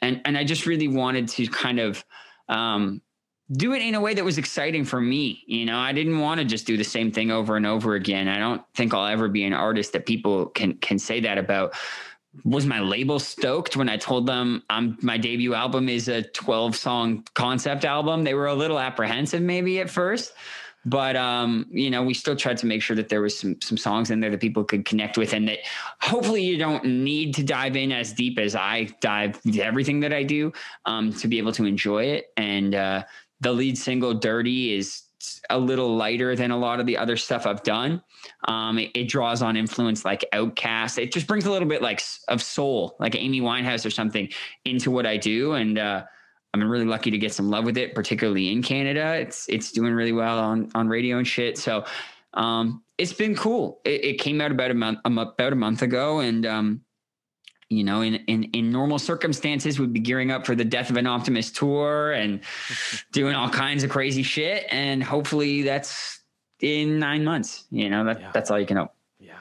And 0.03 0.21
and 0.25 0.37
I 0.37 0.45
just 0.45 0.67
really 0.67 0.89
wanted 0.89 1.29
to 1.29 1.47
kind 1.47 1.81
of 1.81 2.05
um, 2.49 3.01
do 3.51 3.73
it 3.73 3.83
in 3.83 3.95
a 3.95 4.01
way 4.01 4.15
that 4.15 4.25
was 4.25 4.39
exciting 4.39 4.85
for 4.85 5.01
me. 5.01 5.43
You 5.47 5.65
know, 5.65 5.79
I 5.79 5.93
didn't 5.93 6.19
want 6.19 6.41
to 6.41 6.45
just 6.45 6.67
do 6.67 6.77
the 6.77 6.85
same 6.85 7.11
thing 7.13 7.31
over 7.31 7.57
and 7.57 7.67
over 7.67 7.95
again. 7.95 8.29
I 8.29 8.39
don't 8.39 8.63
think 8.75 8.95
I'll 8.95 9.07
ever 9.07 9.29
be 9.29 9.45
an 9.45 9.53
artist 9.53 9.93
that 9.93 10.07
people 10.07 10.47
can 10.47 10.75
can 10.75 10.99
say 10.99 11.21
that 11.21 11.39
about. 11.39 11.75
Was 12.45 12.65
my 12.65 12.81
label 12.81 13.19
stoked 13.19 13.77
when 13.77 13.91
I 13.91 13.99
told 13.99 14.27
them 14.27 14.63
I'm 14.71 14.97
my 15.03 15.19
debut 15.19 15.55
album 15.55 15.89
is 15.91 16.09
a 16.09 16.23
12 16.23 16.75
song 16.77 17.25
concept 17.35 17.85
album? 17.85 18.25
They 18.25 18.35
were 18.35 18.47
a 18.47 18.55
little 18.55 18.79
apprehensive 18.79 19.43
maybe 19.43 19.81
at 19.81 19.91
first. 19.91 20.33
But 20.85 21.17
um, 21.17 21.67
you 21.71 21.91
know, 21.91 22.03
we 22.03 22.15
still 22.15 22.37
tried 22.37 22.57
to 22.59 22.67
make 22.67 22.83
sure 22.83 22.97
that 22.97 23.09
there 23.09 23.21
was 23.21 23.39
some 23.39 23.61
some 23.61 23.77
songs 23.77 24.11
in 24.11 24.21
there 24.21 24.31
that 24.31 24.41
people 24.41 24.65
could 24.65 24.85
connect 24.85 25.17
with 25.17 25.33
and 25.33 25.49
that 25.49 25.59
hopefully 26.01 26.43
you 26.43 26.59
don't 26.59 26.85
need 26.85 27.35
to 27.37 27.45
dive 27.45 27.77
in 27.77 27.93
as 27.93 28.13
deep 28.13 28.39
as 28.39 28.57
I 28.57 28.89
dive 29.01 29.41
everything 29.59 30.01
that 30.01 30.13
I 30.13 30.23
do 30.23 30.53
um, 30.87 31.13
to 31.15 31.29
be 31.29 31.39
able 31.39 31.53
to 31.53 31.65
enjoy 31.65 32.05
it. 32.05 32.33
And 32.37 32.75
uh 32.75 33.05
the 33.43 33.53
lead 33.53 33.77
single 33.77 34.15
dirty 34.15 34.73
is 34.73 35.03
a 35.51 35.59
little 35.59 35.95
lighter 35.95 36.35
than 36.35 36.51
a 36.51 36.57
lot 36.57 36.81
of 36.81 36.87
the 36.87 36.97
other 36.97 37.17
stuff 37.17 37.47
i've 37.47 37.63
done. 37.63 38.03
Um, 38.49 38.79
it, 38.79 38.91
it, 38.95 39.09
draws 39.09 39.43
on 39.43 39.57
influence 39.57 40.05
like 40.05 40.25
OutKast. 40.33 40.99
It 40.99 41.13
just 41.13 41.27
brings 41.27 41.45
a 41.45 41.51
little 41.51 41.69
bit 41.69 41.83
like 41.83 42.03
of 42.29 42.43
soul 42.43 42.97
like 42.99 43.15
amy 43.15 43.41
winehouse 43.41 43.85
or 43.85 43.91
something 43.91 44.29
into 44.65 44.91
what 44.91 45.07
i 45.07 45.17
do. 45.17 45.53
And 45.53 45.79
uh, 45.79 46.05
i'm 46.55 46.69
really 46.69 46.85
lucky 46.85 47.11
to 47.11 47.19
get 47.19 47.33
some 47.33 47.51
love 47.51 47.65
with 47.65 47.77
it 47.77 47.95
particularly 47.95 48.51
in 48.53 48.63
canada 48.63 49.15
it's 49.15 49.49
it's 49.49 49.73
doing 49.73 49.93
really 49.93 50.13
well 50.13 50.39
on 50.39 50.71
on 50.75 50.89
radio 50.89 51.19
and 51.19 51.27
shit 51.27 51.59
so 51.59 51.85
um, 52.35 52.83
it's 52.97 53.13
been 53.13 53.37
cool 53.37 53.81
it, 53.85 54.05
it, 54.05 54.19
came 54.19 54.41
out 54.41 54.51
about 54.51 54.71
a 54.71 54.75
month 54.75 54.99
about 55.05 55.53
a 55.53 55.57
month 55.57 55.83
ago 55.83 56.21
and 56.21 56.47
um, 56.47 56.81
you 57.73 57.85
know, 57.85 58.03
in, 58.03 58.17
in, 58.27 58.45
in 58.53 58.71
normal 58.71 58.99
circumstances, 58.99 59.81
we'd 59.81 59.93
be 59.93 60.01
gearing 60.01 60.31
up 60.31 60.45
for 60.45 60.55
the 60.55 60.65
Death 60.65 60.91
of 60.91 60.97
an 60.97 61.07
Optimist 61.07 61.57
tour 61.57 62.13
and 62.13 62.41
doing 63.13 63.35
all 63.35 63.49
kinds 63.49 63.83
of 63.83 63.91
crazy 63.91 64.23
shit. 64.23 64.67
And 64.71 65.03
hopefully 65.03 65.63
that's 65.63 66.21
in 66.61 66.99
nine 66.99 67.25
months. 67.25 67.65
You 67.71 67.89
know, 67.89 68.05
that, 68.05 68.21
yeah. 68.21 68.31
that's 68.33 68.51
all 68.51 68.61
you 68.61 68.67
can 68.67 68.77
hope. 68.77 68.95
Yeah. 69.19 69.33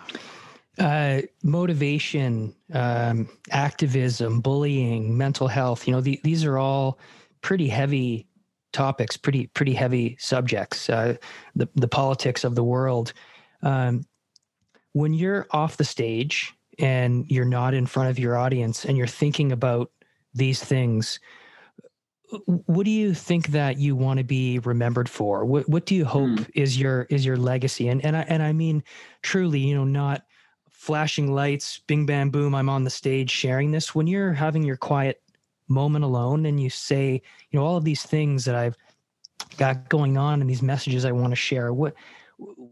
Uh, 0.82 1.22
motivation, 1.44 2.56
um, 2.74 3.30
activism, 3.52 4.41
bullying, 4.41 5.15
mental 5.15 5.48
health, 5.48 5.88
you 5.88 5.94
know, 5.94 6.02
the, 6.02 6.20
these 6.24 6.44
are 6.44 6.58
all 6.58 6.98
pretty 7.41 7.67
heavy 7.67 8.28
topics, 8.74 9.15
pretty, 9.15 9.46
pretty 9.48 9.74
heavy 9.74 10.17
subjects, 10.20 10.89
uh, 10.89 11.15
the, 11.56 11.70
the 11.76 11.88
politics 11.88 12.44
of 12.44 12.56
the 12.56 12.63
world. 12.63 13.13
Um, 13.62 14.06
when 14.94 15.13
you're 15.13 15.46
off 15.52 15.78
the 15.78 15.84
stage, 15.84 16.54
and 16.80 17.30
you're 17.30 17.46
not 17.46 17.74
in 17.74 17.86
front 17.86 18.10
of 18.10 18.17
your 18.17 18.36
audience 18.38 18.86
and 18.86 18.98
you're 18.98 19.08
thinking 19.08 19.52
about 19.52 19.91
these 20.34 20.63
things 20.63 21.20
what 22.46 22.86
do 22.86 22.91
you 22.91 23.13
think 23.13 23.48
that 23.48 23.78
you 23.78 23.94
want 23.94 24.17
to 24.17 24.24
be 24.24 24.60
remembered 24.60 25.10
for 25.10 25.44
what 25.44 25.67
what 25.67 25.86
do 25.86 25.94
you 25.94 26.06
hope 26.06 26.30
mm. 26.30 26.50
is 26.56 26.80
your 26.80 27.04
is 27.10 27.26
your 27.26 27.36
legacy 27.36 27.89
and 27.89 28.04
and 28.06 28.15
I, 28.15 28.22
and 28.22 28.41
I 28.41 28.54
mean 28.54 28.84
truly 29.22 29.60
you 29.60 29.76
know 29.76 29.84
not 29.84 30.24
flashing 30.82 31.32
lights 31.32 31.78
bing 31.86 32.08
bam 32.08 32.32
boom 32.32 32.56
i'm 32.56 32.67
on 32.67 32.84
the 32.84 32.89
stage 32.89 33.30
sharing 33.30 33.70
this 33.70 33.94
when 33.94 34.08
you're 34.08 34.34
having 34.34 34.63
your 34.63 34.76
quiet 34.76 35.22
moment 35.67 36.04
alone 36.04 36.48
and 36.48 36.60
you 36.60 36.72
say 36.72 37.22
you 37.52 37.60
know 37.60 37.63
all 37.63 37.78
of 37.78 37.84
these 37.84 38.02
things 38.02 38.46
that 38.46 38.56
i've 38.56 38.76
got 39.58 39.88
going 39.89 40.17
on 40.17 40.41
and 40.41 40.50
these 40.50 40.63
messages 40.63 41.06
i 41.06 41.12
want 41.12 41.32
to 41.32 41.36
share 41.36 41.72
what 41.72 41.94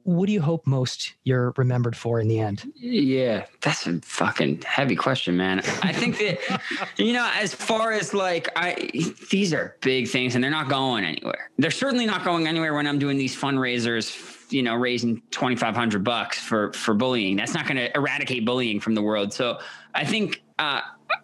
what 0.02 0.26
do 0.26 0.34
you 0.34 0.42
hope 0.42 0.66
most 0.66 1.14
you're 1.26 1.54
remembered 1.56 1.96
for 1.96 2.20
in 2.20 2.28
the 2.28 2.40
end? 2.40 2.74
Yeah, 2.76 3.46
that's 3.62 3.86
a 3.86 4.00
fucking 4.02 4.64
heavy 4.64 4.96
question, 4.96 5.38
man. 5.38 5.60
I 5.84 5.94
think 5.94 6.18
that 6.18 6.62
you 6.98 7.14
know, 7.14 7.30
as 7.36 7.54
far 7.54 7.92
as 7.92 8.12
like 8.12 8.50
I 8.56 8.90
these 9.30 9.54
are 9.54 9.78
big 9.82 10.08
things 10.08 10.34
and 10.34 10.44
they're 10.44 10.50
not 10.50 10.70
going 10.70 11.04
anywhere. 11.04 11.52
They're 11.60 11.70
certainly 11.70 12.08
not 12.08 12.24
going 12.24 12.48
anywhere 12.48 12.74
when 12.74 12.88
I'm 12.88 12.98
doing 12.98 13.20
these 13.20 13.40
fundraisers, 13.40 14.39
you 14.50 14.64
know, 14.64 14.76
raising 14.76 15.22
2500 15.32 16.04
bucks 16.04 16.40
for 16.40 16.74
for 16.74 16.94
bullying. 16.94 17.36
That's 17.36 17.54
not 17.54 17.66
going 17.66 17.78
to 17.78 17.96
eradicate 17.96 18.46
bullying 18.46 18.80
from 18.80 18.96
the 18.96 19.02
world. 19.02 19.34
So, 19.34 19.60
I 19.94 20.06
think 20.06 20.42
uh 20.60 20.82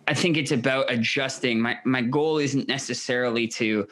I 0.07 0.13
think 0.13 0.37
it's 0.37 0.51
about 0.51 0.91
adjusting. 0.91 1.59
My 1.59 1.77
my 1.83 2.01
goal 2.01 2.37
isn't 2.37 2.67
necessarily 2.67 3.47
to 3.49 3.87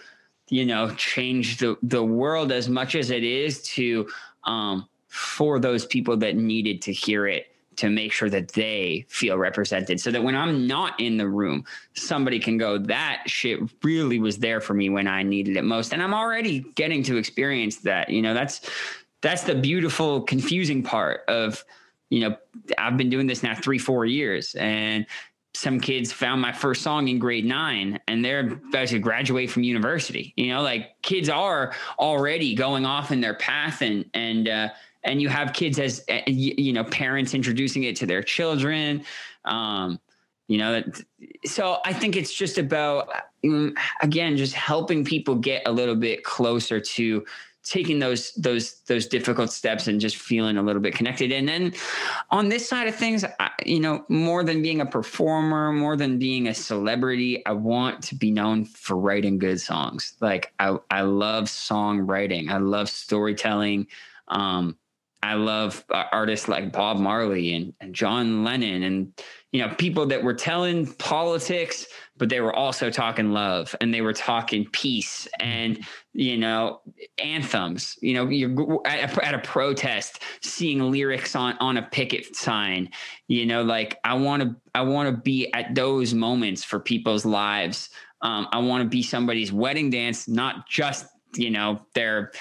you 0.49 0.65
know 0.65 0.93
change 0.95 1.57
the 1.57 1.77
the 1.83 2.03
world 2.03 2.51
as 2.51 2.69
much 2.69 2.95
as 2.95 3.09
it 3.09 3.23
is 3.23 3.61
to 3.63 4.07
um, 4.43 4.87
for 5.07 5.59
those 5.59 5.85
people 5.85 6.17
that 6.17 6.35
needed 6.35 6.81
to 6.83 6.93
hear 6.93 7.27
it 7.27 7.53
to 7.77 7.89
make 7.89 8.11
sure 8.11 8.29
that 8.29 8.49
they 8.49 9.05
feel 9.09 9.37
represented 9.37 9.99
so 9.99 10.11
that 10.11 10.23
when 10.23 10.35
I'm 10.35 10.67
not 10.67 10.99
in 10.99 11.17
the 11.17 11.27
room, 11.27 11.65
somebody 11.93 12.39
can 12.39 12.57
go, 12.57 12.77
that 12.77 13.23
shit 13.25 13.59
really 13.83 14.19
was 14.19 14.37
there 14.37 14.61
for 14.61 14.73
me 14.73 14.89
when 14.89 15.07
I 15.07 15.23
needed 15.23 15.57
it 15.57 15.63
most. 15.63 15.93
And 15.93 16.01
I'm 16.01 16.13
already 16.13 16.59
getting 16.75 17.03
to 17.03 17.17
experience 17.17 17.77
that. 17.77 18.09
You 18.09 18.21
know, 18.21 18.33
that's 18.33 18.69
that's 19.23 19.43
the 19.43 19.55
beautiful, 19.55 20.21
confusing 20.21 20.83
part 20.83 21.21
of, 21.27 21.63
you 22.09 22.19
know, 22.19 22.37
I've 22.77 22.97
been 22.97 23.09
doing 23.09 23.25
this 23.25 23.41
now 23.41 23.55
three, 23.55 23.79
four 23.79 24.05
years, 24.05 24.53
and 24.55 25.07
some 25.55 25.79
kids 25.79 26.11
found 26.11 26.41
my 26.41 26.51
first 26.51 26.81
song 26.81 27.07
in 27.07 27.19
grade 27.19 27.45
nine 27.45 27.99
and 28.07 28.25
they're 28.25 28.59
about 28.69 28.87
to 28.87 28.99
graduate 28.99 29.49
from 29.51 29.63
university. 29.63 30.33
You 30.35 30.49
know, 30.49 30.61
like 30.61 31.01
kids 31.03 31.29
are 31.29 31.73
already 31.99 32.55
going 32.55 32.85
off 32.85 33.11
in 33.11 33.21
their 33.21 33.35
path 33.35 33.81
and, 33.81 34.03
and, 34.13 34.49
uh, 34.49 34.69
and 35.03 35.21
you 35.21 35.29
have 35.29 35.53
kids 35.53 35.79
as, 35.79 36.03
uh, 36.09 36.19
you 36.27 36.73
know, 36.73 36.83
parents 36.85 37.33
introducing 37.33 37.83
it 37.83 37.95
to 37.97 38.05
their 38.05 38.23
children. 38.23 39.05
Um, 39.45 39.99
you 40.47 40.57
know, 40.57 40.83
so 41.45 41.77
I 41.85 41.93
think 41.93 42.15
it's 42.15 42.33
just 42.33 42.57
about, 42.57 43.09
mm, 43.45 43.73
again, 44.01 44.35
just 44.35 44.53
helping 44.53 45.05
people 45.05 45.35
get 45.35 45.67
a 45.67 45.71
little 45.71 45.95
bit 45.95 46.23
closer 46.23 46.79
to, 46.79 47.25
taking 47.63 47.99
those 47.99 48.33
those 48.33 48.81
those 48.87 49.07
difficult 49.07 49.49
steps 49.51 49.87
and 49.87 49.99
just 49.99 50.17
feeling 50.17 50.57
a 50.57 50.61
little 50.61 50.81
bit 50.81 50.93
connected. 50.93 51.31
And 51.31 51.47
then 51.47 51.73
on 52.29 52.49
this 52.49 52.67
side 52.67 52.87
of 52.87 52.95
things 52.95 53.23
I, 53.39 53.51
you 53.65 53.79
know 53.79 54.05
more 54.09 54.43
than 54.43 54.61
being 54.61 54.81
a 54.81 54.85
performer 54.85 55.71
more 55.71 55.95
than 55.95 56.19
being 56.19 56.47
a 56.47 56.53
celebrity 56.53 57.45
i 57.45 57.51
want 57.51 58.03
to 58.03 58.15
be 58.15 58.31
known 58.31 58.65
for 58.65 58.97
writing 58.97 59.37
good 59.37 59.61
songs. 59.61 60.15
Like 60.19 60.53
i 60.59 60.77
i 60.91 61.01
love 61.01 61.45
songwriting. 61.45 62.49
I 62.49 62.57
love 62.57 62.89
storytelling. 62.89 63.87
Um 64.27 64.77
i 65.23 65.35
love 65.35 65.85
artists 65.89 66.49
like 66.49 66.71
bob 66.73 66.97
marley 66.97 67.53
and, 67.53 67.73
and 67.79 67.95
john 67.95 68.43
lennon 68.43 68.83
and 68.83 69.13
you 69.53 69.61
know 69.65 69.73
people 69.75 70.05
that 70.05 70.21
were 70.21 70.33
telling 70.33 70.85
politics 70.95 71.87
but 72.23 72.29
they 72.29 72.39
were 72.39 72.55
also 72.55 72.89
talking 72.89 73.33
love 73.33 73.75
and 73.81 73.93
they 73.93 73.99
were 73.99 74.13
talking 74.13 74.65
peace 74.71 75.27
and 75.41 75.85
you 76.13 76.37
know 76.37 76.79
anthems. 77.17 77.97
You 77.99 78.13
know 78.13 78.29
you're 78.29 78.79
at 78.87 79.17
a, 79.17 79.25
at 79.25 79.33
a 79.33 79.39
protest 79.39 80.21
seeing 80.41 80.89
lyrics 80.89 81.35
on 81.35 81.57
on 81.57 81.75
a 81.75 81.81
picket 81.81 82.33
sign 82.33 82.89
you 83.27 83.45
know 83.45 83.61
like 83.61 83.99
i 84.05 84.13
want 84.13 84.41
to 84.41 84.55
i 84.73 84.81
want 84.81 85.13
to 85.13 85.21
be 85.21 85.53
at 85.53 85.75
those 85.75 86.13
moments 86.13 86.63
for 86.63 86.79
people's 86.79 87.25
lives. 87.25 87.89
Um, 88.21 88.47
i 88.53 88.57
want 88.57 88.83
to 88.83 88.89
be 88.89 89.03
somebody's 89.03 89.51
wedding 89.51 89.89
dance 89.89 90.29
not 90.29 90.69
just 90.69 91.07
you 91.35 91.49
know 91.49 91.81
their 91.93 92.31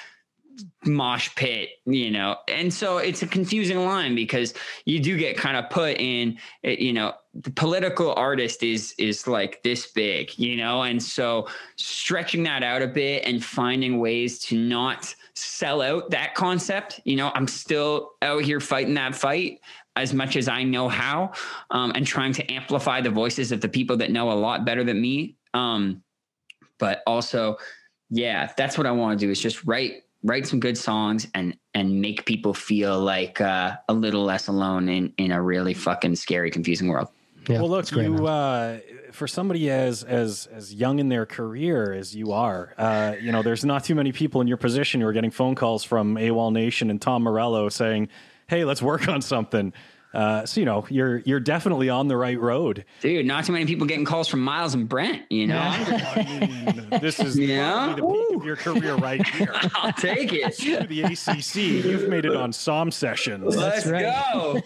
mosh 0.84 1.34
pit, 1.34 1.70
you 1.84 2.10
know. 2.10 2.36
And 2.48 2.72
so 2.72 2.98
it's 2.98 3.22
a 3.22 3.26
confusing 3.26 3.84
line 3.84 4.14
because 4.14 4.54
you 4.84 5.00
do 5.00 5.16
get 5.16 5.36
kind 5.36 5.56
of 5.56 5.70
put 5.70 5.98
in, 5.98 6.38
you 6.62 6.92
know, 6.92 7.14
the 7.34 7.50
political 7.50 8.12
artist 8.14 8.62
is 8.62 8.94
is 8.98 9.26
like 9.26 9.62
this 9.62 9.90
big, 9.92 10.38
you 10.38 10.56
know, 10.56 10.82
and 10.82 11.02
so 11.02 11.48
stretching 11.76 12.42
that 12.42 12.62
out 12.62 12.82
a 12.82 12.88
bit 12.88 13.24
and 13.24 13.42
finding 13.42 13.98
ways 13.98 14.38
to 14.40 14.58
not 14.58 15.14
sell 15.34 15.80
out 15.80 16.10
that 16.10 16.34
concept. 16.34 17.00
You 17.04 17.16
know, 17.16 17.32
I'm 17.34 17.48
still 17.48 18.12
out 18.20 18.42
here 18.42 18.60
fighting 18.60 18.94
that 18.94 19.14
fight 19.14 19.60
as 19.96 20.14
much 20.14 20.36
as 20.36 20.48
I 20.48 20.62
know 20.62 20.88
how, 20.88 21.32
um, 21.70 21.92
and 21.94 22.06
trying 22.06 22.32
to 22.34 22.52
amplify 22.52 23.00
the 23.00 23.10
voices 23.10 23.52
of 23.52 23.60
the 23.60 23.68
people 23.68 23.96
that 23.98 24.10
know 24.10 24.30
a 24.30 24.34
lot 24.34 24.64
better 24.64 24.84
than 24.84 25.00
me. 25.00 25.36
Um, 25.54 26.02
but 26.78 27.02
also, 27.06 27.56
yeah, 28.10 28.52
that's 28.56 28.76
what 28.76 28.86
I 28.86 28.90
want 28.90 29.18
to 29.18 29.26
do 29.26 29.30
is 29.30 29.40
just 29.40 29.64
write 29.64 30.02
write 30.22 30.46
some 30.46 30.60
good 30.60 30.78
songs 30.78 31.26
and 31.34 31.56
and 31.74 32.00
make 32.00 32.24
people 32.24 32.54
feel 32.54 33.00
like 33.00 33.40
uh, 33.40 33.76
a 33.88 33.94
little 33.94 34.24
less 34.24 34.48
alone 34.48 34.88
in 34.88 35.12
in 35.18 35.32
a 35.32 35.42
really 35.42 35.74
fucking 35.74 36.16
scary, 36.16 36.50
confusing 36.50 36.88
world. 36.88 37.08
Yeah, 37.48 37.60
well, 37.60 37.70
look, 37.70 37.90
great, 37.90 38.04
you 38.04 38.26
uh, 38.26 38.78
for 39.10 39.26
somebody 39.26 39.70
as 39.70 40.04
as 40.04 40.48
as 40.52 40.72
young 40.72 40.98
in 40.98 41.08
their 41.08 41.26
career 41.26 41.92
as 41.92 42.14
you 42.14 42.32
are, 42.32 42.74
uh, 42.78 43.14
you 43.20 43.32
know, 43.32 43.42
there's 43.42 43.64
not 43.64 43.84
too 43.84 43.94
many 43.94 44.12
people 44.12 44.40
in 44.40 44.46
your 44.46 44.56
position 44.56 45.00
who 45.00 45.06
are 45.06 45.12
getting 45.12 45.32
phone 45.32 45.54
calls 45.54 45.82
from 45.82 46.14
AWOL 46.14 46.52
Nation 46.52 46.88
and 46.90 47.00
Tom 47.00 47.22
Morello 47.24 47.68
saying, 47.68 48.08
"Hey, 48.46 48.64
let's 48.64 48.82
work 48.82 49.08
on 49.08 49.22
something." 49.22 49.72
Uh, 50.14 50.44
so 50.44 50.60
you 50.60 50.66
know 50.66 50.84
you're 50.90 51.18
you're 51.18 51.40
definitely 51.40 51.88
on 51.88 52.08
the 52.08 52.16
right 52.16 52.38
road, 52.38 52.84
dude. 53.00 53.24
Not 53.24 53.46
too 53.46 53.52
many 53.52 53.64
people 53.64 53.86
getting 53.86 54.04
calls 54.04 54.28
from 54.28 54.40
Miles 54.40 54.74
and 54.74 54.88
Brent. 54.88 55.22
You 55.30 55.46
know, 55.46 55.58
I 55.60 56.76
mean, 56.86 57.00
this 57.00 57.18
is 57.18 57.38
yeah? 57.38 57.94
the 57.96 58.02
peak 58.02 58.36
of 58.36 58.44
your 58.44 58.56
career 58.56 58.94
right 58.96 59.26
here. 59.36 59.54
I'll 59.74 59.92
take 59.92 60.32
it. 60.32 60.56
the 60.88 61.02
ACC, 61.02 61.56
you've 61.56 62.08
made 62.08 62.26
it 62.26 62.36
on 62.36 62.52
SOM 62.52 62.90
Sessions. 62.90 63.56
Let's 63.56 63.86
right. 63.86 64.02
go. 64.32 64.60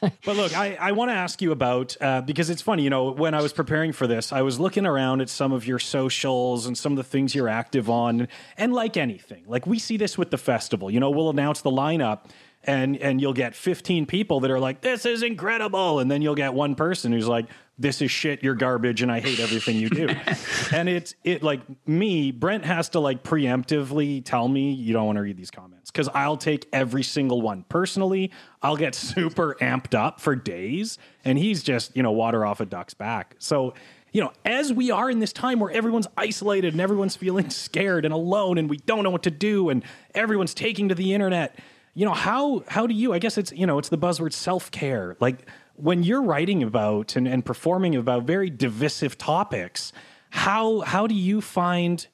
but 0.24 0.36
look, 0.36 0.56
I, 0.56 0.76
I 0.80 0.92
want 0.92 1.10
to 1.10 1.14
ask 1.14 1.42
you 1.42 1.50
about 1.50 1.96
uh, 2.00 2.20
because 2.20 2.48
it's 2.48 2.62
funny. 2.62 2.84
You 2.84 2.90
know, 2.90 3.10
when 3.10 3.34
I 3.34 3.42
was 3.42 3.52
preparing 3.52 3.92
for 3.92 4.06
this, 4.06 4.32
I 4.32 4.42
was 4.42 4.60
looking 4.60 4.86
around 4.86 5.22
at 5.22 5.28
some 5.28 5.52
of 5.52 5.66
your 5.66 5.80
socials 5.80 6.66
and 6.66 6.78
some 6.78 6.92
of 6.92 6.96
the 6.96 7.04
things 7.04 7.34
you're 7.34 7.48
active 7.48 7.90
on, 7.90 8.28
and 8.56 8.72
like 8.72 8.96
anything, 8.96 9.42
like 9.46 9.66
we 9.66 9.80
see 9.80 9.96
this 9.96 10.16
with 10.16 10.30
the 10.30 10.38
festival. 10.38 10.88
You 10.88 11.00
know, 11.00 11.10
we'll 11.10 11.30
announce 11.30 11.62
the 11.62 11.70
lineup 11.70 12.26
and 12.66 12.96
and 12.96 13.20
you'll 13.20 13.32
get 13.32 13.54
15 13.54 14.06
people 14.06 14.40
that 14.40 14.50
are 14.50 14.58
like 14.58 14.80
this 14.80 15.06
is 15.06 15.22
incredible 15.22 16.00
and 16.00 16.10
then 16.10 16.22
you'll 16.22 16.34
get 16.34 16.54
one 16.54 16.74
person 16.74 17.12
who's 17.12 17.28
like 17.28 17.46
this 17.78 18.00
is 18.00 18.10
shit 18.10 18.42
you're 18.42 18.54
garbage 18.54 19.02
and 19.02 19.10
i 19.10 19.20
hate 19.20 19.40
everything 19.40 19.76
you 19.76 19.88
do. 19.90 20.08
And 20.72 20.88
it's 20.88 21.14
it 21.24 21.42
like 21.42 21.60
me 21.86 22.30
brent 22.30 22.64
has 22.64 22.88
to 22.90 23.00
like 23.00 23.22
preemptively 23.22 24.24
tell 24.24 24.48
me 24.48 24.72
you 24.72 24.92
don't 24.92 25.06
want 25.06 25.16
to 25.16 25.22
read 25.22 25.36
these 25.36 25.50
comments 25.50 25.90
because 25.90 26.08
i'll 26.14 26.36
take 26.36 26.66
every 26.72 27.02
single 27.02 27.42
one. 27.42 27.64
Personally 27.68 28.30
i'll 28.62 28.76
get 28.76 28.94
super 28.96 29.56
amped 29.60 29.94
up 29.94 30.20
for 30.20 30.34
days 30.34 30.98
and 31.24 31.38
he's 31.38 31.62
just 31.62 31.96
you 31.96 32.02
know 32.02 32.12
water 32.12 32.44
off 32.44 32.60
a 32.60 32.66
duck's 32.66 32.94
back. 32.94 33.36
So 33.38 33.74
you 34.14 34.20
know, 34.20 34.32
as 34.44 34.72
we 34.72 34.92
are 34.92 35.10
in 35.10 35.18
this 35.18 35.32
time 35.32 35.58
where 35.58 35.72
everyone's 35.72 36.06
isolated 36.16 36.72
and 36.72 36.80
everyone's 36.80 37.16
feeling 37.16 37.50
scared 37.50 38.04
and 38.04 38.14
alone 38.14 38.58
and 38.58 38.70
we 38.70 38.76
don't 38.76 39.02
know 39.02 39.10
what 39.10 39.24
to 39.24 39.30
do 39.30 39.70
and 39.70 39.82
everyone's 40.14 40.54
taking 40.54 40.88
to 40.90 40.94
the 40.94 41.12
internet, 41.12 41.58
you 41.94 42.04
know 42.04 42.12
how 42.12 42.62
how 42.68 42.86
do 42.86 42.94
you 42.94 43.12
i 43.12 43.18
guess 43.18 43.38
it's 43.38 43.52
you 43.52 43.66
know 43.66 43.78
it's 43.78 43.88
the 43.88 43.98
buzzword 43.98 44.32
self-care. 44.32 45.16
Like 45.20 45.48
when 45.76 46.02
you're 46.02 46.22
writing 46.22 46.62
about 46.62 47.16
and, 47.16 47.26
and 47.26 47.44
performing 47.44 47.96
about 47.96 48.24
very 48.24 48.50
divisive 48.50 49.16
topics 49.16 49.92
how 50.30 50.80
how 50.80 51.06
do 51.06 51.14
you 51.14 51.40
find 51.40 52.06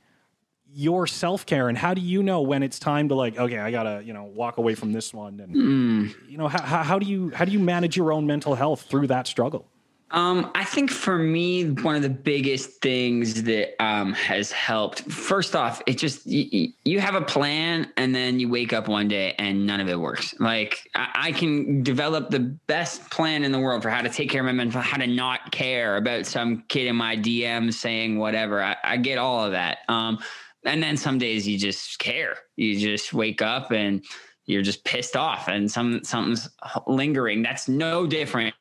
your 0.72 1.06
self-care? 1.06 1.68
And 1.68 1.76
how 1.76 1.94
do 1.94 2.00
you 2.00 2.22
know 2.22 2.42
when 2.42 2.62
it's 2.62 2.78
time 2.78 3.08
to 3.08 3.14
like 3.14 3.38
okay 3.38 3.58
i 3.58 3.70
gotta 3.70 4.02
you 4.04 4.12
know 4.12 4.24
walk 4.24 4.58
away 4.58 4.74
from 4.74 4.92
this 4.92 5.14
one? 5.14 5.40
And 5.40 5.54
mm. 5.54 6.30
you 6.30 6.36
know 6.36 6.48
how, 6.48 6.82
how 6.82 6.98
do 6.98 7.06
you 7.06 7.30
how 7.34 7.46
do 7.46 7.52
you 7.52 7.58
manage 7.58 7.96
your 7.96 8.12
own 8.12 8.26
mental 8.26 8.54
health 8.54 8.82
through 8.82 9.06
that 9.06 9.26
struggle 9.26 9.69
um, 10.12 10.50
I 10.56 10.64
think 10.64 10.90
for 10.90 11.16
me, 11.16 11.70
one 11.70 11.94
of 11.94 12.02
the 12.02 12.10
biggest 12.10 12.80
things 12.82 13.44
that 13.44 13.80
um, 13.82 14.12
has 14.14 14.50
helped. 14.50 15.02
First 15.02 15.54
off, 15.54 15.80
it 15.86 15.98
just 15.98 16.26
you, 16.26 16.72
you, 16.84 16.98
have 16.98 17.14
a 17.14 17.20
plan, 17.20 17.92
and 17.96 18.12
then 18.12 18.40
you 18.40 18.48
wake 18.48 18.72
up 18.72 18.88
one 18.88 19.06
day 19.06 19.34
and 19.38 19.66
none 19.66 19.80
of 19.80 19.88
it 19.88 19.98
works. 19.98 20.34
Like 20.40 20.88
I, 20.96 21.08
I, 21.14 21.32
can 21.32 21.84
develop 21.84 22.30
the 22.30 22.40
best 22.40 23.08
plan 23.10 23.44
in 23.44 23.52
the 23.52 23.60
world 23.60 23.82
for 23.82 23.90
how 23.90 24.02
to 24.02 24.08
take 24.08 24.30
care 24.30 24.40
of 24.40 24.46
my 24.46 24.52
mental, 24.52 24.80
how 24.80 24.96
to 24.96 25.06
not 25.06 25.52
care 25.52 25.96
about 25.96 26.26
some 26.26 26.64
kid 26.68 26.88
in 26.88 26.96
my 26.96 27.16
DM 27.16 27.72
saying 27.72 28.18
whatever. 28.18 28.60
I, 28.60 28.76
I 28.82 28.96
get 28.96 29.16
all 29.16 29.44
of 29.44 29.52
that. 29.52 29.78
Um, 29.88 30.18
and 30.64 30.82
then 30.82 30.96
some 30.96 31.18
days 31.18 31.46
you 31.46 31.56
just 31.56 32.00
care. 32.00 32.36
You 32.56 32.78
just 32.78 33.14
wake 33.14 33.42
up 33.42 33.70
and 33.70 34.04
you're 34.46 34.62
just 34.62 34.84
pissed 34.84 35.14
off, 35.14 35.46
and 35.46 35.70
some 35.70 36.02
something's 36.02 36.48
lingering. 36.88 37.42
That's 37.42 37.68
no 37.68 38.08
different 38.08 38.54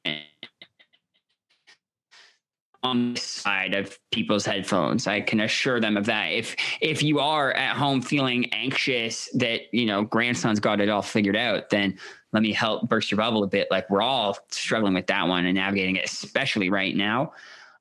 on 2.83 3.13
the 3.13 3.19
side 3.19 3.73
of 3.73 3.97
people's 4.11 4.45
headphones. 4.45 5.07
I 5.07 5.21
can 5.21 5.41
assure 5.41 5.79
them 5.79 5.97
of 5.97 6.05
that. 6.05 6.27
If 6.27 6.55
if 6.81 7.03
you 7.03 7.19
are 7.19 7.51
at 7.53 7.75
home 7.75 8.01
feeling 8.01 8.51
anxious 8.53 9.29
that 9.33 9.73
you 9.73 9.85
know 9.85 10.03
grandson's 10.03 10.59
got 10.59 10.79
it 10.79 10.89
all 10.89 11.01
figured 11.01 11.35
out, 11.35 11.69
then 11.69 11.97
let 12.31 12.43
me 12.43 12.53
help 12.53 12.87
burst 12.87 13.11
your 13.11 13.17
bubble 13.17 13.43
a 13.43 13.47
bit. 13.47 13.67
Like 13.71 13.89
we're 13.89 14.01
all 14.01 14.37
struggling 14.49 14.93
with 14.93 15.07
that 15.07 15.27
one 15.27 15.45
and 15.45 15.55
navigating 15.55 15.95
it, 15.97 16.05
especially 16.05 16.69
right 16.69 16.95
now. 16.95 17.33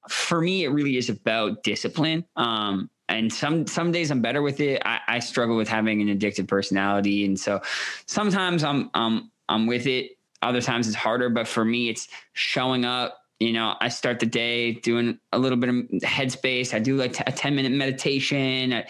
For 0.08 0.40
me, 0.40 0.64
it 0.64 0.68
really 0.68 0.96
is 0.96 1.10
about 1.10 1.62
discipline. 1.62 2.24
Um, 2.36 2.90
and 3.08 3.32
some 3.32 3.66
some 3.66 3.92
days 3.92 4.10
I'm 4.10 4.20
better 4.20 4.42
with 4.42 4.60
it. 4.60 4.82
I, 4.84 5.00
I 5.08 5.18
struggle 5.20 5.56
with 5.56 5.68
having 5.68 6.02
an 6.02 6.18
addictive 6.18 6.48
personality, 6.48 7.24
and 7.24 7.38
so 7.38 7.60
sometimes 8.06 8.64
I'm 8.64 8.90
um 8.94 9.30
I'm 9.48 9.66
with 9.66 9.86
it. 9.86 10.12
Other 10.42 10.60
times 10.60 10.86
it's 10.86 10.96
harder, 10.96 11.30
but 11.30 11.48
for 11.48 11.64
me, 11.64 11.88
it's 11.88 12.08
showing 12.34 12.84
up 12.84 13.18
you 13.40 13.52
know, 13.52 13.76
I 13.80 13.88
start 13.88 14.18
the 14.20 14.26
day 14.26 14.72
doing 14.72 15.18
a 15.32 15.38
little 15.38 15.58
bit 15.58 15.68
of 15.68 15.74
headspace. 16.02 16.74
I 16.74 16.78
do 16.78 16.96
like 16.96 17.20
a 17.26 17.32
10 17.32 17.54
minute 17.54 17.72
meditation. 17.72 18.72
I, 18.72 18.86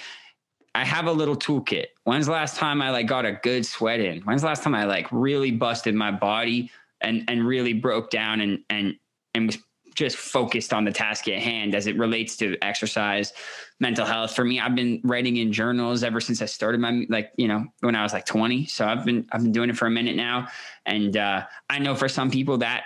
I 0.74 0.84
have 0.84 1.06
a 1.06 1.12
little 1.12 1.36
toolkit. 1.36 1.86
When's 2.04 2.26
the 2.26 2.32
last 2.32 2.56
time 2.56 2.80
I 2.80 2.90
like 2.90 3.06
got 3.06 3.24
a 3.24 3.32
good 3.42 3.66
sweat 3.66 4.00
in? 4.00 4.20
When's 4.22 4.42
the 4.42 4.48
last 4.48 4.62
time 4.62 4.74
I 4.74 4.84
like 4.84 5.06
really 5.10 5.50
busted 5.50 5.94
my 5.94 6.10
body 6.10 6.70
and 7.00 7.24
and 7.28 7.46
really 7.46 7.72
broke 7.72 8.10
down 8.10 8.40
and 8.40 8.60
and 8.70 8.94
and 9.34 9.46
was 9.46 9.58
just 9.94 10.16
focused 10.16 10.72
on 10.72 10.84
the 10.84 10.92
task 10.92 11.26
at 11.26 11.40
hand 11.40 11.74
as 11.74 11.88
it 11.88 11.98
relates 11.98 12.36
to 12.36 12.56
exercise, 12.62 13.32
mental 13.80 14.06
health. 14.06 14.34
For 14.34 14.44
me, 14.44 14.60
I've 14.60 14.76
been 14.76 15.00
writing 15.02 15.38
in 15.38 15.52
journals 15.52 16.04
ever 16.04 16.20
since 16.20 16.40
I 16.40 16.46
started 16.46 16.80
my 16.80 17.04
like, 17.08 17.32
you 17.36 17.48
know, 17.48 17.66
when 17.80 17.96
I 17.96 18.04
was 18.04 18.12
like 18.12 18.24
20. 18.24 18.66
So 18.66 18.86
I've 18.86 19.04
been 19.04 19.26
I've 19.32 19.42
been 19.42 19.52
doing 19.52 19.70
it 19.70 19.76
for 19.76 19.86
a 19.86 19.90
minute 19.90 20.14
now. 20.14 20.46
And 20.86 21.16
uh, 21.16 21.44
I 21.68 21.80
know 21.80 21.96
for 21.96 22.08
some 22.08 22.30
people 22.30 22.58
that 22.58 22.84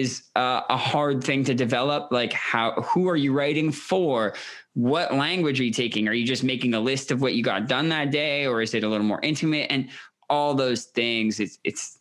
is 0.00 0.22
uh, 0.36 0.62
a 0.68 0.76
hard 0.76 1.22
thing 1.22 1.44
to 1.44 1.54
develop 1.54 2.10
like 2.10 2.32
how 2.32 2.72
who 2.82 3.08
are 3.08 3.16
you 3.16 3.32
writing 3.32 3.70
for 3.70 4.34
what 4.74 5.14
language 5.14 5.60
are 5.60 5.64
you 5.64 5.72
taking 5.72 6.08
are 6.08 6.12
you 6.12 6.26
just 6.26 6.44
making 6.44 6.74
a 6.74 6.80
list 6.80 7.10
of 7.10 7.20
what 7.20 7.34
you 7.34 7.42
got 7.42 7.68
done 7.68 7.88
that 7.88 8.10
day 8.10 8.46
or 8.46 8.62
is 8.62 8.74
it 8.74 8.84
a 8.84 8.88
little 8.88 9.06
more 9.06 9.20
intimate 9.22 9.66
and 9.70 9.88
all 10.28 10.54
those 10.54 10.84
things. 10.84 11.40
It's 11.40 11.58
it's 11.64 11.98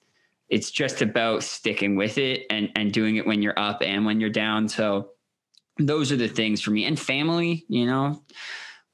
it's 0.50 0.72
just 0.72 1.02
about 1.02 1.44
sticking 1.44 1.96
with 1.96 2.18
it 2.18 2.46
and 2.50 2.70
and 2.76 2.92
doing 2.92 3.16
it 3.18 3.26
when 3.26 3.42
you're 3.42 3.58
up 3.58 3.82
and 3.82 4.06
when 4.06 4.20
you're 4.20 4.30
down. 4.30 4.68
So 4.70 5.10
those 5.80 6.12
are 6.12 6.18
the 6.18 6.28
things 6.28 6.62
for 6.62 6.72
me 6.72 6.86
and 6.86 7.00
family. 7.00 7.66
You 7.68 7.86
know, 7.86 8.24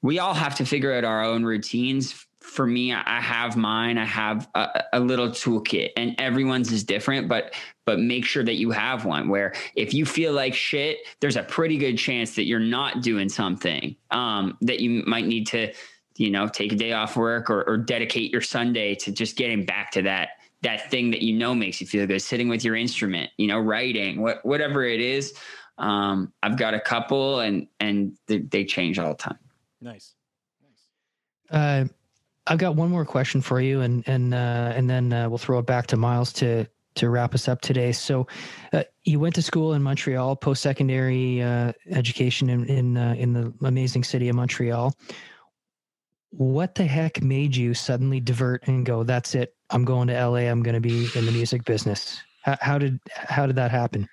we 0.02 0.18
all 0.18 0.34
have 0.34 0.56
to 0.56 0.64
figure 0.64 0.92
out 0.92 1.04
our 1.04 1.24
own 1.24 1.44
routines 1.44 2.26
for 2.40 2.66
me 2.66 2.92
i 2.92 3.20
have 3.20 3.56
mine 3.56 3.98
i 3.98 4.04
have 4.04 4.48
a, 4.54 4.82
a, 4.94 5.00
little 5.00 5.28
toolkit 5.28 5.90
and 5.96 6.14
everyone's 6.18 6.72
is 6.72 6.82
different 6.82 7.28
but 7.28 7.54
but 7.84 8.00
make 8.00 8.24
sure 8.24 8.42
that 8.42 8.54
you 8.54 8.70
have 8.70 9.04
one 9.04 9.28
where 9.28 9.52
if 9.76 9.92
you 9.92 10.06
feel 10.06 10.32
like 10.32 10.54
shit 10.54 10.98
there's 11.20 11.36
a 11.36 11.42
pretty 11.42 11.76
good 11.76 11.98
chance 11.98 12.34
that 12.34 12.46
you're 12.46 12.58
not 12.58 13.02
doing 13.02 13.28
something 13.28 13.94
um, 14.10 14.56
that 14.62 14.80
you 14.80 15.02
might 15.06 15.26
need 15.26 15.46
to 15.46 15.72
you 16.16 16.30
know 16.30 16.48
take 16.48 16.72
a 16.72 16.76
day 16.76 16.92
off 16.92 17.16
work 17.16 17.50
or, 17.50 17.62
or 17.68 17.76
dedicate 17.76 18.32
your 18.32 18.40
sunday 18.40 18.94
to 18.94 19.12
just 19.12 19.36
getting 19.36 19.64
back 19.64 19.90
to 19.90 20.02
that 20.02 20.30
that 20.62 20.90
thing 20.90 21.10
that 21.10 21.22
you 21.22 21.32
know 21.32 21.54
makes 21.54 21.80
you 21.80 21.86
feel 21.86 22.06
good 22.06 22.20
sitting 22.20 22.48
with 22.48 22.64
your 22.64 22.76
instrument 22.76 23.30
you 23.36 23.46
know 23.46 23.58
writing 23.58 24.20
what 24.20 24.44
whatever 24.44 24.84
it 24.84 25.00
is. 25.00 25.34
Um, 25.78 26.32
i've 26.42 26.58
got 26.58 26.74
a 26.74 26.80
couple 26.80 27.40
and 27.40 27.66
and 27.80 28.16
they, 28.26 28.38
they 28.38 28.64
change 28.64 28.98
all 28.98 29.10
the 29.10 29.14
time. 29.14 29.38
Nice 29.80 30.14
nice. 30.62 31.58
Uh 31.58 31.88
I've 32.50 32.58
got 32.58 32.74
one 32.74 32.90
more 32.90 33.04
question 33.04 33.40
for 33.40 33.60
you, 33.60 33.80
and 33.80 34.02
and 34.08 34.34
uh, 34.34 34.72
and 34.74 34.90
then 34.90 35.12
uh, 35.12 35.28
we'll 35.28 35.38
throw 35.38 35.60
it 35.60 35.66
back 35.66 35.86
to 35.88 35.96
Miles 35.96 36.32
to 36.34 36.66
to 36.96 37.08
wrap 37.08 37.32
us 37.32 37.46
up 37.46 37.60
today. 37.60 37.92
So, 37.92 38.26
uh, 38.72 38.82
you 39.04 39.20
went 39.20 39.36
to 39.36 39.42
school 39.42 39.74
in 39.74 39.82
Montreal, 39.82 40.34
post 40.34 40.60
secondary 40.60 41.40
uh, 41.40 41.72
education 41.90 42.50
in 42.50 42.64
in 42.64 42.96
uh, 42.96 43.14
in 43.16 43.32
the 43.34 43.54
amazing 43.62 44.02
city 44.02 44.28
of 44.28 44.34
Montreal. 44.34 44.92
What 46.30 46.74
the 46.74 46.84
heck 46.84 47.22
made 47.22 47.54
you 47.54 47.72
suddenly 47.72 48.18
divert 48.18 48.66
and 48.66 48.84
go? 48.84 49.04
That's 49.04 49.36
it. 49.36 49.54
I'm 49.70 49.84
going 49.84 50.08
to 50.08 50.14
LA. 50.14 50.50
I'm 50.50 50.64
going 50.64 50.74
to 50.74 50.80
be 50.80 51.08
in 51.14 51.26
the 51.26 51.32
music 51.32 51.64
business. 51.64 52.20
How, 52.42 52.58
how 52.60 52.78
did 52.78 52.98
how 53.12 53.46
did 53.46 53.54
that 53.56 53.70
happen? 53.70 54.08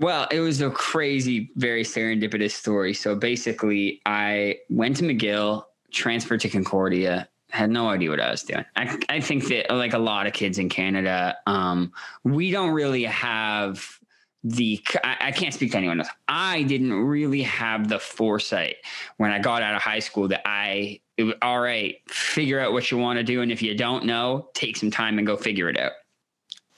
Well, 0.00 0.26
it 0.32 0.40
was 0.40 0.60
a 0.60 0.70
crazy, 0.70 1.50
very 1.54 1.84
serendipitous 1.84 2.52
story. 2.52 2.94
So 2.94 3.14
basically, 3.14 4.00
I 4.06 4.58
went 4.70 4.96
to 4.96 5.04
McGill, 5.04 5.64
transferred 5.92 6.40
to 6.40 6.48
Concordia, 6.48 7.28
had 7.50 7.70
no 7.70 7.88
idea 7.88 8.10
what 8.10 8.20
I 8.20 8.30
was 8.30 8.42
doing. 8.42 8.64
I, 8.76 8.98
I 9.08 9.20
think 9.20 9.48
that 9.48 9.70
like 9.70 9.92
a 9.92 9.98
lot 9.98 10.26
of 10.26 10.32
kids 10.32 10.58
in 10.58 10.68
Canada, 10.68 11.36
um, 11.46 11.92
we 12.24 12.50
don't 12.50 12.70
really 12.70 13.04
have 13.04 13.98
the 14.42 14.82
I, 15.04 15.16
I, 15.20 15.32
can't 15.32 15.52
speak 15.52 15.72
to 15.72 15.76
anyone 15.76 16.00
else. 16.00 16.08
I 16.26 16.62
didn't 16.62 16.94
really 16.94 17.42
have 17.42 17.88
the 17.88 17.98
foresight 17.98 18.76
when 19.18 19.30
I 19.30 19.38
got 19.38 19.62
out 19.62 19.74
of 19.74 19.82
high 19.82 19.98
school 19.98 20.28
that 20.28 20.40
I 20.46 21.00
it 21.18 21.36
all 21.42 21.60
right, 21.60 21.96
figure 22.08 22.58
out 22.58 22.72
what 22.72 22.90
you 22.90 22.96
want 22.96 23.18
to 23.18 23.22
do, 23.22 23.42
and 23.42 23.52
if 23.52 23.60
you 23.60 23.76
don't 23.76 24.06
know, 24.06 24.48
take 24.54 24.78
some 24.78 24.90
time 24.90 25.18
and 25.18 25.26
go 25.26 25.36
figure 25.36 25.68
it 25.68 25.78
out 25.78 25.92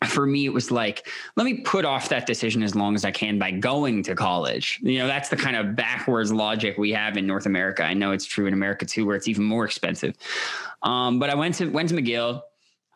for 0.06 0.26
me, 0.26 0.44
it 0.44 0.52
was 0.52 0.70
like, 0.70 1.08
let 1.36 1.44
me 1.44 1.60
put 1.60 1.84
off 1.84 2.08
that 2.08 2.26
decision 2.26 2.62
as 2.62 2.74
long 2.74 2.94
as 2.94 3.04
I 3.04 3.10
can 3.10 3.38
by 3.38 3.50
going 3.50 4.02
to 4.04 4.14
college. 4.14 4.80
You 4.82 4.98
know, 4.98 5.06
that's 5.06 5.28
the 5.28 5.36
kind 5.36 5.56
of 5.56 5.76
backwards 5.76 6.32
logic 6.32 6.78
we 6.78 6.92
have 6.92 7.16
in 7.16 7.26
North 7.26 7.46
America. 7.46 7.82
I 7.82 7.94
know 7.94 8.12
it's 8.12 8.24
true 8.24 8.46
in 8.46 8.54
America 8.54 8.86
too, 8.86 9.06
where 9.06 9.16
it's 9.16 9.28
even 9.28 9.44
more 9.44 9.64
expensive. 9.64 10.16
Um, 10.82 11.18
but 11.18 11.30
I 11.30 11.34
went 11.34 11.56
to 11.56 11.68
went 11.68 11.88
to 11.90 11.94
McGill. 11.94 12.42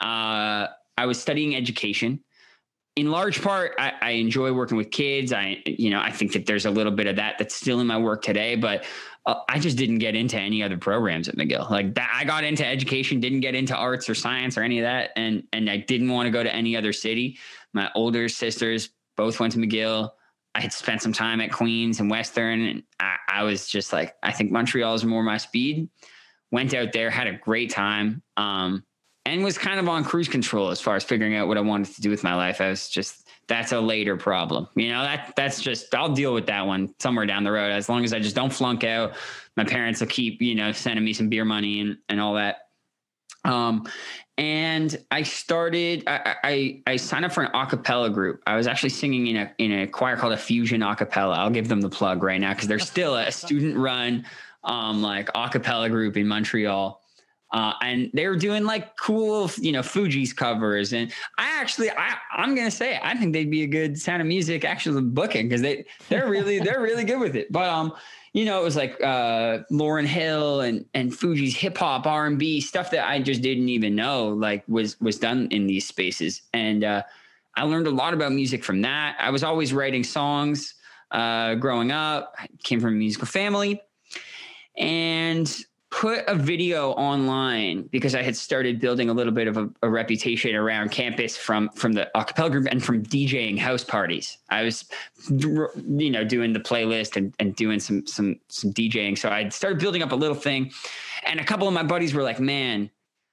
Uh, 0.00 0.66
I 0.98 1.06
was 1.06 1.20
studying 1.20 1.56
education. 1.56 2.20
In 2.96 3.10
large 3.10 3.42
part, 3.42 3.74
I, 3.78 3.92
I 4.00 4.10
enjoy 4.12 4.52
working 4.52 4.78
with 4.78 4.90
kids. 4.90 5.32
I, 5.32 5.62
you 5.66 5.90
know, 5.90 6.00
I 6.00 6.10
think 6.10 6.32
that 6.32 6.46
there's 6.46 6.64
a 6.64 6.70
little 6.70 6.92
bit 6.92 7.06
of 7.06 7.16
that 7.16 7.36
that's 7.38 7.54
still 7.54 7.80
in 7.80 7.86
my 7.86 7.98
work 7.98 8.22
today. 8.22 8.56
But 8.56 8.86
uh, 9.26 9.40
I 9.48 9.58
just 9.58 9.76
didn't 9.76 9.98
get 9.98 10.14
into 10.14 10.38
any 10.38 10.62
other 10.62 10.78
programs 10.78 11.28
at 11.28 11.36
McGill. 11.36 11.68
Like 11.68 11.94
that, 11.94 12.10
I 12.14 12.24
got 12.24 12.44
into 12.44 12.64
education, 12.64 13.20
didn't 13.20 13.40
get 13.40 13.54
into 13.54 13.74
arts 13.74 14.08
or 14.08 14.14
science 14.14 14.56
or 14.56 14.62
any 14.62 14.78
of 14.78 14.84
that, 14.84 15.10
and 15.16 15.42
and 15.52 15.68
I 15.68 15.78
didn't 15.78 16.10
want 16.10 16.26
to 16.26 16.30
go 16.30 16.42
to 16.42 16.54
any 16.54 16.76
other 16.76 16.92
city. 16.92 17.38
My 17.72 17.90
older 17.94 18.28
sisters 18.28 18.90
both 19.16 19.40
went 19.40 19.52
to 19.54 19.58
McGill. 19.58 20.10
I 20.54 20.60
had 20.60 20.72
spent 20.72 21.02
some 21.02 21.12
time 21.12 21.40
at 21.40 21.52
Queens 21.52 22.00
and 22.00 22.08
Western, 22.08 22.62
and 22.62 22.82
I, 23.00 23.16
I 23.28 23.42
was 23.42 23.68
just 23.68 23.92
like, 23.92 24.14
I 24.22 24.32
think 24.32 24.50
Montreal 24.52 24.94
is 24.94 25.04
more 25.04 25.22
my 25.22 25.36
speed. 25.36 25.90
Went 26.50 26.72
out 26.72 26.92
there, 26.92 27.10
had 27.10 27.26
a 27.26 27.36
great 27.36 27.70
time, 27.70 28.22
um, 28.36 28.84
and 29.26 29.42
was 29.44 29.58
kind 29.58 29.80
of 29.80 29.88
on 29.88 30.04
cruise 30.04 30.28
control 30.28 30.70
as 30.70 30.80
far 30.80 30.96
as 30.96 31.04
figuring 31.04 31.34
out 31.34 31.48
what 31.48 31.58
I 31.58 31.60
wanted 31.60 31.94
to 31.96 32.00
do 32.00 32.08
with 32.08 32.22
my 32.22 32.34
life. 32.34 32.60
I 32.60 32.70
was 32.70 32.88
just 32.88 33.25
that's 33.48 33.72
a 33.72 33.80
later 33.80 34.16
problem. 34.16 34.68
You 34.74 34.90
know, 34.90 35.02
that 35.02 35.32
that's 35.36 35.60
just 35.60 35.94
I'll 35.94 36.12
deal 36.12 36.34
with 36.34 36.46
that 36.46 36.66
one 36.66 36.94
somewhere 36.98 37.26
down 37.26 37.44
the 37.44 37.52
road. 37.52 37.70
As 37.70 37.88
long 37.88 38.04
as 38.04 38.12
I 38.12 38.18
just 38.18 38.34
don't 38.34 38.52
flunk 38.52 38.84
out, 38.84 39.14
my 39.56 39.64
parents 39.64 40.00
will 40.00 40.08
keep, 40.08 40.42
you 40.42 40.54
know, 40.54 40.72
sending 40.72 41.04
me 41.04 41.12
some 41.12 41.28
beer 41.28 41.44
money 41.44 41.80
and, 41.80 41.98
and 42.08 42.20
all 42.20 42.34
that. 42.34 42.68
Um, 43.44 43.86
and 44.38 44.98
I 45.10 45.22
started 45.22 46.04
I, 46.06 46.36
I 46.44 46.82
I 46.86 46.96
signed 46.96 47.24
up 47.24 47.32
for 47.32 47.44
an 47.44 47.52
acapella 47.52 48.12
group. 48.12 48.42
I 48.46 48.56
was 48.56 48.66
actually 48.66 48.90
singing 48.90 49.28
in 49.28 49.36
a 49.36 49.52
in 49.58 49.72
a 49.72 49.86
choir 49.86 50.16
called 50.16 50.32
Effusion 50.32 50.80
acapella. 50.80 51.36
I'll 51.36 51.50
give 51.50 51.68
them 51.68 51.80
the 51.80 51.88
plug 51.88 52.22
right 52.22 52.40
now 52.40 52.52
because 52.52 52.68
they're 52.68 52.78
still 52.78 53.16
a 53.16 53.30
student 53.32 53.76
run 53.76 54.26
um 54.64 55.00
like 55.00 55.32
acapella 55.32 55.90
group 55.90 56.16
in 56.16 56.26
Montreal. 56.26 57.00
Uh, 57.52 57.72
and 57.80 58.10
they 58.12 58.26
were 58.26 58.36
doing 58.36 58.64
like 58.64 58.96
cool, 58.96 59.50
you 59.58 59.70
know, 59.70 59.80
Fugees 59.80 60.34
covers. 60.34 60.92
And 60.92 61.12
I 61.38 61.60
actually, 61.60 61.90
I, 61.90 62.16
I'm 62.36 62.54
gonna 62.54 62.70
say, 62.70 62.98
I 63.02 63.14
think 63.16 63.32
they'd 63.32 63.50
be 63.50 63.62
a 63.62 63.68
good 63.68 63.98
Sound 63.98 64.20
of 64.20 64.26
Music 64.26 64.64
actually 64.64 65.02
booking 65.02 65.48
because 65.48 65.62
they 65.62 65.84
they're 66.08 66.28
really 66.28 66.58
they're 66.58 66.82
really 66.82 67.04
good 67.04 67.20
with 67.20 67.36
it. 67.36 67.52
But 67.52 67.68
um, 67.68 67.92
you 68.32 68.44
know, 68.44 68.60
it 68.60 68.64
was 68.64 68.76
like 68.76 69.00
uh, 69.02 69.60
Lauryn 69.70 70.06
Hill 70.06 70.60
and 70.60 70.84
and 70.92 71.12
Fugees 71.12 71.54
hip 71.54 71.78
hop, 71.78 72.06
R 72.06 72.26
and 72.26 72.38
B 72.38 72.60
stuff 72.60 72.90
that 72.90 73.08
I 73.08 73.22
just 73.22 73.42
didn't 73.42 73.68
even 73.68 73.94
know 73.94 74.28
like 74.28 74.64
was 74.68 75.00
was 75.00 75.18
done 75.18 75.48
in 75.50 75.66
these 75.66 75.86
spaces. 75.86 76.42
And 76.52 76.82
uh, 76.82 77.02
I 77.54 77.62
learned 77.62 77.86
a 77.86 77.90
lot 77.90 78.12
about 78.12 78.32
music 78.32 78.64
from 78.64 78.82
that. 78.82 79.16
I 79.20 79.30
was 79.30 79.44
always 79.44 79.72
writing 79.72 80.02
songs 80.04 80.74
uh, 81.12 81.54
growing 81.54 81.92
up. 81.92 82.34
I 82.38 82.48
came 82.64 82.80
from 82.80 82.94
a 82.94 82.96
musical 82.96 83.26
family, 83.26 83.80
and 84.76 85.48
put 85.96 86.22
a 86.28 86.34
video 86.34 86.90
online 86.90 87.88
because 87.90 88.14
I 88.14 88.22
had 88.22 88.36
started 88.36 88.78
building 88.78 89.08
a 89.08 89.14
little 89.14 89.32
bit 89.32 89.48
of 89.48 89.56
a, 89.56 89.70
a, 89.82 89.88
reputation 89.88 90.54
around 90.54 90.90
campus 90.90 91.38
from 91.38 91.70
from 91.70 91.94
the 91.94 92.10
acapella 92.14 92.52
group 92.52 92.66
and 92.70 92.84
from 92.84 93.02
DJing 93.02 93.58
house 93.58 93.82
parties. 93.82 94.36
I 94.50 94.62
was, 94.62 94.84
you 95.30 96.10
know, 96.10 96.22
doing 96.22 96.52
the 96.52 96.60
playlist 96.60 97.16
and, 97.16 97.34
and 97.38 97.56
doing 97.56 97.80
some 97.80 98.06
some 98.06 98.38
some 98.48 98.74
DJing. 98.74 99.16
So 99.16 99.30
I 99.30 99.48
started 99.48 99.78
building 99.78 100.02
up 100.02 100.12
a 100.12 100.14
little 100.14 100.36
thing, 100.36 100.70
and 101.24 101.40
a 101.40 101.44
couple 101.44 101.66
of 101.66 101.72
my 101.72 101.82
buddies 101.82 102.12
were 102.12 102.22
like, 102.22 102.40
"Man, 102.40 102.90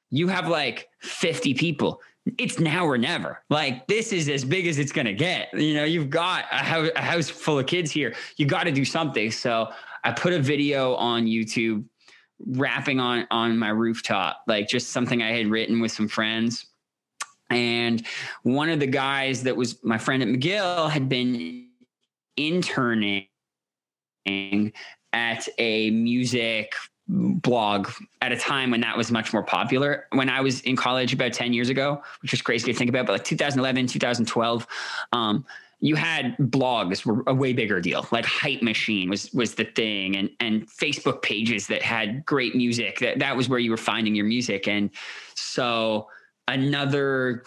you 0.10 0.30
have 0.30 0.48
like 0.48 0.88
50 1.02 1.56
people." 1.56 2.02
It's 2.38 2.58
now 2.58 2.86
or 2.86 2.98
never. 2.98 3.44
Like 3.50 3.88
this 3.88 4.14
is 4.14 4.30
as 4.30 4.46
big 4.46 4.68
as 4.68 4.80
it's 4.80 4.94
gonna 4.94 5.12
get. 5.12 5.54
You 5.54 5.74
know, 5.74 5.84
you've 5.84 6.10
got 6.10 6.46
a 6.50 6.98
a 6.98 7.02
house 7.02 7.30
full 7.30 7.60
of 7.60 7.66
kids 7.66 7.92
here. 7.92 8.16
You 8.38 8.46
got 8.46 8.64
to 8.64 8.72
do 8.72 8.86
something. 8.86 9.32
So 9.32 9.68
I 10.06 10.12
put 10.12 10.32
a 10.32 10.40
video 10.40 10.96
on 10.96 11.26
YouTube 11.26 11.84
rapping 12.46 13.00
on 13.00 13.28
on 13.32 13.58
my 13.58 13.70
rooftop, 13.70 14.44
like 14.48 14.68
just 14.68 14.90
something 14.90 15.22
I 15.22 15.32
had 15.32 15.48
written 15.48 15.80
with 15.80 15.92
some 15.92 16.08
friends. 16.08 16.66
And 17.50 18.06
one 18.44 18.70
of 18.70 18.80
the 18.80 18.88
guys 18.88 19.44
that 19.44 19.56
was 19.56 19.84
my 19.84 19.98
friend 19.98 20.24
at 20.24 20.30
McGill 20.30 20.90
had 20.90 21.08
been 21.08 21.68
interning 22.36 23.28
at 24.26 25.48
a 25.58 25.92
music 25.92 26.74
blog 27.08 27.90
at 28.22 28.32
a 28.32 28.38
time 28.38 28.72
when 28.72 28.82
that 28.82 28.98
was 28.98 29.12
much 29.12 29.34
more 29.34 29.44
popular. 29.44 30.08
When 30.12 30.30
I 30.30 30.42
was 30.42 30.62
in 30.62 30.76
college 30.76 31.14
about 31.14 31.34
10 31.34 31.54
years 31.54 31.70
ago, 31.70 32.02
which 32.22 32.32
was 32.32 32.42
crazy 32.42 32.72
to 32.72 32.78
think 32.78 32.90
about, 32.90 33.06
but 33.06 33.14
like 33.14 33.24
2011, 33.24 33.88
2012, 33.88 34.68
um, 35.12 35.46
you 35.84 35.96
had 35.98 36.38
blogs 36.38 37.06
were 37.06 37.24
a 37.28 37.34
way 37.34 37.52
bigger 37.52 37.82
deal. 37.82 38.08
Like 38.10 38.24
Hype 38.26 38.62
Machine 38.62 39.10
was 39.10 39.30
was 39.34 39.54
the 39.56 39.66
thing, 39.66 40.16
and 40.16 40.30
and 40.40 40.66
Facebook 40.66 41.22
pages 41.22 41.68
that 41.68 41.82
had 41.82 42.26
great 42.26 42.56
music. 42.56 43.00
That 43.00 43.20
that 43.20 43.36
was 43.36 43.50
where 43.50 43.60
you 43.60 43.70
were 43.70 43.76
finding 43.76 44.16
your 44.16 44.26
music. 44.26 44.66
And 44.70 44.90
so 45.36 46.08
another 46.48 47.44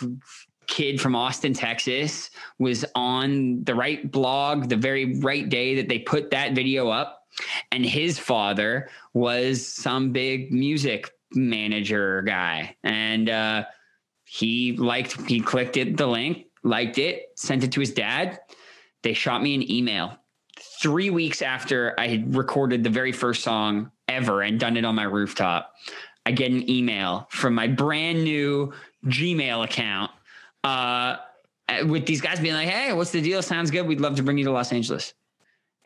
kid 0.66 1.01
from 1.01 1.16
Austin, 1.16 1.55
Texas, 1.55 2.28
was 2.59 2.84
on 2.95 3.64
the 3.64 3.74
right 3.74 4.12
blog 4.12 4.68
the 4.68 4.76
very 4.76 5.18
right 5.20 5.49
day 5.49 5.74
that 5.76 5.89
they 5.89 6.01
put 6.01 6.30
that 6.32 6.53
video 6.55 6.91
up, 6.91 7.22
and 7.72 7.87
his 7.87 8.18
father 8.18 8.91
was 9.14 9.66
some 9.66 10.12
big 10.12 10.53
music 10.53 11.11
manager 11.32 12.20
guy, 12.20 12.76
and 12.84 13.30
uh, 13.30 13.64
he 14.26 14.76
liked 14.76 15.26
he 15.26 15.41
clicked 15.41 15.78
it 15.78 15.97
the 15.97 16.07
link 16.07 16.45
liked 16.66 16.98
it, 16.98 17.30
sent 17.36 17.64
it 17.64 17.72
to 17.72 17.80
his 17.80 17.92
dad. 17.92 18.40
They 19.02 19.12
shot 19.12 19.42
me 19.42 19.54
an 19.54 19.70
email 19.70 20.18
three 20.82 21.10
weeks 21.10 21.42
after 21.42 21.94
I 21.98 22.08
had 22.08 22.34
recorded 22.34 22.82
the 22.82 22.90
very 22.90 23.12
first 23.12 23.42
song 23.42 23.90
ever 24.08 24.42
and 24.42 24.58
done 24.58 24.76
it 24.76 24.84
on 24.84 24.94
my 24.94 25.04
rooftop. 25.04 25.72
I 26.24 26.32
get 26.32 26.50
an 26.50 26.68
email 26.68 27.28
from 27.30 27.54
my 27.54 27.68
brand 27.68 28.24
new 28.24 28.72
Gmail 29.06 29.64
account 29.64 30.10
uh, 30.64 31.16
with 31.86 32.06
these 32.06 32.20
guys 32.20 32.40
being 32.40 32.54
like, 32.54 32.68
"Hey, 32.68 32.92
what's 32.92 33.12
the 33.12 33.20
deal? 33.20 33.42
Sounds 33.42 33.70
good. 33.70 33.86
We'd 33.86 34.00
love 34.00 34.16
to 34.16 34.22
bring 34.22 34.38
you 34.38 34.44
to 34.44 34.50
Los 34.50 34.72
Angeles." 34.72 35.14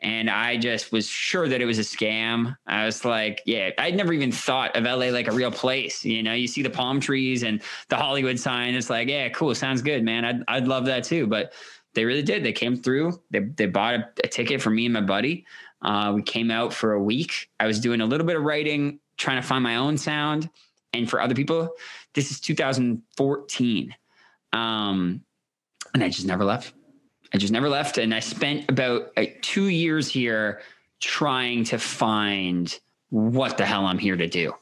And 0.01 0.29
I 0.29 0.57
just 0.57 0.91
was 0.91 1.07
sure 1.07 1.47
that 1.47 1.61
it 1.61 1.65
was 1.65 1.77
a 1.77 1.83
scam. 1.83 2.55
I 2.65 2.85
was 2.85 3.05
like, 3.05 3.41
yeah, 3.45 3.69
I'd 3.77 3.95
never 3.95 4.13
even 4.13 4.31
thought 4.31 4.75
of 4.75 4.83
LA 4.83 5.07
like 5.07 5.27
a 5.27 5.31
real 5.31 5.51
place. 5.51 6.03
You 6.03 6.23
know, 6.23 6.33
you 6.33 6.47
see 6.47 6.63
the 6.63 6.71
palm 6.71 6.99
trees 6.99 7.43
and 7.43 7.61
the 7.89 7.97
Hollywood 7.97 8.39
sign. 8.39 8.73
It's 8.73 8.89
like, 8.89 9.07
yeah, 9.07 9.29
cool. 9.29 9.53
Sounds 9.53 9.81
good, 9.81 10.03
man. 10.03 10.25
I'd, 10.25 10.43
I'd 10.47 10.67
love 10.67 10.85
that 10.85 11.03
too. 11.03 11.27
But 11.27 11.53
they 11.93 12.05
really 12.05 12.23
did. 12.23 12.43
They 12.43 12.53
came 12.53 12.75
through. 12.75 13.21
They, 13.29 13.39
they 13.39 13.67
bought 13.67 13.95
a, 13.95 14.09
a 14.23 14.27
ticket 14.27 14.61
for 14.61 14.71
me 14.71 14.85
and 14.85 14.93
my 14.93 15.01
buddy. 15.01 15.45
Uh, 15.83 16.13
we 16.15 16.23
came 16.23 16.49
out 16.49 16.73
for 16.73 16.93
a 16.93 17.01
week. 17.01 17.49
I 17.59 17.67
was 17.67 17.79
doing 17.79 18.01
a 18.01 18.05
little 18.05 18.25
bit 18.25 18.35
of 18.35 18.43
writing, 18.43 18.99
trying 19.17 19.41
to 19.41 19.47
find 19.47 19.63
my 19.63 19.75
own 19.75 19.97
sound. 19.97 20.49
And 20.93 21.09
for 21.09 21.21
other 21.21 21.35
people, 21.35 21.69
this 22.13 22.31
is 22.31 22.39
2014. 22.39 23.95
Um, 24.53 25.21
and 25.93 26.03
I 26.03 26.09
just 26.09 26.25
never 26.25 26.43
left. 26.43 26.73
I 27.33 27.37
just 27.37 27.53
never 27.53 27.69
left. 27.69 27.97
And 27.97 28.13
I 28.13 28.19
spent 28.19 28.69
about 28.69 29.11
two 29.41 29.67
years 29.67 30.09
here 30.09 30.61
trying 30.99 31.63
to 31.65 31.77
find 31.77 32.79
what 33.09 33.57
the 33.57 33.65
hell 33.65 33.85
I'm 33.85 33.97
here 33.99 34.15
to 34.15 34.27
do. 34.27 34.53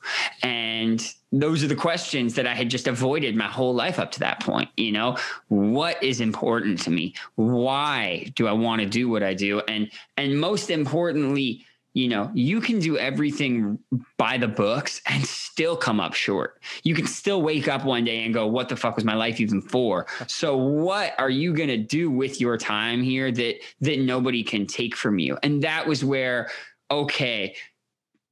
And 0.42 1.14
those 1.32 1.64
are 1.64 1.68
the 1.68 1.76
questions 1.76 2.34
that 2.34 2.48
I 2.48 2.56
had 2.56 2.70
just 2.70 2.88
avoided 2.88 3.36
my 3.36 3.46
whole 3.46 3.76
life 3.76 4.00
up 4.00 4.12
to 4.14 4.20
that 4.22 4.40
point. 4.40 4.70
You 4.76 4.92
know, 4.92 5.18
what 5.50 6.04
is 6.04 6.20
important 6.20 6.80
to 6.82 6.90
me? 6.90 7.14
Why 7.36 8.32
do 8.36 8.48
I 8.48 8.52
want 8.52 8.82
to 8.82 8.88
do 8.88 9.08
what 9.08 9.22
I 9.22 9.36
do? 9.36 9.60
And 9.62 9.92
and 10.18 10.40
most 10.40 10.72
importantly, 10.72 11.66
you 11.94 12.08
know, 12.08 12.30
you 12.34 12.62
can 12.62 12.80
do 12.80 12.98
everything 12.98 13.80
by 14.18 14.38
the 14.38 14.48
books 14.48 15.02
and 15.08 15.26
still 15.26 15.76
come 15.76 16.00
up 16.00 16.14
short. 16.14 16.62
You 16.84 16.94
can 16.94 17.08
still 17.08 17.42
wake 17.42 17.68
up 17.68 17.84
one 17.84 18.06
day 18.06 18.24
and 18.24 18.34
go, 18.34 18.46
what 18.46 18.70
the 18.70 18.76
fuck 18.76 18.96
was 18.96 19.04
my 19.04 19.16
life 19.16 19.40
even 19.40 19.62
for? 19.62 20.08
So 20.28 20.56
what 20.56 21.16
are 21.20 21.30
you 21.30 21.54
going 21.54 21.70
to 21.70 21.78
do 21.78 22.10
with 22.10 22.40
your 22.40 22.58
time 22.58 23.02
here 23.02 23.32
that 23.32 23.56
that 23.82 24.00
nobody 24.00 24.44
can 24.44 24.68
take 24.68 24.96
from 24.96 25.20
you? 25.20 25.38
And 25.44 25.62
that 25.64 25.86
was 25.86 26.06
where 26.06 26.50
okay, 26.92 27.56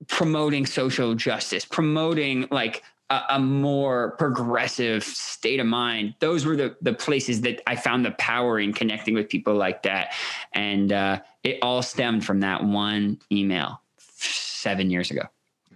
promoting 0.08 0.66
social 0.66 1.16
justice, 1.16 1.66
promoting 1.66 2.48
like 2.50 2.84
a, 3.10 3.22
a, 3.32 3.40
more 3.40 4.12
progressive 4.12 5.04
state 5.04 5.60
of 5.60 5.66
mind. 5.66 6.16
Those 6.20 6.46
were 6.46 6.56
the 6.56 6.76
the 6.82 6.94
places 6.94 7.42
that 7.42 7.62
I 7.68 7.76
found 7.76 8.06
the 8.06 8.12
power 8.12 8.60
in 8.60 8.74
connecting 8.74 9.14
with 9.14 9.30
people 9.30 9.56
like 9.56 9.84
that, 9.84 10.14
and 10.54 10.92
uh, 10.92 11.20
it 11.44 11.60
all 11.62 11.82
stemmed 11.82 12.26
from 12.26 12.42
that 12.42 12.64
one 12.64 13.20
email 13.32 13.82
seven 13.98 14.90
years 14.90 15.12
ago. 15.12 15.24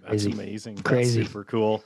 That's 0.02 0.24
Crazy. 0.24 0.32
amazing. 0.32 0.76
Crazy. 0.78 1.20
That's 1.20 1.30
super 1.30 1.44
cool. 1.44 1.82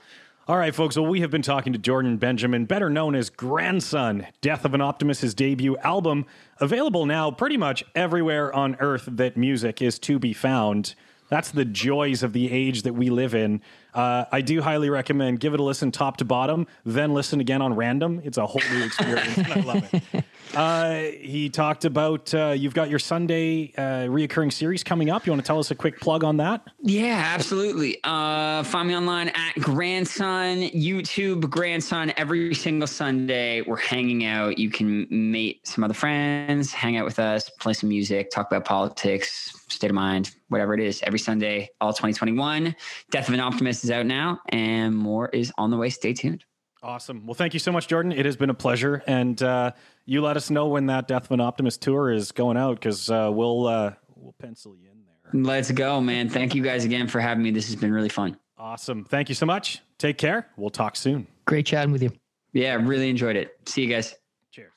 All 0.49 0.57
right, 0.57 0.73
folks. 0.73 0.97
Well, 0.97 1.07
we 1.07 1.23
have 1.23 1.31
been 1.31 1.43
talking 1.43 1.73
to 1.73 1.79
Jordan 1.79 2.19
Benjamin, 2.19 2.67
better 2.67 2.89
known 2.89 3.17
as 3.17 3.31
Grandson. 3.31 4.29
Death 4.41 4.65
of 4.65 4.75
an 4.75 4.81
Optimist, 4.81 5.21
his 5.21 5.35
debut 5.35 5.77
album, 5.79 6.25
available 6.61 7.05
now 7.05 7.33
pretty 7.33 7.57
much 7.57 7.85
everywhere 7.97 8.53
on 8.55 8.77
earth 8.79 9.09
that 9.11 9.37
music 9.37 9.83
is 9.83 9.99
to 10.01 10.21
be 10.21 10.33
found. 10.33 10.95
That's 11.29 11.51
the 11.51 11.65
joys 11.65 12.23
of 12.23 12.33
the 12.33 12.51
age 12.51 12.83
that 12.83 12.93
we 12.93 13.11
live 13.11 13.35
in. 13.35 13.61
Uh, 13.95 14.27
I 14.31 14.41
do 14.41 14.63
highly 14.63 14.91
recommend 14.91 15.41
give 15.41 15.55
it 15.55 15.61
a 15.61 15.63
listen 15.63 15.91
top 15.91 16.19
to 16.19 16.25
bottom, 16.25 16.67
then 16.85 17.15
listen 17.15 17.41
again 17.41 17.63
on 17.63 17.75
random. 17.75 18.21
It's 18.25 18.39
a 18.39 18.47
whole 18.47 18.63
new 18.71 18.85
experience. 18.85 19.39
I 19.39 19.61
love 19.61 19.89
it. 19.93 20.25
Uh, 20.55 21.03
he 21.21 21.49
talked 21.51 21.85
about 21.85 22.33
uh, 22.35 22.55
you've 22.57 22.75
got 22.75 22.89
your 22.89 22.99
Sunday 22.99 23.73
uh, 23.77 24.07
reoccurring 24.07 24.53
series 24.53 24.83
coming 24.83 25.11
up. 25.11 25.27
You 25.27 25.33
want 25.33 25.43
to 25.43 25.47
tell 25.47 25.59
us 25.59 25.71
a 25.71 25.75
quick 25.75 26.01
plug 26.01 26.25
on 26.25 26.37
that? 26.39 26.67
Yeah, 26.81 27.23
absolutely. 27.35 27.99
Uh, 28.05 28.63
find 28.63 28.89
me 28.89 28.97
online 28.97 29.29
at 29.29 29.55
Grandson, 29.61 30.63
YouTube 30.71 31.51
Grandson. 31.51 32.13
Every 32.17 32.55
single 32.55 32.87
Sunday, 32.87 33.63
we're 33.63 33.77
hanging 33.77 34.25
out. 34.25 34.59
You 34.59 34.71
can 34.71 35.07
meet 35.11 35.67
some 35.67 35.85
other 35.85 35.95
friends, 35.95 36.73
hang 36.73 36.97
out 36.97 37.05
with 37.05 37.19
us, 37.19 37.51
play 37.61 37.73
some 37.73 37.89
music, 37.89 38.31
talk 38.31 38.51
about 38.51 38.65
politics, 38.65 39.53
state 39.69 39.91
of 39.91 39.95
mind, 39.95 40.33
whatever 40.49 40.75
it 40.75 40.81
is. 40.81 41.03
Every 41.03 41.19
Sunday, 41.19 41.69
all 41.81 41.93
2021. 41.93 42.75
Death 43.11 43.29
of 43.29 43.35
an 43.35 43.41
Optimist 43.41 43.85
is 43.85 43.91
out 43.91 44.07
now, 44.07 44.41
and 44.49 44.97
more 44.97 45.29
is 45.29 45.53
on 45.59 45.71
the 45.71 45.77
way. 45.77 45.91
Stay 45.91 46.13
tuned. 46.13 46.45
Awesome. 46.83 47.27
Well, 47.27 47.35
thank 47.35 47.53
you 47.53 47.59
so 47.59 47.73
much, 47.73 47.89
Jordan. 47.89 48.13
It 48.13 48.27
has 48.27 48.37
been 48.37 48.51
a 48.51 48.55
pleasure, 48.55 49.03
and 49.07 49.43
uh, 49.43 49.73
you 50.07 50.23
let 50.23 50.37
us 50.37 50.51
know 50.51 50.69
when 50.69 50.87
that 50.87 51.09
Death 51.09 51.25
of 51.25 51.33
an 51.33 51.41
Optimist 51.41 51.83
tour 51.83 52.11
is 52.11 52.33
going 52.33 52.57
out 52.57 52.77
because 52.77 53.11
uh, 53.11 53.29
we'll 53.33 53.67
uh, 53.67 53.93
we'll 54.15 54.35
pencil 54.39 54.75
you 54.77 54.89
in 54.91 55.03
there. 55.05 55.43
Let's 55.43 55.71
go, 55.73 56.01
man. 56.01 56.29
Thank 56.29 56.55
you 56.55 56.63
guys 56.63 56.85
again 56.85 57.09
for 57.09 57.21
having 57.21 57.43
me. 57.43 57.51
This 57.51 57.67
has 57.67 57.77
been 57.77 57.93
really 57.93 58.09
fun. 58.09 58.39
Awesome. 58.57 59.05
Thank 59.05 59.29
you 59.29 59.35
so 59.35 59.45
much. 59.45 59.83
Take 59.99 60.17
care. 60.17 60.47
We'll 60.57 60.71
talk 60.71 60.97
soon. 60.97 61.27
Great 61.45 61.67
chatting 61.67 61.93
with 61.93 62.03
you. 62.03 62.11
Yeah, 62.53 62.75
really 62.75 63.11
enjoyed 63.11 63.37
it. 63.37 63.59
See 63.67 63.83
you 63.83 63.89
guys. 63.89 64.15
Cheers. 64.51 64.73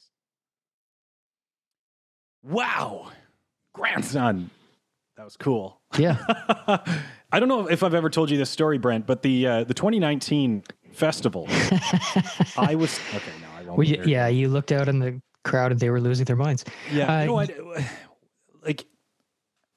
Wow. 2.44 3.12
Grandson. 3.74 4.50
That 5.16 5.24
was 5.24 5.38
cool. 5.38 5.80
Yeah. 5.98 6.18
I 7.32 7.40
don't 7.40 7.48
know 7.50 7.68
if 7.68 7.84
I've 7.84 7.94
ever 7.94 8.10
told 8.10 8.32
you 8.32 8.38
this 8.38 8.50
story, 8.50 8.78
Brent, 8.78 9.06
but 9.06 9.22
the 9.22 9.46
uh, 9.46 9.64
the 9.64 9.74
2019 9.74 10.64
festival. 10.92 11.46
I 12.58 12.76
was 12.76 13.00
okay. 13.14 13.32
No, 13.42 13.48
I 13.48 13.49
won't. 13.49 13.49
Well, 13.76 13.88
you, 13.88 14.02
yeah, 14.06 14.28
you 14.28 14.50
looked 14.50 14.72
out 14.72 14.88
in 14.88 15.00
the 15.00 15.22
crowd 15.44 15.72
and 15.72 15.80
they 15.80 15.90
were 15.90 16.02
losing 16.02 16.26
their 16.26 16.36
minds. 16.36 16.66
Yeah, 16.92 17.18
uh, 17.18 17.22
you 17.22 17.28
know 17.28 17.34
what? 17.34 17.52
Like, 18.62 18.86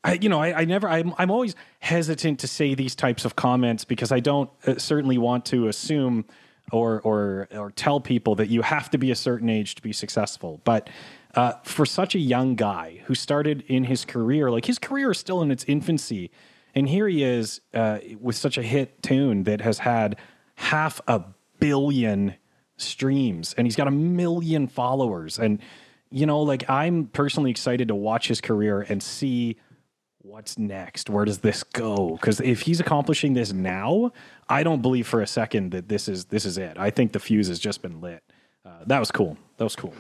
I 0.05 0.15
you 0.15 0.29
know 0.29 0.41
I, 0.41 0.61
I 0.61 0.65
never 0.65 0.89
I'm 0.89 1.15
I'm 1.19 1.31
always 1.31 1.55
hesitant 1.81 2.41
to 2.41 2.49
say 2.49 2.75
these 2.75 2.95
types 2.95 3.25
of 3.25 3.37
comments 3.37 3.85
because 3.85 4.13
I 4.13 4.21
don't 4.21 4.51
uh, 4.67 4.79
certainly 4.79 5.19
want 5.19 5.45
to 5.47 5.69
assume 5.69 6.25
or 6.73 7.01
or 7.03 7.49
or 7.53 7.71
tell 7.71 8.01
people 8.01 8.35
that 8.37 8.49
you 8.49 8.63
have 8.63 8.91
to 8.91 8.99
be 8.99 9.11
a 9.11 9.17
certain 9.17 9.49
age 9.49 9.75
to 9.77 9.83
be 9.83 9.93
successful, 9.93 10.61
but. 10.65 10.89
Uh, 11.35 11.55
for 11.63 11.87
such 11.87 12.15
a 12.15 12.19
young 12.19 12.55
guy 12.55 13.01
who 13.07 13.15
started 13.15 13.65
in 13.67 13.85
his 13.85 14.05
career, 14.05 14.51
like 14.51 14.67
his 14.67 14.79
career 14.79 15.13
is 15.13 15.19
still 15.19 15.41
in 15.41 15.51
its 15.51 15.65
infancy, 15.65 16.31
and 16.75 16.87
here 16.91 17.09
he 17.09 17.25
is 17.25 17.63
uh, 17.73 18.01
with 18.21 18.37
such 18.37 18.59
a 18.59 18.63
hit 18.63 19.03
tune 19.03 19.45
that 19.45 19.63
has 19.63 19.79
had 19.79 20.17
half 20.57 21.01
a 21.09 21.23
billion 21.59 22.35
streams 22.83 23.55
and 23.55 23.67
he's 23.67 23.77
got 23.77 23.89
a 23.89 23.93
million 23.93 24.67
followers. 24.67 25.39
And, 25.39 25.61
you 26.11 26.27
know, 26.27 26.41
like 26.41 26.69
I'm 26.69 27.07
personally 27.07 27.51
excited 27.51 27.89
to 27.89 27.95
watch 27.95 28.29
his 28.29 28.41
career 28.41 28.83
and 28.89 29.03
see 29.03 29.57
what's 30.19 30.59
next. 30.59 31.11
Where 31.11 31.25
does 31.25 31.39
this 31.39 31.63
go? 31.63 32.13
Because 32.13 32.41
if 32.41 32.63
he's 32.63 32.81
accomplishing 32.81 33.35
this 33.35 33.53
now, 33.53 34.13
I 34.49 34.63
don't 34.63 34.83
believe 34.83 35.07
for 35.07 35.21
a 35.21 35.27
second 35.27 35.73
that 35.73 35.89
this 35.89 36.09
is 36.09 36.27
this 36.27 36.45
is 36.45 36.59
it. 36.59 36.79
I 36.79 36.91
think 36.91 37.13
the 37.13 37.21
fuse 37.21 37.49
has 37.49 37.59
just 37.59 37.83
been 37.83 38.01
lit. 38.01 38.23
Uh, 38.65 38.85
that 38.87 39.01
was 39.01 39.11
cool. 39.11 39.37
That 39.57 39.65
was 39.65 39.77
cool. 39.77 39.95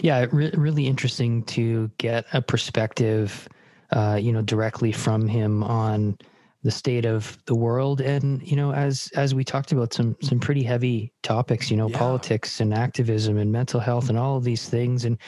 Yeah, 0.00 0.26
re- 0.32 0.52
really 0.54 0.86
interesting 0.86 1.42
to 1.44 1.90
get 1.98 2.24
a 2.32 2.40
perspective, 2.40 3.48
uh, 3.90 4.18
you 4.20 4.32
know, 4.32 4.42
directly 4.42 4.92
from 4.92 5.28
him 5.28 5.62
on 5.62 6.16
the 6.62 6.70
state 6.70 7.04
of 7.04 7.38
the 7.46 7.54
world 7.54 8.00
and 8.00 8.42
you 8.48 8.54
know 8.54 8.72
as 8.72 9.10
as 9.16 9.34
we 9.34 9.42
talked 9.42 9.72
about 9.72 9.92
some 9.92 10.16
some 10.22 10.38
pretty 10.38 10.62
heavy 10.62 11.12
topics 11.22 11.70
you 11.70 11.76
know 11.76 11.88
yeah. 11.88 11.98
politics 11.98 12.60
and 12.60 12.72
activism 12.72 13.36
and 13.36 13.50
mental 13.50 13.80
health 13.80 14.08
and 14.08 14.18
all 14.18 14.36
of 14.36 14.44
these 14.44 14.68
things 14.68 15.04
and 15.04 15.18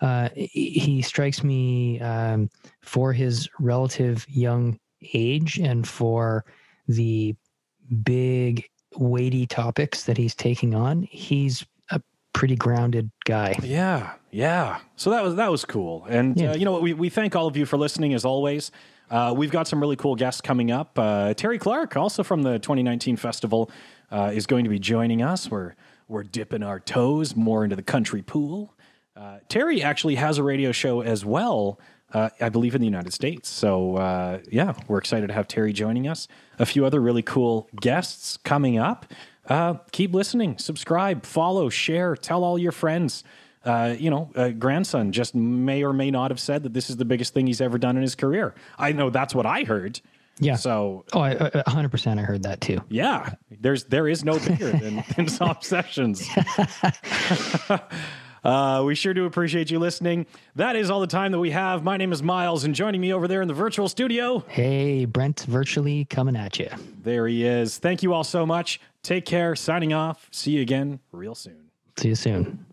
uh, 0.00 0.28
he 0.34 1.02
strikes 1.02 1.42
me 1.42 2.00
um, 2.00 2.48
for 2.82 3.12
his 3.12 3.48
relative 3.58 4.24
young 4.28 4.78
age 5.14 5.58
and 5.58 5.88
for 5.88 6.44
the 6.86 7.34
big 8.02 8.64
weighty 8.96 9.46
topics 9.46 10.04
that 10.04 10.16
he's 10.16 10.34
taking 10.34 10.74
on 10.74 11.02
he's 11.10 11.66
pretty 12.34 12.56
grounded 12.56 13.10
guy 13.24 13.56
yeah 13.62 14.12
yeah 14.30 14.80
so 14.96 15.08
that 15.10 15.22
was 15.22 15.36
that 15.36 15.50
was 15.50 15.64
cool 15.64 16.04
and 16.10 16.36
yeah. 16.36 16.50
uh, 16.50 16.54
you 16.56 16.64
know 16.64 16.78
we, 16.80 16.92
we 16.92 17.08
thank 17.08 17.34
all 17.34 17.46
of 17.46 17.56
you 17.56 17.64
for 17.64 17.78
listening 17.78 18.12
as 18.12 18.24
always 18.24 18.70
uh, 19.10 19.32
we've 19.36 19.50
got 19.50 19.68
some 19.68 19.80
really 19.80 19.96
cool 19.96 20.16
guests 20.16 20.40
coming 20.40 20.70
up. 20.70 20.98
Uh, 20.98 21.34
Terri 21.34 21.60
Clark, 21.60 21.96
also 21.96 22.22
from 22.22 22.42
the 22.42 22.58
2019 22.58 23.16
festival, 23.16 23.70
uh, 24.10 24.32
is 24.34 24.46
going 24.46 24.64
to 24.64 24.70
be 24.70 24.78
joining 24.78 25.22
us. 25.22 25.50
We're 25.50 25.74
we're 26.08 26.22
dipping 26.22 26.62
our 26.62 26.80
toes 26.80 27.34
more 27.34 27.64
into 27.64 27.76
the 27.76 27.82
country 27.82 28.22
pool. 28.22 28.74
Uh, 29.16 29.38
Terri 29.48 29.82
actually 29.82 30.16
has 30.16 30.38
a 30.38 30.42
radio 30.42 30.70
show 30.72 31.00
as 31.00 31.24
well, 31.24 31.78
uh, 32.12 32.30
I 32.40 32.48
believe, 32.48 32.74
in 32.74 32.80
the 32.80 32.86
United 32.86 33.12
States. 33.12 33.48
So 33.48 33.96
uh, 33.96 34.40
yeah, 34.50 34.74
we're 34.88 34.98
excited 34.98 35.28
to 35.28 35.32
have 35.32 35.48
Terry 35.48 35.72
joining 35.72 36.08
us. 36.08 36.28
A 36.58 36.66
few 36.66 36.84
other 36.84 37.00
really 37.00 37.22
cool 37.22 37.68
guests 37.80 38.36
coming 38.38 38.78
up. 38.78 39.06
Keep 39.92 40.14
listening, 40.14 40.58
subscribe, 40.58 41.24
follow, 41.24 41.68
share, 41.68 42.16
tell 42.16 42.44
all 42.44 42.58
your 42.58 42.72
friends 42.72 43.24
uh, 43.64 43.94
you 43.98 44.10
know, 44.10 44.30
uh, 44.36 44.50
grandson 44.50 45.12
just 45.12 45.34
may 45.34 45.82
or 45.82 45.92
may 45.92 46.10
not 46.10 46.30
have 46.30 46.40
said 46.40 46.62
that 46.64 46.74
this 46.74 46.90
is 46.90 46.96
the 46.96 47.04
biggest 47.04 47.32
thing 47.32 47.46
he's 47.46 47.60
ever 47.60 47.78
done 47.78 47.96
in 47.96 48.02
his 48.02 48.14
career. 48.14 48.54
I 48.78 48.92
know 48.92 49.10
that's 49.10 49.34
what 49.34 49.46
I 49.46 49.64
heard. 49.64 50.00
Yeah. 50.38 50.56
So. 50.56 51.04
Oh, 51.12 51.22
hundred 51.66 51.90
percent. 51.90 52.20
I 52.20 52.24
heard 52.24 52.42
that 52.42 52.60
too. 52.60 52.80
Yeah. 52.88 53.34
There's 53.60 53.84
there 53.84 54.08
is 54.08 54.24
no 54.24 54.38
bigger 54.38 54.72
than 54.72 55.04
than 55.16 55.28
SOM 55.28 55.56
Sessions. 55.60 56.28
Uh, 58.44 58.82
we 58.84 58.94
sure 58.94 59.14
do 59.14 59.24
appreciate 59.24 59.70
you 59.70 59.78
listening. 59.78 60.26
That 60.56 60.76
is 60.76 60.90
all 60.90 61.00
the 61.00 61.06
time 61.06 61.32
that 61.32 61.38
we 61.38 61.50
have. 61.52 61.82
My 61.82 61.96
name 61.96 62.12
is 62.12 62.22
Miles, 62.22 62.64
and 62.64 62.74
joining 62.74 63.00
me 63.00 63.10
over 63.10 63.26
there 63.26 63.40
in 63.40 63.48
the 63.48 63.54
virtual 63.54 63.88
studio. 63.88 64.44
Hey, 64.48 65.06
Brent, 65.06 65.46
virtually 65.48 66.04
coming 66.04 66.36
at 66.36 66.58
you. 66.58 66.68
There 67.02 67.26
he 67.26 67.46
is. 67.46 67.78
Thank 67.78 68.02
you 68.02 68.12
all 68.12 68.22
so 68.22 68.44
much. 68.44 68.80
Take 69.04 69.26
care. 69.26 69.54
Signing 69.54 69.92
off. 69.92 70.28
See 70.32 70.50
you 70.52 70.62
again 70.62 70.98
real 71.12 71.36
soon. 71.36 71.70
See 71.96 72.08
you 72.08 72.14
soon. 72.16 72.66